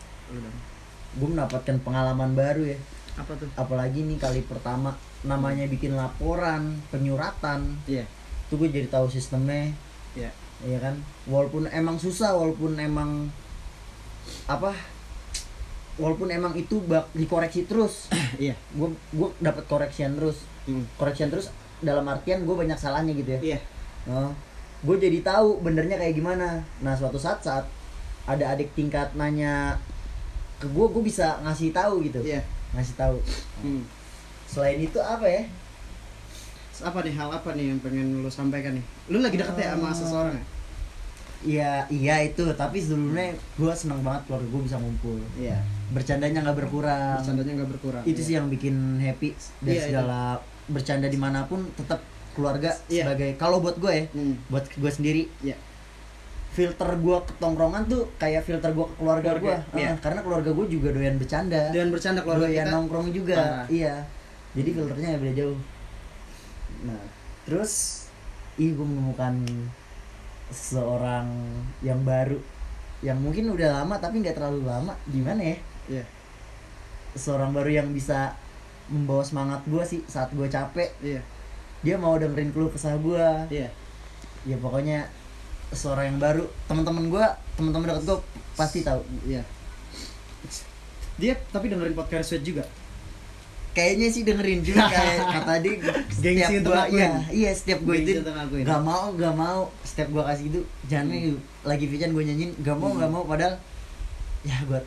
Gue 1.11 1.27
mendapatkan 1.27 1.77
pengalaman 1.79 2.31
baru 2.33 2.63
ya 2.67 2.77
Apa 3.15 3.33
tuh? 3.35 3.49
apalagi 3.53 4.03
nih 4.03 4.15
kali 4.15 4.41
pertama 4.43 4.93
namanya 5.21 5.65
bikin 5.65 5.93
laporan 5.93 6.79
penyuratan 6.87 7.75
Iya. 7.83 8.05
itu 8.45 8.53
gue 8.55 8.69
jadi 8.69 8.87
tahu 8.87 9.07
sistemnya 9.07 9.73
Iya. 10.13 10.31
Iya 10.59 10.77
kan 10.79 10.95
walaupun 11.25 11.65
emang 11.67 11.95
susah 11.95 12.31
walaupun 12.31 12.75
emang 12.75 13.31
apa 14.45 14.75
walaupun 15.95 16.29
emang 16.29 16.53
itu 16.53 16.79
bak 16.81 17.09
dikoreksi 17.11 17.65
terus 17.65 18.07
Iya. 18.37 18.55
gue 18.71 18.87
gue 19.11 19.29
dapat 19.39 19.65
koreksian 19.65 20.15
terus 20.15 20.45
Mhm. 20.63 20.85
koreksian 20.95 21.27
terus 21.27 21.49
dalam 21.79 22.05
artian 22.05 22.43
gue 22.43 22.53
banyak 22.53 22.75
salahnya 22.75 23.11
gitu 23.11 23.33
ya 23.33 23.41
Iya. 23.41 23.59
oh, 24.07 24.31
gue 24.81 24.95
jadi 24.97 25.19
tahu 25.21 25.59
benernya 25.59 25.97
kayak 25.97 26.13
gimana 26.13 26.61
nah 26.79 26.93
suatu 26.93 27.17
saat 27.17 27.41
saat 27.41 27.65
ada 28.23 28.45
adik 28.47 28.71
tingkat 28.73 29.11
nanya 29.13 29.75
ke 30.59 30.67
gue 30.67 30.85
gue 30.85 31.03
bisa 31.03 31.39
ngasih 31.41 31.71
tahu 31.71 32.03
gitu 32.03 32.19
Iya. 32.21 32.43
ngasih 32.71 32.95
tahu 32.95 33.17
Hmm. 33.59 33.83
selain 34.45 34.77
itu 34.77 34.99
apa 34.99 35.25
ya 35.25 35.43
Apa 36.79 37.03
nih 37.03 37.11
hal 37.11 37.27
apa 37.29 37.51
nih 37.53 37.65
yang 37.67 37.79
pengen 37.79 38.23
lu 38.23 38.29
sampaikan 38.29 38.71
nih? 38.71 38.85
Lu 39.09 39.19
lagi 39.19 39.35
deket 39.35 39.51
ya 39.53 39.75
sama 39.75 39.83
Ah. 39.83 39.91
seseorang 39.91 40.31
ya? 40.31 40.43
Iya 41.41 41.71
iya 41.89 42.15
itu 42.25 42.43
tapi 42.53 42.79
sebelumnya 42.79 43.31
gue 43.53 43.73
seneng 43.73 43.99
banget 43.99 44.23
keluarga 44.25 44.47
gue 44.49 44.61
bisa 44.63 44.75
ngumpul 44.75 45.19
Iya. 45.35 45.59
bercandanya 45.89 46.39
nggak 46.41 46.55
berkurang 46.57 47.19
Bercandanya 47.19 47.51
nggak 47.53 47.69
berkurang. 47.69 48.03
itu 48.05 48.15
Iya. 48.15 48.23
sih 48.23 48.33
yang 48.33 48.47
bikin 48.47 48.75
happy 48.97 49.35
dan 49.59 49.73
Iya, 49.73 49.83
segala 49.85 50.19
bercanda 50.67 51.07
di 51.07 51.15
mana 51.15 51.43
pun 51.43 51.67
tetap 51.73 51.99
keluarga 52.31 52.71
Iya. 52.87 53.03
sebagai 53.03 53.35
kalau 53.35 53.59
buat 53.59 53.75
gue 53.75 53.91
ya 53.93 54.03
Hmm. 54.11 54.39
buat 54.47 54.63
gue 54.69 54.91
sendiri 54.93 55.27
Iya. 55.41 55.59
Filter 56.49 56.89
gue 56.91 57.17
ke 57.21 57.33
tongkrongan 57.37 57.85
tuh 57.85 58.09
kayak 58.15 58.41
filter 58.41 58.69
gue 58.69 58.83
ke 58.83 58.95
keluarga 58.97 59.37
gue 59.37 59.55
iya. 59.73 59.93
karena 59.95 60.19
keluarga 60.19 60.49
gue 60.49 60.65
juga 60.67 60.89
doyan 60.91 61.15
bercanda 61.15 61.69
Dan 61.69 61.89
bercanda 61.89 62.19
keluarga 62.21 62.45
doyan 62.45 62.65
kita. 62.65 62.73
nongkrong 62.73 63.07
juga 63.11 63.35
Parah. 63.37 63.65
iya 63.69 63.95
jadi 64.51 64.69
filternya 64.71 65.07
nggak 65.09 65.21
beda 65.21 65.35
jauh 65.35 65.59
nah 66.79 67.01
terus 67.43 67.71
ih 68.55 68.73
gue 68.73 68.83
menemukan 68.83 69.33
seorang 70.49 71.29
yang 71.79 72.01
baru 72.01 72.41
yang 72.99 73.15
mungkin 73.15 73.47
udah 73.49 73.79
lama 73.79 73.95
tapi 73.95 74.19
nggak 74.19 74.35
terlalu 74.35 74.65
lama 74.65 74.93
gimana 75.05 75.41
ya 75.45 75.57
Iya. 75.89 76.05
seorang 77.13 77.49
baru 77.49 77.69
yang 77.75 77.89
bisa 77.89 78.33
membawa 78.87 79.21
semangat 79.21 79.61
gue 79.63 79.81
sih 79.81 80.01
saat 80.05 80.29
gue 80.31 80.45
capek 80.45 80.89
Iya. 80.99 81.21
dia 81.79 81.95
mau 81.95 82.13
dengerin 82.13 82.49
keluh 82.49 82.69
kesah 82.69 82.97
gue 82.97 83.25
Iya. 83.49 83.69
ya 84.43 84.55
pokoknya 84.57 85.05
seorang 85.71 86.05
yang 86.07 86.19
baru 86.19 86.45
teman-teman 86.65 87.05
gue 87.07 87.25
teman-teman 87.53 87.85
dekat 87.87 88.03
gue 88.03 88.17
pasti 88.53 88.81
tahu 88.81 89.01
Iya. 89.23 89.43
Dia 91.15 91.35
tapi 91.49 91.67
dengerin 91.67 91.93
podcast 91.93 92.31
Sweat 92.31 92.43
juga. 92.43 92.63
kayaknya 93.69 94.09
sih 94.09 94.23
dengerin 94.23 94.59
juga 94.61 94.81
kayak 94.83 95.17
kata 95.35 95.53
dia 95.61 95.73
Gengsi 95.77 96.17
setiap 96.17 96.49
untuk 96.57 96.71
gua 96.71 96.81
ngakuin. 96.81 96.97
iya 96.97 97.09
iya 97.29 97.51
setiap 97.53 97.79
gue 97.79 97.95
itu 97.97 98.11
gak 98.59 98.81
mau 98.81 99.13
gak 99.13 99.35
mau 99.37 99.59
setiap 99.83 100.09
gue 100.09 100.23
kasih 100.25 100.45
itu 100.47 100.59
jangan 100.85 101.05
nih, 101.07 101.37
lagi 101.63 101.85
Vijan 101.85 102.11
gue 102.11 102.23
nyanyiin 102.23 102.51
gak 102.59 102.75
mau 102.75 102.89
Hmm. 102.89 102.99
gak 102.99 103.09
mau 103.09 103.23
padahal 103.23 103.55
ya 104.41 104.57
gue 104.63 104.79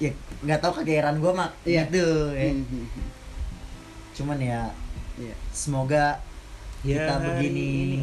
ya 0.00 0.10
nggak 0.40 0.58
tahu 0.58 0.72
kegeeran 0.80 1.16
gue 1.18 1.28
mak 1.30 1.50
Iya. 1.62 1.84
gitu 1.84 2.06
ya. 2.32 2.48
Hmm, 2.48 2.64
hmm, 2.64 2.86
hmm. 2.88 3.08
cuman 4.12 4.38
ya 4.40 4.60
Iya. 5.14 5.34
semoga 5.52 6.06
Ya 6.80 6.98
kita 6.98 7.14
begini 7.20 7.62
ini. 7.62 7.98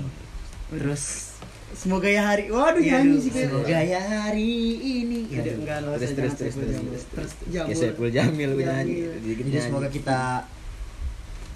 terus 0.69 1.28
Semoga 1.71 2.05
ya 2.05 2.21
hari. 2.25 2.49
Waduh 2.49 2.77
Iya, 2.77 2.99
nyanyi 2.99 3.17
sih 3.19 3.31
kayak. 3.31 3.47
semoga 3.47 3.79
ya 3.79 4.01
hari 4.01 4.51
ini 4.75 5.19
Ya, 5.27 5.41
enggak 5.45 5.77
enggak 5.79 5.97
terus 5.97 6.11
terus 6.11 6.33
terus 6.35 6.55
terus 6.55 7.03
terus 7.07 7.31
ya 7.47 7.63
Saiful 7.69 8.09
Jamil 8.09 8.51
gue 8.53 8.63
nyanyi. 8.63 8.95
Dikit 9.19 9.43
jadi 9.45 9.59
semoga 9.63 9.87
kita 9.87 10.19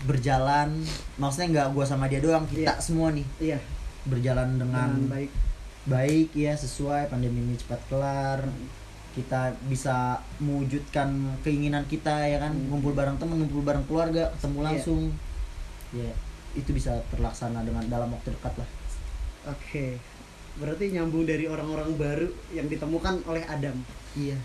berjalan 0.03 0.83
maksudnya 1.15 1.47
nggak 1.49 1.67
gua 1.71 1.85
sama 1.85 2.05
dia 2.05 2.19
doang 2.19 2.43
kita 2.45 2.67
Iya. 2.69 2.73
semua 2.77 3.07
nih 3.09 3.23
Iya. 3.39 3.57
berjalan 4.03 4.59
dengan 4.59 4.91
Dengan 4.91 5.07
baik. 5.09 5.31
baik 5.85 6.29
ya 6.33 6.53
sesuai 6.53 7.07
pandemi 7.07 7.39
ini 7.41 7.55
cepat 7.55 7.79
kelar 7.87 8.39
kita 9.13 9.55
bisa 9.63 10.19
mewujudkan 10.39 11.07
keinginan 11.39 11.85
kita 11.85 12.25
ya 12.25 12.37
kan 12.37 12.51
Hmm. 12.51 12.67
ngumpul 12.67 12.91
bareng 12.91 13.15
temen 13.15 13.39
ngumpul 13.39 13.61
bareng 13.61 13.85
keluarga 13.85 14.27
ketemu 14.33 14.57
Iya. 14.57 14.65
langsung 14.67 15.01
ya 15.93 16.11
itu 16.53 16.69
bisa 16.69 16.91
terlaksana 17.07 17.61
dengan 17.61 17.87
dalam 17.87 18.09
waktu 18.09 18.29
dekat 18.29 18.53
lah 18.55 18.67
Oke. 19.45 19.97
Berarti 20.53 20.93
nyambung 20.93 21.25
dari 21.25 21.45
orang-orang 21.45 21.93
baru 21.93 22.29
yang 22.51 22.67
ditemukan 22.67 23.25
oleh 23.25 23.43
Adam. 23.43 23.75
iya 24.13 24.37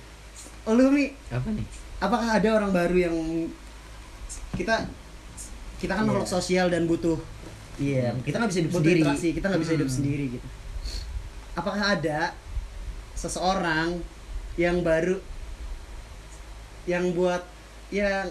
Oh, 0.65 0.73
lu 0.73 0.89
Mi, 0.89 1.13
apa 1.29 1.49
nih 1.49 1.65
apakah 1.99 2.29
ada 2.31 2.49
orang 2.55 2.71
baru 2.71 2.97
yang 2.97 3.17
kita 4.55 4.87
kita 5.77 5.93
kan 5.93 6.05
Iya. 6.05 6.09
makhluk 6.09 6.29
sosial 6.29 6.69
dan 6.69 6.85
butuh 6.85 7.17
iya 7.77 8.13
kita 8.21 8.37
nggak 8.37 8.51
bisa 8.51 8.61
hidup 8.61 8.73
butuh 8.73 8.83
sendiri 8.83 9.01
interaksi, 9.01 9.29
kita 9.33 9.47
nggak 9.49 9.63
bisa 9.65 9.73
hidup 9.77 9.89
Hmm. 9.89 9.97
sendiri 9.97 10.25
gitu. 10.37 10.49
Apakah 11.53 11.85
ada 11.95 12.21
seseorang 13.13 13.89
yang 14.57 14.81
baru 14.81 15.19
yang 16.85 17.13
buat 17.13 17.43
ya 17.89 18.29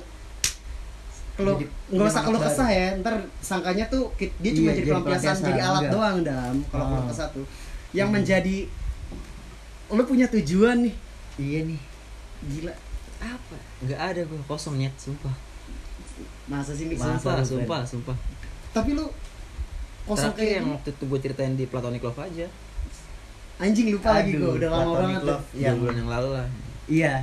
kalau 1.37 1.53
nggak 1.87 2.07
usah 2.07 2.23
baru. 2.25 2.39
kesah 2.41 2.69
ya 2.69 2.87
ntar 2.97 3.13
sangkanya 3.39 3.85
tuh 3.85 4.09
dia 4.17 4.51
cuma 4.51 4.67
Iya, 4.67 4.73
jadi 4.73 4.81
jadi 4.81 4.89
pelampiasan 4.97 5.35
jadi 5.45 5.61
alat 5.61 5.79
enggak. 5.79 5.93
doang 5.93 6.17
dam 6.23 6.55
kalau 6.67 6.83
Ah. 6.83 6.89
kalau 6.91 7.03
kesah 7.07 7.27
tuh. 7.29 7.45
Yang 7.89 8.07
Hmm. 8.07 8.15
menjadi 8.17 8.57
lu 9.87 10.03
punya 10.03 10.27
tujuan 10.27 10.77
nih. 10.81 10.95
Iya 11.37 11.59
nih. 11.65 11.81
Gila. 12.43 12.73
Apa? 13.19 13.55
Nggak 13.79 13.99
ada 14.03 14.21
gue 14.23 14.39
kosong 14.43 14.75
nyet 14.75 14.93
sumpah. 14.95 15.31
Masa 16.45 16.71
sih 16.71 16.85
Mik? 16.85 16.97
Masa 16.97 17.15
sumpah 17.15 17.33
lu, 17.35 17.45
sumpah 17.45 17.81
sumpah. 17.83 18.17
Tapi 18.71 18.89
lu 18.91 19.05
kosong 20.03 20.31
terakhir 20.31 20.41
kayak 20.43 20.53
yang 20.57 20.67
waktu 20.71 20.89
itu 20.91 21.03
gue 21.05 21.19
ceritain 21.21 21.53
di 21.53 21.65
platonic 21.65 22.01
love 22.01 22.17
aja. 22.17 22.47
Anjing 23.57 23.89
lupa 23.89 24.09
lagi 24.15 24.31
Aduh, 24.31 24.41
gue 24.43 24.51
udah 24.59 24.69
lama 24.69 24.91
banget 24.95 25.19
tuh. 25.19 25.29
Love. 25.31 25.45
Yang- 25.55 25.77
bulan 25.79 25.95
yang 25.95 26.09
lalu 26.09 26.29
lah. 26.33 26.47
Iya 26.87 27.13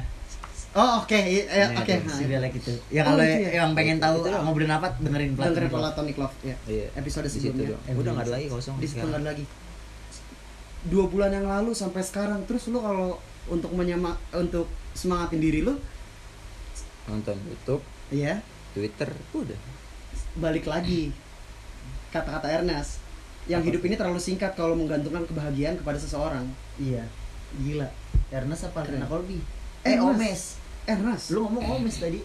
oh 0.75 1.01
oke. 1.01 1.15
Iya, 1.15 1.43
iya, 1.47 1.65
Nah, 1.69 1.81
oke. 1.81 1.93
itu 1.93 2.05
Nah, 2.05 2.13
si 2.13 2.25
Belek 2.25 2.53
itu 2.55 2.75
ya 2.89 3.01
Oh, 3.01 3.07
kalau 3.09 3.23
itu 3.23 3.39
ya? 3.41 3.51
yang 3.57 3.71
pengen 3.73 3.99
tahu 3.99 4.17
Itu 4.21 4.29
ngobrolin 4.35 4.73
apa 4.73 4.87
dengerin 4.97 5.31
dengerin 5.33 5.37
Platonic 5.37 5.71
Love. 5.71 5.81
platonic 5.81 6.17
love 6.19 6.37
ya 6.43 6.57
iya 6.67 6.87
episode 6.95 7.27
sebelumnya. 7.27 7.67
doang. 7.73 7.97
Udah 7.97 8.11
nggak 8.13 8.25
ada 8.25 8.33
lagi 8.33 8.47
kosong 8.49 8.77
di 8.77 8.87
situ 8.87 9.05
ada 9.05 9.21
lagi. 9.21 9.45
Dua 10.85 11.05
bulan 11.07 11.31
yang 11.31 11.47
lalu 11.47 11.73
sampai 11.73 12.03
sekarang. 12.03 12.45
Terus 12.45 12.69
lu 12.69 12.79
kalau 12.79 13.17
untuk 13.47 13.73
menyema 13.73 14.15
untuk 14.31 14.67
semangatin 14.93 15.39
diri 15.39 15.61
lu? 15.61 15.79
Nonton 17.05 17.37
YouTube 17.43 17.83
ya 18.11 18.41
Twitter 18.73 19.09
udah. 19.33 19.61
Balik 20.35 20.65
lagi. 20.65 21.15
Kata-kata 22.11 22.47
Ernest 22.53 22.99
yang 23.45 23.61
Apa? 23.61 23.69
hidup 23.69 23.83
ini 23.83 23.95
terlalu 23.95 24.19
singkat 24.19 24.53
kalau 24.53 24.73
menggantungkan 24.73 25.25
kebahagiaan 25.25 25.77
kepada 25.77 25.97
seseorang. 25.97 26.47
Iya. 26.77 27.05
Gila. 27.55 27.89
Ernest 28.29 28.65
apa 28.65 28.83
Keren. 28.83 28.99
Rena 28.99 29.07
Colby 29.07 29.39
eh. 29.85 29.97
Omes 29.97 30.59
Ernest. 30.87 31.27
Lu 31.31 31.45
ngomong 31.45 31.65
Omes 31.75 31.97
tadi. 31.97 32.21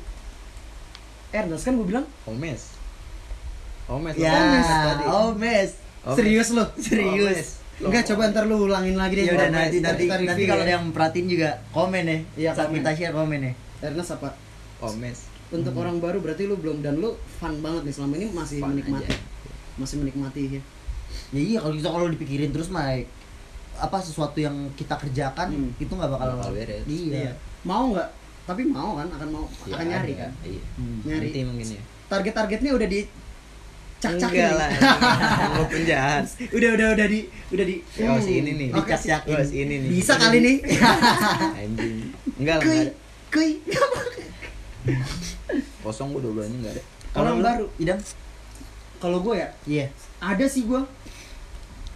Ernest 1.29 1.63
kan 1.63 1.73
gue 1.73 1.87
bilang? 1.87 2.05
Omes. 2.25 2.75
Omes 3.87 4.15
ya 4.15 4.33
Omes 4.33 4.67
tadi. 4.67 5.03
Omes. 5.05 5.71
Omes. 6.01 6.15
serius 6.15 6.49
lu? 6.51 6.65
Serius. 6.77 7.61
Enggak 7.79 8.03
coba 8.05 8.27
ntar 8.27 8.43
lu 8.43 8.59
ulangin 8.61 8.93
lagi 8.93 9.15
deh. 9.15 9.25
Ya 9.25 9.33
udah 9.33 9.49
nanti 9.49 9.79
nanti 9.79 10.03
nanti 10.05 10.25
review 10.27 10.47
kalau 10.47 10.61
ya. 10.61 10.65
ada 10.65 10.73
yang 10.75 10.85
perhatiin 10.89 11.27
juga 11.27 11.49
komen 11.71 12.03
ya. 12.03 12.17
Iya, 12.35 12.49
saat 12.53 12.69
kita 12.69 12.91
share 12.91 13.13
komen 13.13 13.39
ya. 13.41 13.53
Ernest 13.81 14.11
apa? 14.13 14.35
Omes. 14.81 15.31
Untuk 15.49 15.71
Hmm. 15.71 15.81
orang 15.81 15.97
baru 15.97 16.19
berarti 16.19 16.43
lu 16.45 16.55
belum 16.55 16.79
dan 16.79 16.99
lu 16.99 17.09
fun 17.33 17.57
banget 17.59 17.81
nih 17.83 17.93
selama 17.95 18.13
ini 18.15 18.27
masih 18.29 18.57
Fun 18.59 18.69
menikmati. 18.71 19.07
aja. 19.07 19.17
masih 19.75 19.95
menikmati 19.97 20.41
ya. 20.49 20.61
Ya 21.31 21.41
iya 21.41 21.57
kalau 21.57 21.73
kita 21.73 21.89
kalau 21.89 22.07
dipikirin 22.07 22.51
terus 22.51 22.67
mah 22.67 22.85
apa 23.73 23.97
sesuatu 23.97 24.35
yang 24.37 24.53
kita 24.75 24.93
kerjakan 24.93 25.47
Hmm. 25.49 25.71
itu 25.73 25.87
nggak 25.87 26.11
bakal 26.11 26.27
Bakal 26.37 26.51
beres. 26.53 26.83
iya. 26.85 27.31
Mau 27.61 27.89
nggak 27.89 28.07
tapi 28.49 28.65
mau 28.65 28.97
kan 28.97 29.05
akan 29.13 29.29
mau 29.29 29.45
Ya, 29.69 29.77
akan 29.77 29.85
nyari 29.85 30.13
ada. 30.17 30.21
kan? 30.25 30.31
iya. 30.41 30.63
Hmm. 30.81 30.97
nyari. 31.05 31.27
Nanti 31.29 31.39
mungkin 31.45 31.67
ya. 31.77 31.81
Target-targetnya 32.09 32.71
udah 32.73 32.87
di 32.89 33.01
cak 33.99 34.13
cak 34.17 34.31
enggak 34.33 34.53
lah. 34.57 34.69
Gue 35.59 35.67
penjahat. 35.69 36.23
Udah 36.49 36.69
udah 36.73 36.87
udah 36.97 37.07
di 37.11 37.19
udah 37.53 37.65
di 37.69 37.75
oh, 38.09 38.17
si 38.17 38.31
ini 38.41 38.51
nih. 38.57 38.67
Dicak-cakin. 38.73 39.29
Oh, 39.37 39.43
si 39.45 39.55
ini 39.61 39.75
nih. 39.85 39.89
Bisa 39.93 40.13
kali 40.17 40.37
nih. 40.41 40.57
Anjing. 41.61 41.97
Enggak 42.41 42.55
lah 42.57 42.63
kuy 42.65 42.73
nggak 42.73 42.85
ada. 42.89 42.93
kuy 43.29 43.49
kosong 45.85 46.09
gue 46.17 46.21
dua 46.25 46.33
bulannya 46.33 46.57
nggak 46.65 46.73
ada. 46.73 46.83
Kalau 47.13 47.31
baru. 47.37 47.65
idam 47.77 47.99
kalau 48.97 49.17
gue 49.21 49.35
ya? 49.37 49.49
Iya. 49.69 49.85
Ada 50.17 50.45
sih 50.49 50.65
gue 50.65 50.81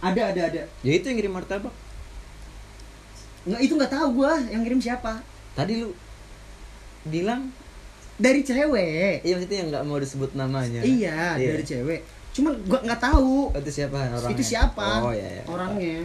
ada 0.04 0.22
ada 0.30 0.40
ada. 0.46 0.62
Ya 0.86 0.92
itu 0.94 1.04
yang 1.10 1.16
ngirim 1.18 1.32
martabak. 1.34 1.74
Nggak 3.48 3.60
itu 3.64 3.72
nggak 3.74 3.92
tahu 3.92 4.08
gue 4.22 4.32
yang 4.54 4.62
ngirim 4.62 4.78
siapa. 4.78 5.24
Tadi 5.58 5.82
lu 5.82 5.90
bilang 7.04 7.52
dari 8.14 8.40
cewek. 8.40 9.20
Iya 9.20 9.32
maksudnya 9.36 9.58
yang 9.58 9.68
nggak 9.70 9.84
mau 9.84 9.98
disebut 9.98 10.30
namanya. 10.34 10.80
Iya 10.80 11.34
Iya. 11.34 11.50
dari 11.50 11.64
cewek. 11.64 12.00
Cuman 12.30 12.52
gue 12.60 12.78
nggak 12.80 13.00
tahu. 13.00 13.50
Itu 13.52 13.70
siapa? 13.72 13.98
Orangnya? 14.10 14.30
Itu 14.30 14.42
siapa? 14.42 14.86
Oh 15.00 15.12
iya, 15.12 15.28
iya. 15.30 15.42
orangnya. 15.46 15.98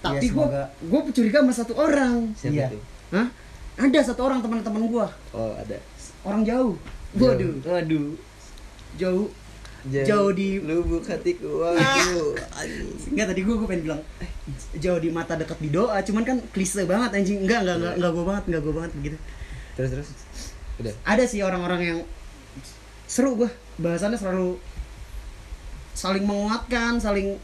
Tapi 0.00 0.26
gue 0.26 0.46
semoga. 0.46 0.62
gue 0.78 1.00
curiga 1.12 1.38
sama 1.40 1.52
satu 1.52 1.72
orang. 1.74 2.32
Siapa 2.34 2.54
Iya. 2.54 2.66
tuh 2.68 2.82
Hah? 3.12 3.28
ada 3.74 3.98
satu 4.00 4.20
orang 4.22 4.38
teman-teman 4.38 4.86
gue 4.86 5.06
oh 5.32 5.52
ada. 5.54 5.76
Orang 6.22 6.42
jauh. 6.42 6.74
Jauh. 7.14 7.30
waduh. 7.30 7.54
Waduh 7.64 8.08
jauh 8.94 9.26
Jauh 9.84 10.32
di- 10.32 10.64
lubuk 10.64 11.04
hatiku. 11.04 11.60
Waduh. 11.60 12.32
Anjing. 12.56 12.88
Enggak 13.12 13.26
tadi 13.28 13.40
gue 13.44 13.52
gue 13.52 13.68
pengen 13.68 13.82
bilang 13.84 14.00
eh, 14.16 14.30
jauh 14.80 14.96
di 14.96 15.12
mata 15.12 15.36
dekat 15.36 15.60
di 15.60 15.68
doa. 15.68 16.00
Cuman 16.00 16.24
kan 16.24 16.40
klise 16.50 16.88
banget 16.88 17.12
anjing. 17.12 17.44
Enggak 17.44 17.60
enggak 17.60 17.76
enggak, 17.76 17.94
enggak 18.00 18.10
gue 18.10 18.24
banget 18.24 18.44
enggak 18.48 18.62
gue 18.64 18.74
banget 18.74 18.92
begitu 18.96 19.18
terus 19.74 19.90
terus 19.90 20.08
udah 20.76 20.94
ada 21.04 21.24
sih 21.24 21.40
orang-orang 21.40 21.80
yang 21.84 21.98
seru 23.04 23.34
gue 23.36 23.50
bahasannya 23.76 24.16
selalu 24.16 24.58
saling 25.92 26.24
menguatkan 26.24 26.98
saling 26.98 27.38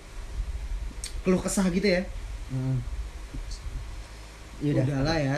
keluh 1.21 1.39
kesah 1.39 1.67
gitu 1.69 1.87
ya 1.87 2.03
hmm. 2.51 2.77
Yaudah. 4.61 4.85
udahlah 4.85 5.17
ya 5.17 5.37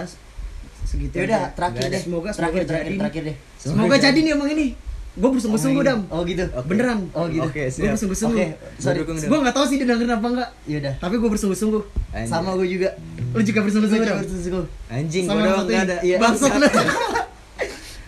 segitu 0.82 1.14
Ya 1.14 1.22
udah 1.24 1.40
aja. 1.40 1.55
terakhir 1.55 1.82
deh. 1.86 2.01
Semoga- 2.01 2.34
terakhir 2.34 2.61
semoga 2.61 2.68
terakhir 2.68 2.90
jadi. 2.90 2.99
terakhir 2.99 3.22
deh. 3.22 3.36
semoga 3.57 3.97
jadi 3.97 4.18
nih 4.18 4.32
omong 4.34 4.51
ini 4.51 4.66
gue 5.13 5.29
bersungguh-sungguh 5.29 5.83
dam 5.83 6.09
Oh 6.09 6.25
gitu. 6.25 6.41
Oke. 6.49 6.67
beneran 6.67 7.05
Oh 7.13 7.29
gitu. 7.29 7.45
Oke, 7.45 7.69
gue 7.69 7.85
bersungguh-sungguh 7.87 8.39
Oke, 8.39 8.57
sorry. 8.77 9.01
Dam. 9.03 9.17
gue 9.23 9.39
nggak 9.41 9.53
tahu 9.53 9.65
sih 9.65 9.77
dia 9.77 9.87
dengerin 9.87 10.09
apa 10.11 10.27
enggak 10.27 10.49
Yaudah. 10.65 10.95
tapi 10.97 11.15
gue 11.15 11.29
bersungguh-sungguh. 11.29 11.83
Sama 12.25 12.51
gue 12.55 12.69
juga. 12.71 12.89
lu 13.31 13.41
juga 13.41 13.61
bersungguh-sungguh 13.61 14.07
dam 14.07 14.17
Bersungguh. 14.19 14.65
anjing 14.89 15.25
Sama 15.25 15.39
gue 15.39 15.47
doang 15.47 15.69
ada 15.71 15.97
Iya. 16.01 16.17
bangsat 16.19 16.53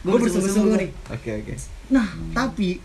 gue 0.03 0.17
bersungguh-sungguh 0.19 0.77
nih 0.79 0.91
oke 1.09 1.31
oke 1.35 1.55
nah 1.87 2.07
tapi 2.31 2.77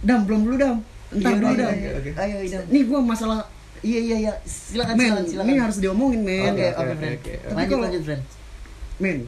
dam 0.00 0.22
belum 0.22 0.40
dulu 0.42 0.56
dam 0.56 0.76
entar 1.10 1.30
Iya, 1.32 1.40
dulu 1.40 1.54
dam 1.56 1.70
iya. 1.72 1.90
Ayo 2.16 2.36
idam. 2.40 2.62
nih 2.68 2.82
gue 2.84 2.98
masalah 3.00 3.38
Iya 3.78 3.98
iya 4.00 4.16
iya. 4.20 4.32
Silakan 4.42 4.90
men 4.92 5.06
silakan 5.06 5.24
silakan. 5.24 5.46
ini 5.48 5.58
harus 5.60 5.78
diomongin 5.78 6.20
men 6.20 6.50
Oke 6.50 6.66
Oke, 6.66 6.66
oke 6.68 6.82
oke, 6.84 6.94
friend. 6.96 7.14
oke. 7.16 7.32
Tapi 7.32 7.46
Lanjut 7.52 7.68
kalau- 7.68 7.84
lanjut 7.84 8.02
friend. 8.04 8.22
men 8.98 9.18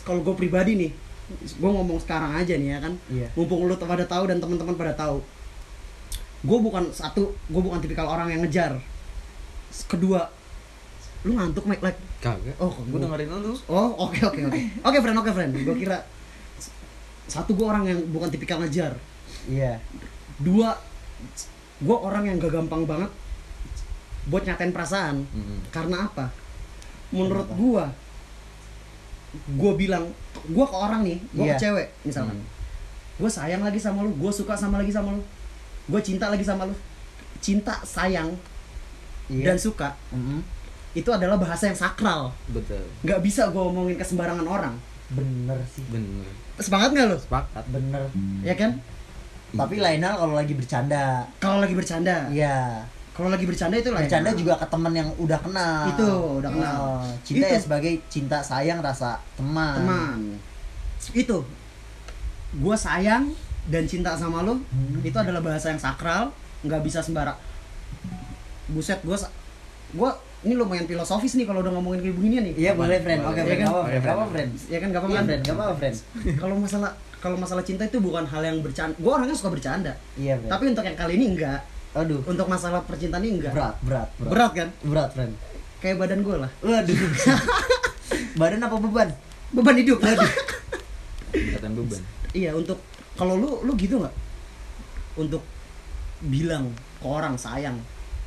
kalau 0.00 0.20
gue 0.20 0.34
pribadi 0.36 0.72
nih 0.76 0.90
gue 1.40 1.70
ngomong 1.70 1.98
sekarang 1.98 2.36
aja 2.36 2.54
nih 2.54 2.68
ya 2.74 2.78
kan. 2.80 2.92
Iya. 3.08 3.28
mumpung 3.34 3.64
lu 3.64 3.74
pada 3.74 4.04
tahu 4.04 4.24
dan 4.28 4.38
teman-teman 4.38 4.76
pada 4.76 4.92
tahu. 4.92 5.18
Gue 6.42 6.58
bukan 6.58 6.90
satu 6.90 7.32
gue 7.48 7.62
bukan 7.62 7.78
tipikal 7.78 8.06
orang 8.06 8.30
yang 8.30 8.40
ngejar. 8.42 8.76
Kedua 9.86 10.28
lu 11.22 11.38
ngantuk 11.38 11.64
Mike? 11.64 11.80
Like 11.80 11.98
kagak. 12.18 12.56
Oh, 12.58 12.70
gue 12.70 12.92
gua- 12.92 13.02
dengerin 13.06 13.30
lu. 13.40 13.54
Oh 13.66 14.08
oke 14.08 14.18
oke 14.22 14.40
oke. 14.46 14.60
Oke 14.82 14.98
friend 14.98 15.18
oke 15.18 15.30
friend. 15.30 15.52
Gue 15.54 15.76
kira 15.78 15.98
satu 17.26 17.54
gue 17.54 17.64
orang 17.64 17.86
yang 17.86 17.98
bukan 18.10 18.28
tipikal 18.28 18.58
ngejar. 18.58 18.98
Iya. 19.46 19.78
dua 20.42 20.74
gue 21.78 21.96
orang 21.96 22.26
yang 22.26 22.36
gak 22.38 22.50
gampang 22.52 22.82
banget 22.84 23.10
buat 24.26 24.42
nyatain 24.42 24.70
perasaan. 24.70 25.26
Mm-mm. 25.26 25.58
karena 25.70 26.06
apa? 26.06 26.30
Menurut 27.10 27.46
Kenapa? 27.46 27.58
Gua 29.32 29.40
gua 29.58 29.72
bilang 29.74 30.04
gua 30.46 30.64
ke 30.64 30.76
orang 30.76 31.02
nih 31.02 31.18
gua 31.32 31.44
Iya. 31.44 31.54
ke 31.54 31.60
cewek 31.60 31.86
misalkan 32.02 32.36
Hmm. 32.36 32.48
gua 33.16 33.30
sayang 33.30 33.60
lagi 33.60 33.76
sama 33.76 34.00
lu 34.00 34.12
gua 34.14 34.28
suka 34.28 34.52
sama 34.52 34.76
lagi 34.76 34.90
sama 34.90 35.10
lu 35.10 35.22
gua 35.86 36.00
cinta 36.00 36.26
lagi 36.26 36.42
sama 36.42 36.64
lu 36.64 36.74
cinta 37.38 37.74
sayang 37.82 38.30
Iya. 39.26 39.44
dan 39.44 39.56
suka 39.56 39.96
Mhm. 40.10 40.40
itu 40.92 41.08
adalah 41.08 41.36
bahasa 41.36 41.66
yang 41.66 41.78
sakral 41.78 42.28
betul 42.46 42.82
nggak 43.00 43.20
bisa 43.20 43.48
gua 43.48 43.66
omongin 43.66 43.94
ke 43.94 44.04
sembarangan 44.04 44.44
orang 44.44 44.74
bener 45.08 45.56
sih. 45.66 45.84
bener 45.86 46.28
semangat 46.58 46.90
nggak 46.90 47.06
lu 47.06 47.16
sepakat 47.16 47.64
Bener. 47.68 48.04
ya 48.40 48.54
kan 48.54 48.76
Tapi 49.52 49.76
lain 49.76 50.00
hal 50.00 50.16
kalau 50.16 50.32
lagi 50.32 50.52
bercanda. 50.52 51.28
kalau 51.36 51.60
lagi 51.60 51.72
bercanda 51.72 52.24
Iya. 52.26 52.80
Kalau 53.12 53.28
lagi 53.28 53.44
bercanda 53.44 53.76
itu 53.76 53.88
lah 53.88 54.00
Bercanda 54.00 54.32
juga 54.32 54.56
ke 54.56 54.66
teman 54.66 54.88
yang 54.90 55.08
udah 55.16 55.36
kenal. 55.38 55.84
Itu, 55.86 56.08
udah 56.38 56.50
kenal. 56.50 56.76
Oh, 56.78 57.04
cinta 57.20 57.44
Itu. 57.44 57.52
ya 57.52 57.60
sebagai 57.60 57.92
cinta 58.06 58.38
sayang 58.40 58.80
rasa 58.80 59.20
teman. 59.34 59.76
teman 59.78 60.18
itu 61.10 61.36
gua 62.54 62.72
sayang 62.72 63.34
dan 63.64 63.84
cinta 63.84 64.14
sama 64.14 64.40
lu 64.40 64.54
Hmm. 64.64 65.00
itu 65.00 65.12
adalah 65.14 65.40
bahasa 65.40 65.68
yang 65.68 65.78
sakral 65.78 66.30
nggak 66.62 66.78
bisa 66.80 66.98
sembarang 66.98 67.34
buset 68.68 69.02
gua 69.02 69.18
sa- 69.18 69.32
gua 69.90 70.14
ini 70.40 70.54
lumayan 70.54 70.84
filosofis 70.84 71.34
nih 71.34 71.44
kalau 71.44 71.60
udah 71.60 71.70
ngomongin 71.70 72.00
kayak 72.00 72.16
beginian 72.16 72.42
nih 72.44 72.54
Iya 72.56 72.72
boleh 72.72 72.98
friend. 72.98 73.22
Oke 73.24 73.34
Iya 73.34 73.44
friend. 73.44 73.60
kan? 73.60 73.66
Gak 73.66 73.74
apa-apa 73.74 73.92
Boleh, 74.16 74.30
friend. 74.32 74.50
Ya 74.66 74.78
kan 74.78 74.88
gak 74.88 75.00
apa-apa 75.00 75.14
kan? 75.14 75.24
friend. 75.24 75.42
Gak 75.42 75.54
apa-apa 75.54 75.74
friend. 75.76 75.96
kalau 76.36 76.54
masalah 76.56 76.90
kalau 77.18 77.36
masalah 77.36 77.62
cinta 77.62 77.82
itu 77.84 77.98
bukan 77.98 78.24
hal 78.24 78.42
yang 78.42 78.58
bercanda 78.58 78.94
gue 78.96 79.06
orangnya 79.08 79.30
suka 79.32 79.50
bercanda 79.50 79.92
iya 80.16 80.34
friend 80.34 80.50
tapi 80.50 80.64
untuk 80.68 80.82
yang 80.82 80.96
kali 80.96 81.12
ini 81.16 81.26
enggak 81.32 81.60
aduh. 81.92 82.20
Untuk 82.24 82.46
masalah 82.48 82.84
percintaan 82.84 83.24
ini 83.24 83.40
enggak? 83.40 83.52
Berat 83.52 83.76
berat 83.84 84.08
berat. 84.16 84.30
Berat 84.32 84.52
kan? 84.56 84.68
Berat 84.84 85.10
friend 85.12 85.34
kayak 85.82 85.98
badan 85.98 86.22
gue 86.22 86.36
lah. 86.38 86.50
Waduh. 86.62 86.94
Badan 88.40 88.62
apa 88.62 88.76
beban? 88.78 89.10
Beban 89.50 89.76
hidup. 89.82 89.98
Ikatan 91.34 91.72
beban. 91.74 92.00
iya 92.32 92.56
untuk 92.56 92.80
kalau 93.18 93.36
lu 93.36 93.60
lu 93.66 93.74
gitu 93.74 93.98
nggak? 93.98 94.14
Untuk 95.18 95.42
bilang 96.22 96.70
ke 97.02 97.04
orang 97.04 97.34
sayang. 97.34 97.76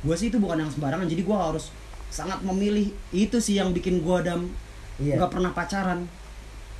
Gue 0.04 0.14
sih 0.14 0.28
itu 0.28 0.36
bukan 0.36 0.62
yang 0.62 0.70
sembarangan 0.70 1.08
jadi 1.08 1.24
gue 1.24 1.34
harus 1.36 1.72
sangat 2.12 2.38
memilih 2.44 2.92
itu 3.10 3.40
sih 3.42 3.58
yang 3.58 3.74
bikin 3.74 3.98
gue 4.04 4.16
dam 4.22 4.46
iya. 5.00 5.16
nggak 5.16 5.32
pernah 5.32 5.50
pacaran. 5.56 6.04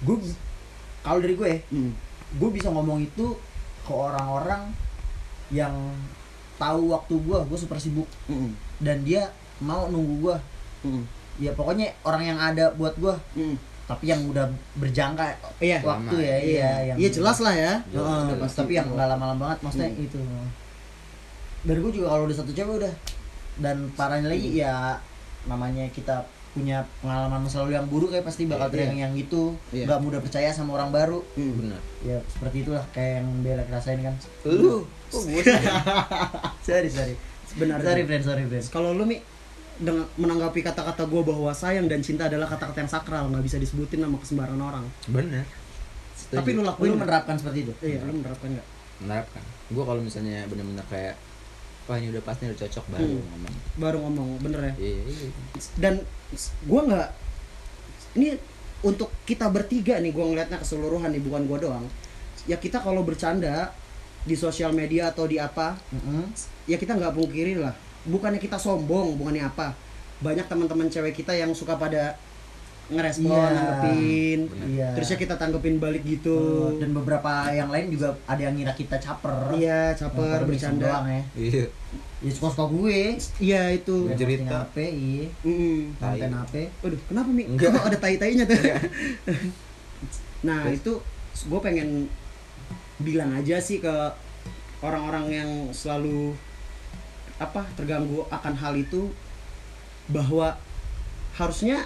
Gue 0.05 0.21
kalau 1.01 1.19
dari 1.25 1.35
gue 1.35 1.53
hmm. 1.73 1.93
gue 2.37 2.51
bisa 2.53 2.69
ngomong 2.69 3.01
itu 3.01 3.35
ke 3.83 3.91
orang-orang 3.91 4.71
yang 5.51 5.75
tahu 6.57 6.91
waktu 6.91 7.15
gue 7.15 7.39
gue 7.43 7.59
super 7.59 7.77
sibuk 7.77 8.09
Hmm. 8.25 8.53
dan 8.79 9.01
dia 9.01 9.29
mau 9.59 9.87
nunggu 9.87 10.15
gue 10.23 10.37
Hmm. 10.83 11.03
ya 11.37 11.51
pokoknya 11.51 11.93
orang 12.03 12.23
yang 12.25 12.39
ada 12.39 12.73
buat 12.73 12.93
gue 12.95 13.15
Hmm. 13.35 13.57
tapi 13.85 14.05
yang 14.07 14.21
udah 14.25 14.45
berjangka 14.75 15.31
iya 15.59 15.79
waktu 15.81 16.11
Lama. 16.13 16.23
ya 16.23 16.37
iya 16.39 16.71
yang 16.85 16.97
iya 16.97 17.09
jelas 17.09 17.39
lah 17.39 17.53
ya 17.53 17.73
Heeh, 17.87 18.21
Udah 18.27 18.37
pasti 18.41 18.59
tapi 18.59 18.73
yang 18.75 18.89
nggak 18.89 19.09
lama-lama 19.09 19.37
banget 19.47 19.59
maksudnya 19.61 19.91
Hmm. 19.91 20.05
itu 20.05 20.21
dari 21.63 21.79
gue 21.79 21.93
juga 21.93 22.07
kalau 22.09 22.25
udah 22.25 22.37
satu 22.37 22.53
cewek 22.53 22.75
udah 22.79 22.95
dan 23.59 23.77
parahnya 23.93 24.29
lagi 24.29 24.49
Hmm. 24.51 24.61
ya 24.61 24.75
namanya 25.47 25.85
kita 25.89 26.25
punya 26.57 26.79
pengalaman 26.99 27.45
masa 27.45 27.61
lalu 27.61 27.77
yang 27.77 27.85
buruk 27.85 28.09
kayak 28.09 28.25
pasti 28.25 28.49
bakal 28.49 28.67
Iya. 28.67 28.73
teriak 28.73 28.97
yang 28.97 29.13
gitu 29.13 29.53
Iya. 29.71 29.85
nggak 29.85 30.01
mudah 30.01 30.21
percaya 30.21 30.49
sama 30.51 30.73
orang 30.73 30.89
baru 30.89 31.21
Hmm. 31.35 31.53
Benar. 31.55 31.81
ya 32.01 32.17
seperti 32.27 32.57
itulah 32.63 32.85
kayak 32.91 33.21
yang 33.21 33.29
Bella 33.41 33.63
rasain 33.69 34.01
kan 34.01 34.15
Lu, 34.47 34.89
kok 35.07 35.23
gue 35.23 35.43
sih? 35.45 35.53
sorry 36.67 36.89
sorry 36.89 37.15
benar 37.55 37.79
sorry 37.79 38.03
friend 38.03 38.23
sorry 38.23 38.45
friend 38.45 38.65
kalau 38.67 38.91
lu 38.91 39.05
mi 39.05 39.21
dengan 39.77 40.09
menanggapi 40.17 40.61
kata-kata 40.63 41.05
gue 41.05 41.21
bahwa 41.23 41.53
sayang 41.53 41.85
dan 41.85 42.01
cinta 42.01 42.27
adalah 42.27 42.49
kata-kata 42.49 42.81
yang 42.81 42.89
sakral 42.91 43.29
nggak 43.29 43.45
bisa 43.45 43.57
disebutin 43.57 44.01
sama 44.01 44.17
kesembarangan 44.17 44.63
orang 44.63 44.85
Benar. 45.07 45.45
tapi 46.29 46.51
lu 46.51 46.61
lu 46.61 46.67
lakuin 46.67 46.89
nggak? 46.91 47.01
menerapkan 47.03 47.37
seperti 47.37 47.59
itu 47.63 47.73
iya 47.83 48.01
lu 48.01 48.13
menerapkan 48.15 48.49
nggak 48.51 48.69
menerapkan. 48.97 49.45
Gue 49.69 49.85
kalau 49.85 50.01
misalnya 50.01 50.49
bener-bener 50.49 50.81
kayak 50.89 51.21
wah 51.87 51.97
ini 51.97 52.11
udah 52.11 52.21
pas 52.21 52.37
nih 52.37 52.49
udah 52.49 52.61
cocok 52.61 52.85
baru 52.89 53.07
Hmm. 53.07 53.23
ngomong. 53.25 53.55
baru 53.77 53.97
ngomong 54.01 54.29
bener 54.41 54.61
ya 54.63 54.75
Iya, 54.77 55.01
iya. 55.05 55.29
dan 55.77 55.95
gue 56.61 56.81
nggak 56.83 57.09
ini 58.15 58.29
untuk 58.83 59.09
kita 59.23 59.47
bertiga 59.49 59.99
nih 59.99 60.11
gue 60.11 60.25
ngelihatnya 60.25 60.59
keseluruhan 60.59 61.11
nih 61.11 61.23
bukan 61.23 61.43
gue 61.45 61.59
doang 61.61 61.87
ya 62.45 62.57
kita 62.57 62.79
kalau 62.79 63.03
bercanda 63.03 63.71
di 64.23 64.35
sosial 64.35 64.71
media 64.71 65.09
atau 65.09 65.25
di 65.25 65.39
apa 65.39 65.79
Mm-mm. 65.89 66.27
ya 66.65 66.75
kita 66.75 66.93
nggak 66.93 67.13
pungkiri 67.13 67.55
lah 67.57 67.75
bukannya 68.05 68.39
kita 68.39 68.57
sombong 68.57 69.15
bukannya 69.15 69.43
apa 69.43 69.75
banyak 70.19 70.45
teman-teman 70.45 70.87
cewek 70.87 71.15
kita 71.15 71.33
yang 71.33 71.53
suka 71.53 71.75
pada 71.75 72.17
ngerespon 72.87 73.27
Iya. 73.27 73.51
nanggepin 73.51 74.41
iya 74.69 74.89
terusnya 74.95 75.19
kita 75.19 75.35
tanggepin 75.35 75.77
balik 75.77 76.03
Oh, 76.03 76.09
gitu 76.09 76.39
dan 76.79 76.95
beberapa 76.95 77.51
yang 77.51 77.67
lain 77.67 77.91
juga 77.91 78.15
ada 78.25 78.39
yang 78.39 78.55
ngira 78.55 78.71
kita 78.73 78.95
caper 78.97 79.51
iya 79.53 79.91
caper 79.93 80.47
bercanda 80.47 80.87
doang 80.87 81.07
ya 81.09 81.23
Iya. 81.35 81.65
ya 82.23 82.31
suka 82.31 82.49
suka 82.49 82.65
gue 82.71 83.01
iya 83.43 83.63
itu 83.71 84.07
Iya. 84.07 84.15
Cerita. 84.15 84.55
HP 84.65 84.77
iya 84.87 85.27
konten 85.99 86.31
Tai. 86.31 86.41
HP 86.47 86.55
Waduh, 86.79 87.01
kenapa 87.05 87.29
Mi? 87.29 87.43
Enggak. 87.45 87.71
Kok 87.75 87.87
ada 87.87 87.99
tai-tainya 87.99 88.45
tuh? 88.47 88.57
nah, 90.47 90.63
itu 90.69 90.93
gue 91.43 91.61
pengen 91.61 92.07
bilang 92.97 93.35
aja 93.35 93.59
sih 93.59 93.79
ke 93.79 93.93
orang-orang 94.79 95.27
yang 95.29 95.51
selalu 95.71 96.33
apa 97.37 97.67
terganggu 97.75 98.25
akan 98.31 98.55
hal 98.57 98.73
itu 98.73 99.13
bahwa 100.09 100.57
harusnya 101.35 101.85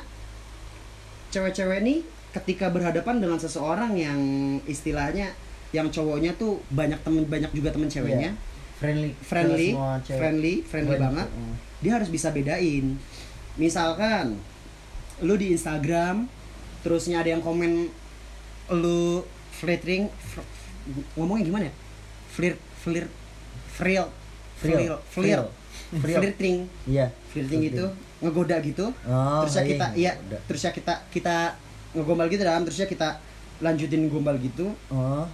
cewek-cewek 1.31 1.81
nih 1.83 1.99
ketika 2.31 2.71
berhadapan 2.71 3.19
dengan 3.19 3.39
seseorang 3.39 3.95
yang 3.95 4.21
istilahnya 4.67 5.35
yang 5.71 5.87
cowoknya 5.87 6.35
tuh 6.35 6.59
banyak 6.71 6.99
temen 7.03 7.27
banyak 7.27 7.51
juga 7.55 7.71
temen 7.71 7.87
ceweknya. 7.87 8.35
Friendly 8.81 9.13
friendly 9.21 9.71
friendly 10.09 10.55
friendly 10.65 10.97
Banyak, 10.97 11.05
banget. 11.05 11.29
Mm. 11.31 11.55
dia 11.85 11.93
harus 12.01 12.09
bisa 12.09 12.33
bedain. 12.33 12.97
Misalkan 13.55 14.41
lu 15.21 15.37
di 15.37 15.53
Instagram 15.53 16.27
terusnya 16.81 17.21
ada 17.21 17.29
yang 17.29 17.45
komen 17.45 17.93
lu 18.73 19.21
flirting 19.53 20.09
fr- 20.09 20.49
ngomongnya 21.15 21.45
gimana 21.45 21.65
ya? 21.69 21.75
Flirt 22.31 22.59
flirt 22.81 23.11
frill 23.69 24.09
flirt 24.61 25.01
Frill. 25.11 25.43
flirting 25.91 26.57
iya. 26.87 27.11
Flirting 27.33 27.63
itu 27.67 27.85
ngegoda 28.21 28.61
gitu. 28.61 28.93
Oh, 29.09 29.41
terus 29.43 29.57
ya 29.57 29.63
iya, 29.65 29.71
kita 29.73 29.87
iya. 29.97 30.13
iya 30.21 30.39
terus 30.45 30.61
ya 30.61 30.71
kita 30.71 30.95
kita 31.09 31.37
ngegombal 31.97 32.29
gitu 32.31 32.43
dalam 32.45 32.63
terus 32.63 32.79
ya 32.79 32.87
kita 32.87 33.19
lanjutin 33.65 34.07
gombal 34.13 34.37
gitu. 34.39 34.71
Oh. 34.93 35.25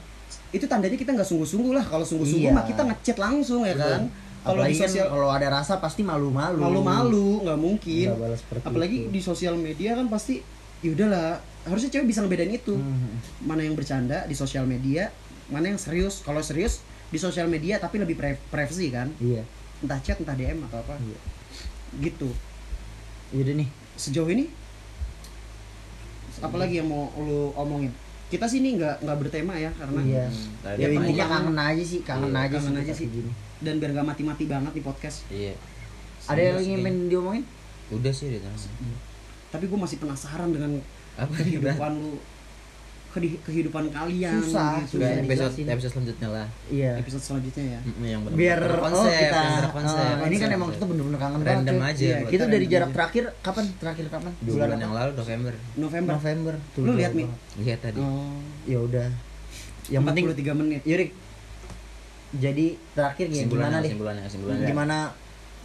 Itu 0.54 0.70
tandanya 0.70 0.94
kita 0.94 1.12
nggak 1.12 1.26
sungguh-sungguh 1.26 1.72
lah. 1.74 1.84
Kalau 1.84 2.06
sungguh-sungguh 2.06 2.50
Iya. 2.50 2.56
mah 2.56 2.64
kita 2.64 2.82
ngechat 2.86 3.16
langsung 3.18 3.66
ya 3.66 3.74
kan? 3.74 4.08
Kalau 4.46 4.62
di 4.62 4.78
kan 4.78 4.86
sosial 4.86 5.06
kalau 5.10 5.28
ada 5.34 5.48
rasa 5.50 5.82
pasti 5.82 6.06
malu-malu. 6.06 6.62
Malu-malu 6.62 7.28
nggak 7.42 7.58
mungkin. 7.58 8.06
Seperti 8.38 8.62
apalagi 8.62 8.98
itu. 9.06 9.10
di 9.10 9.20
sosial 9.20 9.54
media 9.58 9.98
kan 9.98 10.06
pasti 10.06 10.38
ya 10.80 10.94
udahlah 10.94 11.42
harusnya 11.66 11.90
cewek 11.90 12.06
bisa 12.14 12.22
ngebedain 12.22 12.54
itu. 12.54 12.78
Hmm. 12.78 13.18
mana 13.42 13.66
yang 13.66 13.74
bercanda 13.74 14.22
di 14.30 14.34
sosial 14.38 14.64
media 14.64 15.10
mana 15.50 15.74
yang 15.74 15.78
serius. 15.82 16.22
Kalau 16.22 16.38
serius 16.40 16.86
di 17.06 17.16
sosial 17.16 17.46
media 17.46 17.76
tapi 17.76 17.96
lebih 17.96 18.14
pri- 18.14 18.40
privacy 18.46 18.90
kan? 18.90 19.08
Iya. 19.16 19.42
Entah 19.78 20.00
chat 20.00 20.16
entah 20.16 20.32
dm 20.32 20.64
atau 20.64 20.80
apa. 20.80 20.94
Iya. 20.98 21.18
gitu. 22.02 22.28
Yaudah 23.30 23.54
nih. 23.56 23.68
Sejauh 23.94 24.28
ini 24.28 24.46
apalagi 26.38 26.78
yang 26.78 26.88
mau 26.88 27.08
lu 27.16 27.50
omongin? 27.54 27.92
Kita 28.26 28.44
sini 28.44 28.76
nggak 28.76 29.00
nggak 29.00 29.18
bertema 29.22 29.54
ya 29.54 29.70
karena 29.72 30.00
iya. 30.02 30.26
Tadi 30.60 30.78
ya 30.78 30.88
intinya 30.90 31.24
aja? 31.24 31.32
kangen 31.32 31.56
aja 31.56 31.84
sih 31.86 32.00
kangen 32.02 32.28
Iya, 32.28 32.42
aja 32.42 32.56
kangen 32.58 32.74
sih 32.74 32.82
aja 32.82 32.92
sih. 32.94 33.08
gini. 33.08 33.32
dan 33.56 33.80
biar 33.80 33.96
gak 33.96 34.04
mati-mati 34.04 34.44
banget 34.44 34.68
di 34.70 34.82
podcast. 34.84 35.24
Iya. 35.26 35.56
ada 36.28 36.36
yang 36.36 36.60
ingin 36.60 36.80
pengen 36.82 37.08
diomongin? 37.08 37.44
Udah 37.88 38.12
sih 38.12 38.28
udah. 38.28 38.52
Tapi 39.48 39.64
gue 39.64 39.78
masih 39.78 39.96
penasaran 39.96 40.52
dengan 40.52 40.76
Apa 41.16 41.32
kehidupan 41.32 41.96
lu 41.96 42.20
kehidupan 43.16 43.84
kalian 43.88 44.36
Susah, 44.38 44.80
gitu. 44.80 44.96
Susah 44.96 45.08
episode 45.16 45.54
episode 45.66 45.92
selanjutnya 45.92 46.28
lah. 46.28 46.46
iya 46.68 46.92
episode 46.96 47.22
selanjutnya 47.22 47.64
ya 47.66 47.80
Mm, 47.82 48.04
Yang 48.04 48.20
bener 48.22 48.36
biar 48.36 48.58
konsep, 48.76 49.00
oh 49.02 49.06
kita 49.08 49.38
yang 49.38 49.56
berkonsep. 49.62 49.96
oh, 49.96 50.04
ini 50.22 50.36
kan 50.36 50.42
Konsep. 50.42 50.50
emang 50.52 50.70
kita 50.70 50.84
bener-bener 50.86 51.18
kangen 51.18 51.40
Random 51.40 51.76
banget 51.76 51.88
aja 51.88 52.04
Iya, 52.04 52.16
buat 52.16 52.30
kita 52.30 52.44
dari 52.46 52.66
jarak 52.66 52.84
aja. 52.84 52.94
terakhir 52.94 53.24
kapan 53.40 53.64
terakhir 53.76 54.06
kapan 54.08 54.32
dua 54.38 54.54
bulan 54.58 54.78
yang 54.78 54.92
lalu 54.92 55.10
November. 55.14 55.52
November 55.76 56.12
November 56.14 56.54
Tuh, 56.72 56.82
Lu 56.82 56.92
lihat, 56.94 57.12
Mi? 57.12 57.24
banget. 57.24 57.40
Lihat 57.58 57.80
tadi. 57.80 57.98
oh 57.98 58.36
ya 58.64 58.78
udah 58.78 59.08
yang 59.86 60.02
penting 60.02 60.24
43 60.26 60.58
menit 60.58 60.82
Yurik 60.82 61.10
jadi 62.32 62.66
terakhir 62.92 63.26
gimana 63.30 63.78
deh 63.78 63.90
kesimpulannya. 63.90 64.66
gimana 64.66 64.96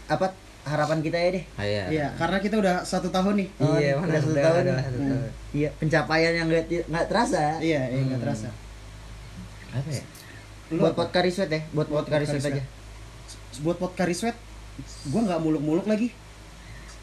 apa 0.08 0.28
harapan 0.64 1.00
kita 1.00 1.18
ya 1.18 1.30
deh 1.32 1.44
Ah, 1.54 1.66
iya. 1.66 1.84
Iya, 1.88 2.08
karena 2.16 2.38
kita 2.38 2.56
udah 2.56 2.76
satu 2.82 3.10
tahun 3.10 3.34
nih. 3.36 3.50
Oh, 3.58 3.76
Iya, 3.76 3.98
udah 3.98 4.14
satu 4.16 4.30
udah, 4.30 4.44
tahun. 4.44 4.62
udah 4.62 4.76
satu 4.80 4.98
Hmm. 4.98 5.10
tahun. 5.10 5.30
iya 5.52 5.70
pencapaian 5.74 6.34
yang 6.34 6.48
nggak 6.48 6.66
nggak 6.86 7.06
terasa 7.08 7.44
Iya, 7.60 7.82
iya 7.88 8.02
nggak 8.04 8.14
Hmm. 8.14 8.26
terasa. 8.26 8.50
Apa 9.72 9.90
ya? 9.90 10.04
Lu 10.70 10.80
buat 10.80 10.94
podcast 10.94 11.14
Kariswet 11.14 11.50
ya 11.50 11.62
buat 11.68 11.88
Buat 11.88 12.06
podcast 12.06 12.12
Kariswet 12.12 12.42
podcast 12.42 12.56
aja 12.56 12.80
buat 13.54 13.78
podcast 13.78 14.16
sweat, 14.16 14.38
gua 15.06 15.22
nggak 15.22 15.40
muluk-muluk 15.40 15.84
lagi. 15.84 16.08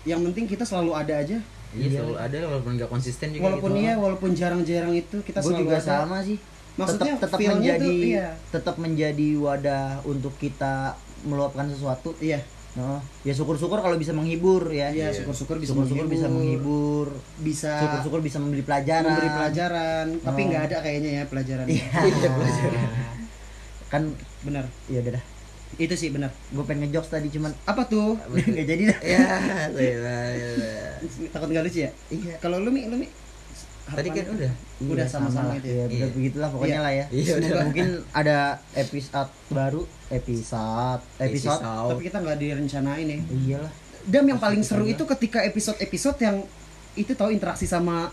Yang 0.02 0.20
penting 0.24 0.44
kita 0.48 0.64
selalu 0.64 0.96
ada 0.96 1.14
aja. 1.14 1.36
Iya, 1.68 1.84
Iya. 1.84 1.98
selalu 2.00 2.14
ada 2.16 2.36
walaupun 2.48 2.72
nggak 2.74 2.88
konsisten 2.88 3.28
juga 3.28 3.44
Walaupun 3.44 3.70
gitu. 3.70 3.82
iya, 3.82 3.92
walaupun 3.94 4.30
jarang-jarang 4.32 4.94
itu 4.94 5.16
kita 5.20 5.38
gue 5.38 5.52
selalu 5.52 5.62
juga 5.62 5.76
ada. 5.76 5.84
sama 6.00 6.16
sih 6.22 6.38
Maksudnya 6.74 7.12
tetap 7.18 7.36
tetap 7.36 7.38
menjadi 7.52 7.84
tuh, 7.84 8.08
iya. 8.08 8.26
tetap 8.48 8.76
menjadi 8.78 9.28
wadah 9.36 9.84
untuk 10.02 10.32
kita 10.34 10.96
meluapkan 11.20 11.68
sesuatu 11.68 12.16
Iya, 12.18 12.40
no. 12.78 13.02
ya 13.20 13.34
syukur-syukur 13.34 13.78
kalau 13.78 13.96
bisa 13.96 14.12
menghibur 14.12 14.70
ya 14.70 14.88
iya 14.88 15.10
Iya. 15.10 15.16
syukur-syukur 15.16 15.58
bisa 15.58 15.74
syukur-syukur 15.74 16.06
bisa 16.06 16.26
menghibur 16.26 17.06
bisa 17.38 17.72
syukur-syukur 17.76 18.20
bisa 18.20 18.38
memberi 18.38 18.62
pelajaran 18.62 19.10
memberi 19.10 19.30
pelajaran, 19.30 20.06
tapi 20.20 20.40
Oh. 20.40 20.46
nggak 20.48 20.62
ada 20.64 20.76
kayaknya 20.80 21.10
ya 21.12 21.24
pelajaran. 21.26 21.66
iya 21.66 21.86
Iya, 22.08 22.28
pelajaran. 22.30 22.82
kan 23.92 24.02
Benar. 24.40 24.64
ya 24.86 25.00
udah 25.00 25.12
dah 25.12 25.24
Itu 25.76 25.94
sih 25.94 26.08
benar. 26.08 26.30
gue 26.48 26.62
pengen 26.62 26.86
ngejokes 26.86 27.10
tadi 27.10 27.28
cuman 27.28 27.52
Apa 27.64 27.84
tuh? 27.84 28.16
nggak 28.48 28.66
jadi 28.66 28.82
dah 28.88 28.98
Ya, 29.00 29.20
saya 29.68 29.92
ya. 30.32 30.90
Takut 31.28 31.48
nggak 31.48 31.64
lucu 31.64 31.78
ya? 31.82 31.90
iya 32.08 32.34
Kalau 32.38 32.56
lu 32.58 32.70
Mi, 32.70 32.84
lu 32.84 32.96
Mi 32.96 33.08
Tadi 33.90 34.08
kan 34.10 34.24
udah. 34.28 34.52
Udah 34.80 34.96
Iya, 35.00 35.10
sama-sama 35.10 35.50
gitu 35.54 35.66
ya. 35.66 35.74
ya, 35.74 35.84
bener 35.86 35.98
Iya. 35.98 36.06
begitulah 36.12 36.48
pokoknya 36.48 36.70
Iya. 36.70 36.80
lah 36.80 36.92
ya 36.92 37.06
Iya, 37.10 37.32
udah. 37.34 37.60
mungkin 37.64 37.86
ada 38.12 38.36
episode 38.72 39.30
baru 39.48 39.82
episode 40.08 41.00
episode 41.18 41.60
Episode. 41.60 41.88
Tapi 41.90 42.02
kita 42.04 42.18
nggak 42.18 42.38
direncanain 42.38 43.06
ya. 43.06 43.18
iyalah 43.28 43.72
Dan 44.04 44.22
yang 44.24 44.38
paling 44.38 44.62
seru 44.62 44.84
itu 44.84 45.04
ketika 45.06 45.42
episode-episode 45.42 46.16
yang 46.18 46.36
itu 46.94 47.12
tahu 47.12 47.28
interaksi 47.28 47.64
sama 47.64 48.08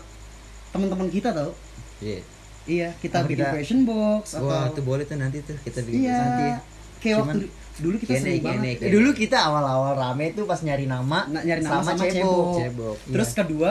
teman-teman 0.68 1.08
kita 1.08 1.32
tahu. 1.32 1.52
Iya. 1.98 2.20
Iya, 2.66 2.88
kita 2.96 3.22
Apa 3.22 3.26
bikin 3.26 3.38
kita- 3.40 3.52
question 3.54 3.80
box 3.82 4.34
atau 4.34 4.46
Wah, 4.46 4.66
itu 4.66 4.82
boleh 4.82 5.04
tuh 5.04 5.16
nanti 5.16 5.38
tuh 5.40 5.54
kita 5.56 5.80
bikin 5.80 6.04
Iya. 6.04 6.18
nanti 6.18 6.44
ya. 6.44 6.58
Kayak 6.96 7.16
Cuman- 7.16 7.28
waktu 7.30 7.46
dulu 7.76 7.96
kita 7.96 8.10
Kene, 8.10 8.20
sering 8.20 8.40
kene, 8.40 8.50
banget. 8.58 8.76
kene. 8.76 8.90
Dulu 8.90 9.08
kita 9.14 9.38
awal-awal 9.38 9.92
rame 9.94 10.26
tuh 10.32 10.44
pas 10.44 10.58
nyari 10.58 10.84
nama, 10.84 11.18
Nah, 11.26 11.42
nyari 11.42 11.60
nama 11.60 11.78
sama, 11.78 12.02
cebok. 12.02 12.56
Cebok. 12.58 12.96
Terus 13.06 13.30
kedua, 13.32 13.70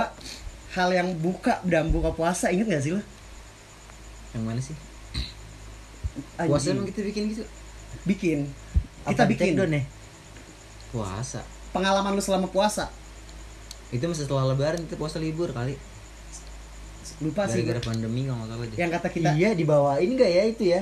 hal 0.76 0.90
yang 0.92 1.10
buka 1.16 1.64
dan 1.64 1.88
buka 1.88 2.12
puasa 2.12 2.52
inget 2.52 2.68
gak 2.68 2.84
sih 2.84 2.92
lo? 2.94 3.02
Yang 4.36 4.44
mana 4.44 4.60
sih? 4.60 4.76
Anjing. 6.36 6.52
Puasa 6.52 6.68
emang 6.76 6.88
kita 6.92 7.02
bikin 7.08 7.24
gitu. 7.32 7.44
bikin. 8.04 8.40
Kita 9.08 9.24
Apa, 9.24 9.32
bikin 9.32 9.56
down 9.56 9.72
ya? 9.72 9.84
Puasa. 10.92 11.42
pengalaman 11.76 12.16
lu 12.16 12.24
selama 12.24 12.48
puasa. 12.48 12.88
Itu 13.92 14.08
masih 14.08 14.28
setelah 14.28 14.48
lebaran 14.52 14.80
kita 14.88 14.96
puasa 14.96 15.20
libur 15.20 15.52
kali. 15.52 15.76
Lupa 17.20 17.48
sih. 17.48 17.64
Gara-gara 17.64 17.92
pandemi 17.92 18.28
kalau 18.28 18.44
nggak 18.44 18.50
salah 18.52 18.66
deh. 18.68 18.78
Yang 18.80 18.92
kata 19.00 19.08
kita 19.12 19.30
Iya 19.36 19.50
dibawain 19.56 20.10
nggak 20.16 20.32
ya 20.32 20.44
itu 20.48 20.64
ya? 20.72 20.82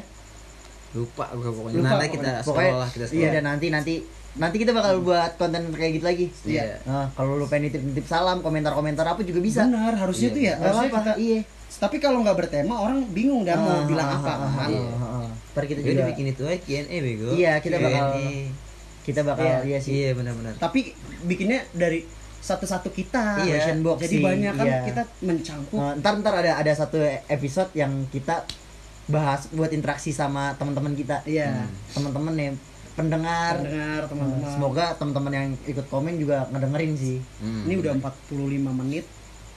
Lupa 0.94 1.26
gue 1.32 1.50
pokoknya. 1.50 1.78
Lupa, 1.80 1.90
nanti 1.92 2.10
kita 2.12 2.32
Pokoknya 2.42 2.70
sekolah, 2.70 2.88
kita 2.90 3.04
iya 3.04 3.10
sekolah. 3.10 3.32
dan 3.32 3.44
nanti 3.44 3.68
nanti 3.68 3.94
nanti 4.34 4.56
kita 4.58 4.72
bakal 4.72 4.94
buat 5.02 5.32
konten 5.36 5.62
kayak 5.70 5.92
gitu 5.94 6.06
lagi. 6.06 6.26
Iya. 6.44 6.82
Nah, 6.84 7.06
kalau 7.12 7.36
lu 7.36 7.46
pengen 7.46 7.70
nitip-nitip 7.70 8.06
salam, 8.06 8.42
komentar-komentar 8.42 9.06
apa 9.06 9.22
juga 9.22 9.40
bisa. 9.40 9.66
benar 9.66 9.94
harusnya 9.94 10.30
Iya. 10.30 10.36
tuh 10.36 10.42
ya. 10.42 10.54
Harusnya 10.58 10.90
apa-apa. 10.90 11.02
kita 11.04 11.14
Iya. 11.20 11.40
Tapi 11.74 11.98
kalau 11.98 12.22
nggak 12.22 12.38
bertema 12.38 12.76
orang 12.78 13.02
bingung 13.10 13.42
dah 13.42 13.58
mau 13.58 13.74
Ah, 13.74 13.86
bilang 13.86 14.06
ah, 14.08 14.18
apa 14.18 14.32
ah, 14.32 14.52
kan. 14.56 14.70
Iya. 14.70 14.86
Ntar 15.54 15.64
kita 15.66 15.82
Jadi 15.82 15.90
juga 15.92 16.04
bikin 16.08 16.26
itu 16.28 16.44
aja 16.44 16.58
Q&A 16.60 16.98
bego. 17.00 17.30
Iya, 17.34 17.54
kita 17.58 17.76
bakal- 17.78 18.14
kita 19.04 19.22
bakal 19.22 19.46
Iya. 19.46 19.58
iya, 19.66 19.78
sih. 19.82 19.92
Iya 19.96 20.10
benar-benar. 20.14 20.54
Tapi 20.58 20.80
bikinnya 21.24 21.66
dari 21.72 22.06
satu-satu 22.40 22.90
kita. 22.90 23.42
Iya. 23.42 23.74
Box 23.80 24.02
Jadi 24.02 24.18
banyak 24.20 24.54
kan 24.54 24.66
iya. 24.66 24.80
kita 24.84 25.02
mencangkup. 25.22 25.78
Nah, 25.78 25.94
ntar 25.98 26.14
ntar 26.20 26.34
ada 26.36 26.52
ada 26.58 26.74
satu 26.74 26.98
episode 27.28 27.70
yang 27.74 28.06
kita 28.10 28.46
bahas 29.06 29.52
buat 29.52 29.70
interaksi 29.70 30.10
sama 30.10 30.56
teman-teman 30.56 30.94
kita. 30.94 31.20
Iya. 31.24 31.68
Teman-teman 31.92 32.34
nih 32.34 32.50
pendengar. 32.94 33.60
Dengar 33.60 34.00
Nah, 34.00 34.08
teman-teman. 34.08 34.50
Semoga 34.50 34.86
teman-teman 34.96 35.32
yang 35.32 35.48
ikut 35.66 35.86
komen 35.88 36.16
juga 36.16 36.48
ngedengerin 36.50 36.94
sih. 36.94 37.18
Hmm. 37.38 37.66
Ini 37.66 37.74
udah 37.80 37.92
45 37.98 38.34
menit. 38.74 39.06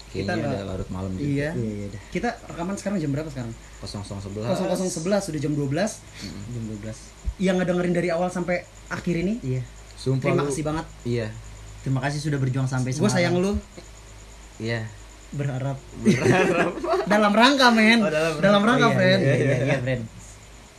kita 0.07 0.33
Kayaknya 0.33 0.49
ada 0.57 0.65
larut 0.67 0.89
malam 0.89 1.11
juga. 1.13 1.29
Iya. 1.29 1.51
Iya, 1.53 1.73
iya. 1.85 1.99
Kita 2.09 2.29
rekaman 2.47 2.75
sekarang 2.75 2.97
jam 2.97 3.11
berapa 3.11 3.29
sekarang? 3.29 3.53
0011. 3.79 4.49
0011 4.49 4.97
sudah 5.21 5.41
jam 5.43 5.53
12. 5.53 6.01
Jam 6.49 6.63
12. 6.73 6.97
Yang 7.37 7.57
ngedengerin 7.61 7.93
dari 7.93 8.09
awal 8.09 8.31
sampai 8.31 8.65
akhir 8.89 9.13
ini. 9.15 9.37
Iya. 9.43 9.63
Sumpah 9.95 10.25
Terima 10.27 10.43
lu- 10.43 10.49
kasih 10.49 10.65
banget. 10.65 10.87
Iya. 11.05 11.27
Terima 11.83 12.01
kasih 12.01 12.19
sudah 12.19 12.39
berjuang 12.39 12.65
sampai 12.65 12.91
Gue 12.91 12.99
sekarang. 12.99 13.13
sayang 13.13 13.35
lu. 13.37 13.53
Iya. 14.57 14.89
Berharap. 15.29 15.77
dalam 17.13 17.33
rangka 17.33 17.69
men. 17.71 17.99
Oh, 17.99 18.09
dalam 18.09 18.33
dalam 18.39 18.63
rangka, 18.63 18.87
Oh, 18.87 18.91
iya, 18.91 18.97
friend. 18.97 19.21
Iya, 19.21 19.35
iya, 19.35 19.57
iya, 19.65 19.79
friend. 19.79 20.03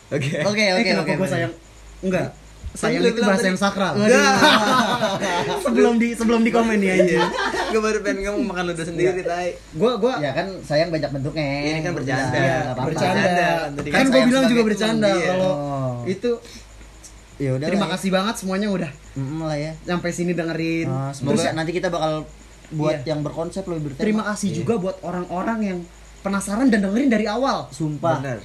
Oke. 0.08 0.30
Oke, 0.42 0.62
Eh, 0.62 0.72
oke, 0.72 0.82
kenapa 0.86 1.04
oke. 1.06 1.14
gue 1.18 1.30
sayang? 1.30 1.54
Enggak. 2.00 2.28
Sayang 2.70 3.02
itu 3.02 3.22
bahasa 3.22 3.42
tadi. 3.42 3.50
yang 3.50 3.58
sakral. 3.58 3.94
Sebelum 5.66 5.98
di 5.98 6.14
sebelum 6.14 6.42
di 6.42 6.52
komen 6.52 6.78
ya 6.78 6.94
aja. 6.96 7.20
Gue 7.68 7.82
baru 7.82 8.00
pengen 8.00 8.22
ngomong 8.24 8.46
makan 8.48 8.64
ludah 8.70 8.86
sendiri, 8.86 9.22
tai. 9.22 9.58
Gua 9.74 9.98
gua 9.98 10.14
Ya 10.18 10.32
kan 10.32 10.48
sayang 10.62 10.88
banyak 10.88 11.10
bentuknya. 11.10 11.46
Ini 11.66 11.80
kan 11.82 11.92
bercanda. 11.92 12.30
Iya, 12.32 12.46
Iya, 12.46 12.58
bercanda. 12.78 13.18
Bercanda. 13.18 13.50
Tadi 13.74 13.90
Kan, 13.90 13.98
kan 14.00 14.06
gue 14.08 14.22
bilang 14.26 14.46
juga 14.46 14.62
bercanda 14.64 15.10
iya. 15.12 15.28
kalau 15.28 15.52
Oh. 15.52 15.96
itu 16.06 16.32
Ya 17.38 17.54
udah. 17.54 17.66
terima 17.66 17.84
lah 17.84 17.90
ya. 17.90 17.94
kasih 17.94 18.10
banget 18.12 18.36
semuanya 18.36 18.68
udah 18.68 18.92
Mm, 19.14 19.42
lah 19.44 19.58
ya. 19.60 19.72
sampai 19.84 20.10
sini 20.12 20.32
dengerin. 20.32 20.88
Ah, 20.88 21.10
semoga 21.10 21.34
Terus 21.36 21.54
nanti 21.54 21.72
kita 21.72 21.90
bakal 21.90 22.26
buat 22.70 23.02
Iya. 23.02 23.16
yang 23.16 23.20
berkonsep 23.22 23.64
lebih 23.64 23.92
bertema. 23.92 24.02
terima 24.02 24.24
kasih 24.28 24.48
Iya. 24.52 24.58
juga 24.60 24.74
buat 24.78 24.98
orang-orang 25.02 25.60
yang 25.62 25.80
penasaran 26.20 26.68
dan 26.68 26.84
dengerin 26.84 27.08
dari 27.08 27.26
awal. 27.26 27.72
Sumpah. 27.72 28.20
Benar. 28.20 28.40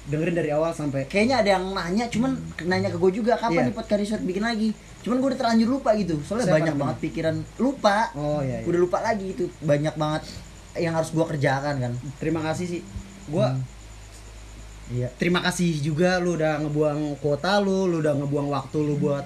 Dengerin 0.00 0.34
dari 0.34 0.50
awal 0.50 0.72
sampai 0.72 1.06
Kayaknya 1.06 1.36
ada 1.38 1.50
yang 1.54 1.64
nanya, 1.70 2.04
cuman 2.08 2.34
nanya 2.64 2.88
ke 2.88 2.98
gue 2.98 3.12
juga 3.14 3.38
kapan 3.38 3.62
Iya. 3.62 3.68
nih 3.70 3.74
podcast 3.76 4.00
riset 4.00 4.22
bikin 4.24 4.42
lagi. 4.42 4.68
Cuman 5.00 5.16
gue 5.16 5.28
udah 5.30 5.38
terlanjur 5.38 5.68
lupa 5.70 5.90
gitu. 5.94 6.18
Soalnya 6.20 6.50
Siapa 6.50 6.56
banyak 6.58 6.74
banget 6.74 6.96
pikiran 7.00 7.36
lupa. 7.56 8.10
Oh 8.12 8.40
iya, 8.42 8.60
iya. 8.60 8.66
Udah 8.66 8.80
lupa 8.80 8.98
lagi 9.00 9.26
itu. 9.30 9.44
Banyak 9.60 9.94
banget 9.94 10.22
yang 10.76 10.92
harus 10.92 11.10
gue 11.10 11.22
kerjakan 11.22 11.74
kan. 11.78 11.92
Terima 12.18 12.40
kasih 12.42 12.66
sih. 12.66 12.80
Gua 13.28 13.54
Iya. 14.90 15.06
terima 15.14 15.38
kasih 15.38 15.70
juga 15.78 16.18
lu 16.18 16.34
udah 16.34 16.58
ngebuang 16.60 17.22
kuota 17.22 17.62
lu, 17.62 17.86
lu 17.86 18.02
udah 18.02 18.18
ngebuang 18.18 18.48
waktu 18.50 18.78
lu 18.82 18.98
buat 18.98 19.22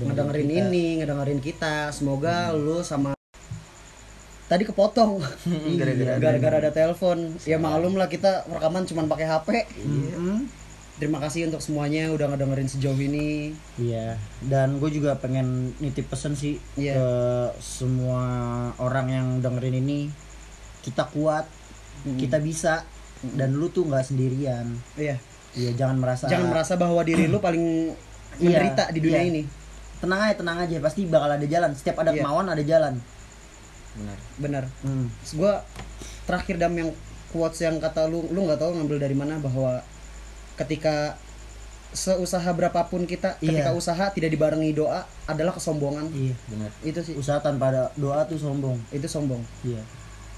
ngedengerin 0.00 0.48
kita. 0.48 0.58
ini, 0.64 0.84
ngedengerin 1.04 1.40
kita. 1.42 1.92
Semoga 1.92 2.48
lu 2.56 2.80
sama 2.80 3.12
tadi 4.52 4.62
kepotong 4.62 5.16
Gara-gara 5.80 6.12
ada- 6.12 6.20
gara-gara 6.20 6.56
ada 6.60 6.70
telepon. 6.70 7.40
Ya 7.42 7.56
maklum 7.56 7.96
lah 7.96 8.06
kita 8.06 8.44
rekaman 8.46 8.84
cuman 8.84 9.08
pakai 9.08 9.24
HP. 9.24 9.48
Mm-mm. 9.80 10.44
Terima 10.92 11.18
kasih 11.18 11.48
untuk 11.48 11.58
semuanya 11.58 12.12
udah 12.12 12.28
ngedengerin 12.28 12.68
sejauh 12.68 12.94
ini. 12.94 13.56
Iya, 13.74 14.20
dan 14.44 14.76
gue 14.76 14.92
juga 14.92 15.16
pengen 15.16 15.72
nitip 15.78 16.06
pesen 16.06 16.36
sih 16.36 16.60
Iya. 16.76 16.94
ke 16.94 17.08
semua 17.58 18.22
orang 18.76 19.06
yang 19.08 19.26
dengerin 19.40 19.80
ini. 19.80 20.12
Kita 20.78 21.08
kuat, 21.08 21.48
kita 22.12 22.38
bisa, 22.38 22.86
dan 23.24 23.50
lu 23.52 23.66
tuh 23.66 23.82
nggak 23.82 24.04
sendirian. 24.04 24.68
Iya. 24.94 25.16
Iya, 25.52 25.70
jangan 25.74 25.96
merasa. 25.96 26.28
Jangan 26.28 26.48
merasa 26.48 26.76
bahwa 26.76 27.00
diri 27.02 27.26
lu 27.26 27.38
paling 27.38 27.96
Iya, 28.34 28.46
menderita 28.62 28.84
di 28.88 29.00
dunia 29.00 29.18
iya. 29.18 29.28
ini. 29.28 29.42
Tenang 29.98 30.20
aja, 30.22 30.34
tenang 30.34 30.58
aja. 30.60 30.76
Pasti 30.78 31.04
bakal 31.04 31.30
ada 31.32 31.46
jalan. 31.46 31.70
Setiap 31.74 31.98
ada 31.98 32.10
Iya. 32.10 32.22
kemauan 32.22 32.46
ada 32.46 32.62
jalan. 32.62 32.94
Benar. 33.94 34.18
Benar. 34.38 34.64
Hmm. 34.80 35.06
Terus 35.20 35.32
gua 35.34 35.52
terakhir 36.24 36.56
dam 36.56 36.72
yang 36.72 36.90
quotes 37.28 37.58
yang 37.58 37.76
kata 37.76 38.06
lu 38.06 38.24
lu 38.28 38.44
nggak 38.44 38.58
tahu 38.58 38.72
ngambil 38.74 38.98
dari 38.98 39.12
mana 39.12 39.36
bahwa 39.36 39.80
ketika 40.54 41.16
seusaha 41.92 42.48
berapapun 42.50 43.04
kita 43.04 43.36
ketika 43.36 43.68
Iya. 43.68 43.76
usaha 43.76 44.04
tidak 44.10 44.32
dibarengi 44.32 44.72
doa 44.72 45.04
adalah 45.26 45.52
kesombongan 45.52 46.08
Iya. 46.08 46.32
Benar. 46.46 46.70
itu 46.82 47.00
sih 47.02 47.14
Usaha 47.14 47.36
tanpa 47.38 47.68
ada 47.68 47.92
doa 47.94 48.24
tuh 48.24 48.36
sombong. 48.36 48.80
itu 48.88 49.04
sombong 49.04 49.44
Iya. 49.62 49.84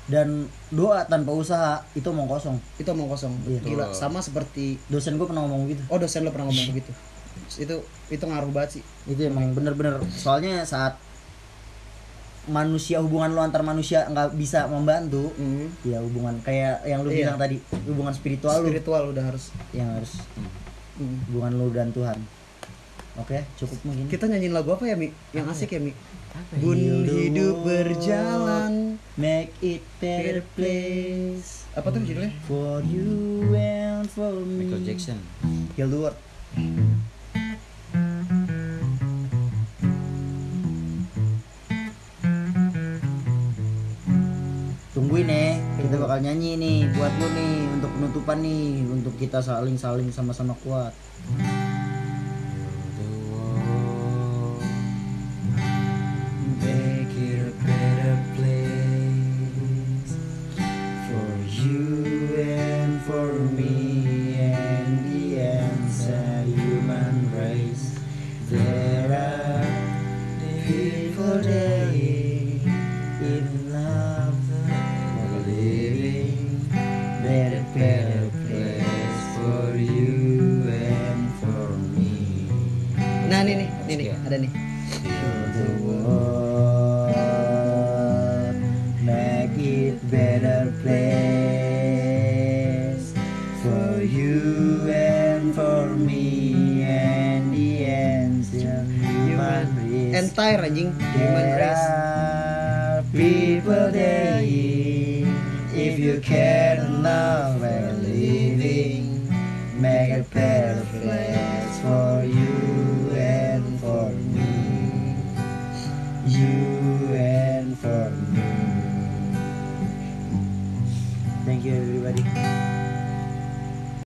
Dan 0.04 0.46
doa 0.68 1.00
tanpa 1.04 1.30
usaha 1.32 1.80
itu 1.94 2.04
omong 2.04 2.26
kosong. 2.26 2.58
itu 2.76 2.86
omong 2.86 3.06
kosong 3.08 3.34
Iya. 3.44 3.62
gila 3.62 3.86
sama 3.90 4.18
seperti 4.18 4.82
Dosen 4.86 5.14
gue 5.14 5.24
pernah 5.24 5.46
ngomong 5.46 5.66
gitu. 5.68 5.82
oh 5.88 5.96
dosen 5.96 6.22
lo 6.22 6.30
pernah 6.30 6.46
ngomong 6.46 6.68
begitu 6.70 6.90
itu 7.54 7.74
itu 8.08 8.24
ngaruh 8.24 8.50
banget 8.50 8.78
sih 8.78 8.82
Itu 9.06 9.22
emang 9.24 9.50
bener-bener. 9.52 9.98
Soalnya 10.08 10.62
saat 10.62 10.98
manusia 12.46 12.98
hubungan 12.98 13.30
lu 13.30 13.40
antar 13.40 13.60
manusia 13.60 14.04
nggak 14.06 14.34
bisa 14.34 14.64
membantu, 14.66 15.32
Hmm. 15.34 15.72
ya 15.82 15.98
hubungan 15.98 16.40
kayak 16.40 16.84
yang 16.84 17.00
lu 17.00 17.08
Iya. 17.08 17.16
bilang 17.24 17.38
tadi 17.38 17.56
hubungan 17.84 18.12
spiritual, 18.12 18.56
lu. 18.56 18.68
Spiritual 18.68 19.02
udah 19.10 19.24
harus. 19.24 19.44
Yang 19.70 19.88
harus 19.94 20.12
Hmm. 20.94 21.16
hubungan 21.26 21.52
lu 21.54 21.66
dan 21.70 21.88
Tuhan. 21.90 22.18
Oke 23.14 23.46
cukup 23.54 23.78
mungkin. 23.84 24.10
Kita 24.10 24.26
nyanyiin 24.26 24.50
lagu 24.50 24.74
apa 24.74 24.84
ya 24.84 24.98
mi? 24.98 25.14
Yang 25.30 25.46
asik 25.54 25.70
ya? 25.70 25.78
mi? 25.78 25.94
Apa 26.34 26.50
Bun 26.58 26.78
hidup. 27.06 27.62
berjalan. 27.62 28.98
Make 29.14 29.54
it 29.60 29.86
better 30.02 30.42
place. 30.58 31.62
Apa 31.72 31.94
tuh 31.94 32.02
judulnya? 32.02 32.34
For 32.44 32.82
you 32.82 33.46
and 33.50 34.10
for 34.10 34.34
me. 34.34 34.66
Michael 34.66 34.82
Jackson. 34.82 35.18
heal 35.74 35.86
the 35.86 35.98
world 36.00 36.18
kita 45.94 46.10
bakal 46.10 46.26
nyanyi 46.26 46.58
nih 46.58 46.78
buat 46.90 47.12
lu 47.22 47.28
nih 47.38 47.54
untuk 47.78 47.90
penutupan 47.94 48.42
nih 48.42 48.82
untuk 48.82 49.14
kita 49.14 49.38
saling 49.38 49.78
saling 49.78 50.10
sama-sama 50.10 50.58
kuat 50.66 50.90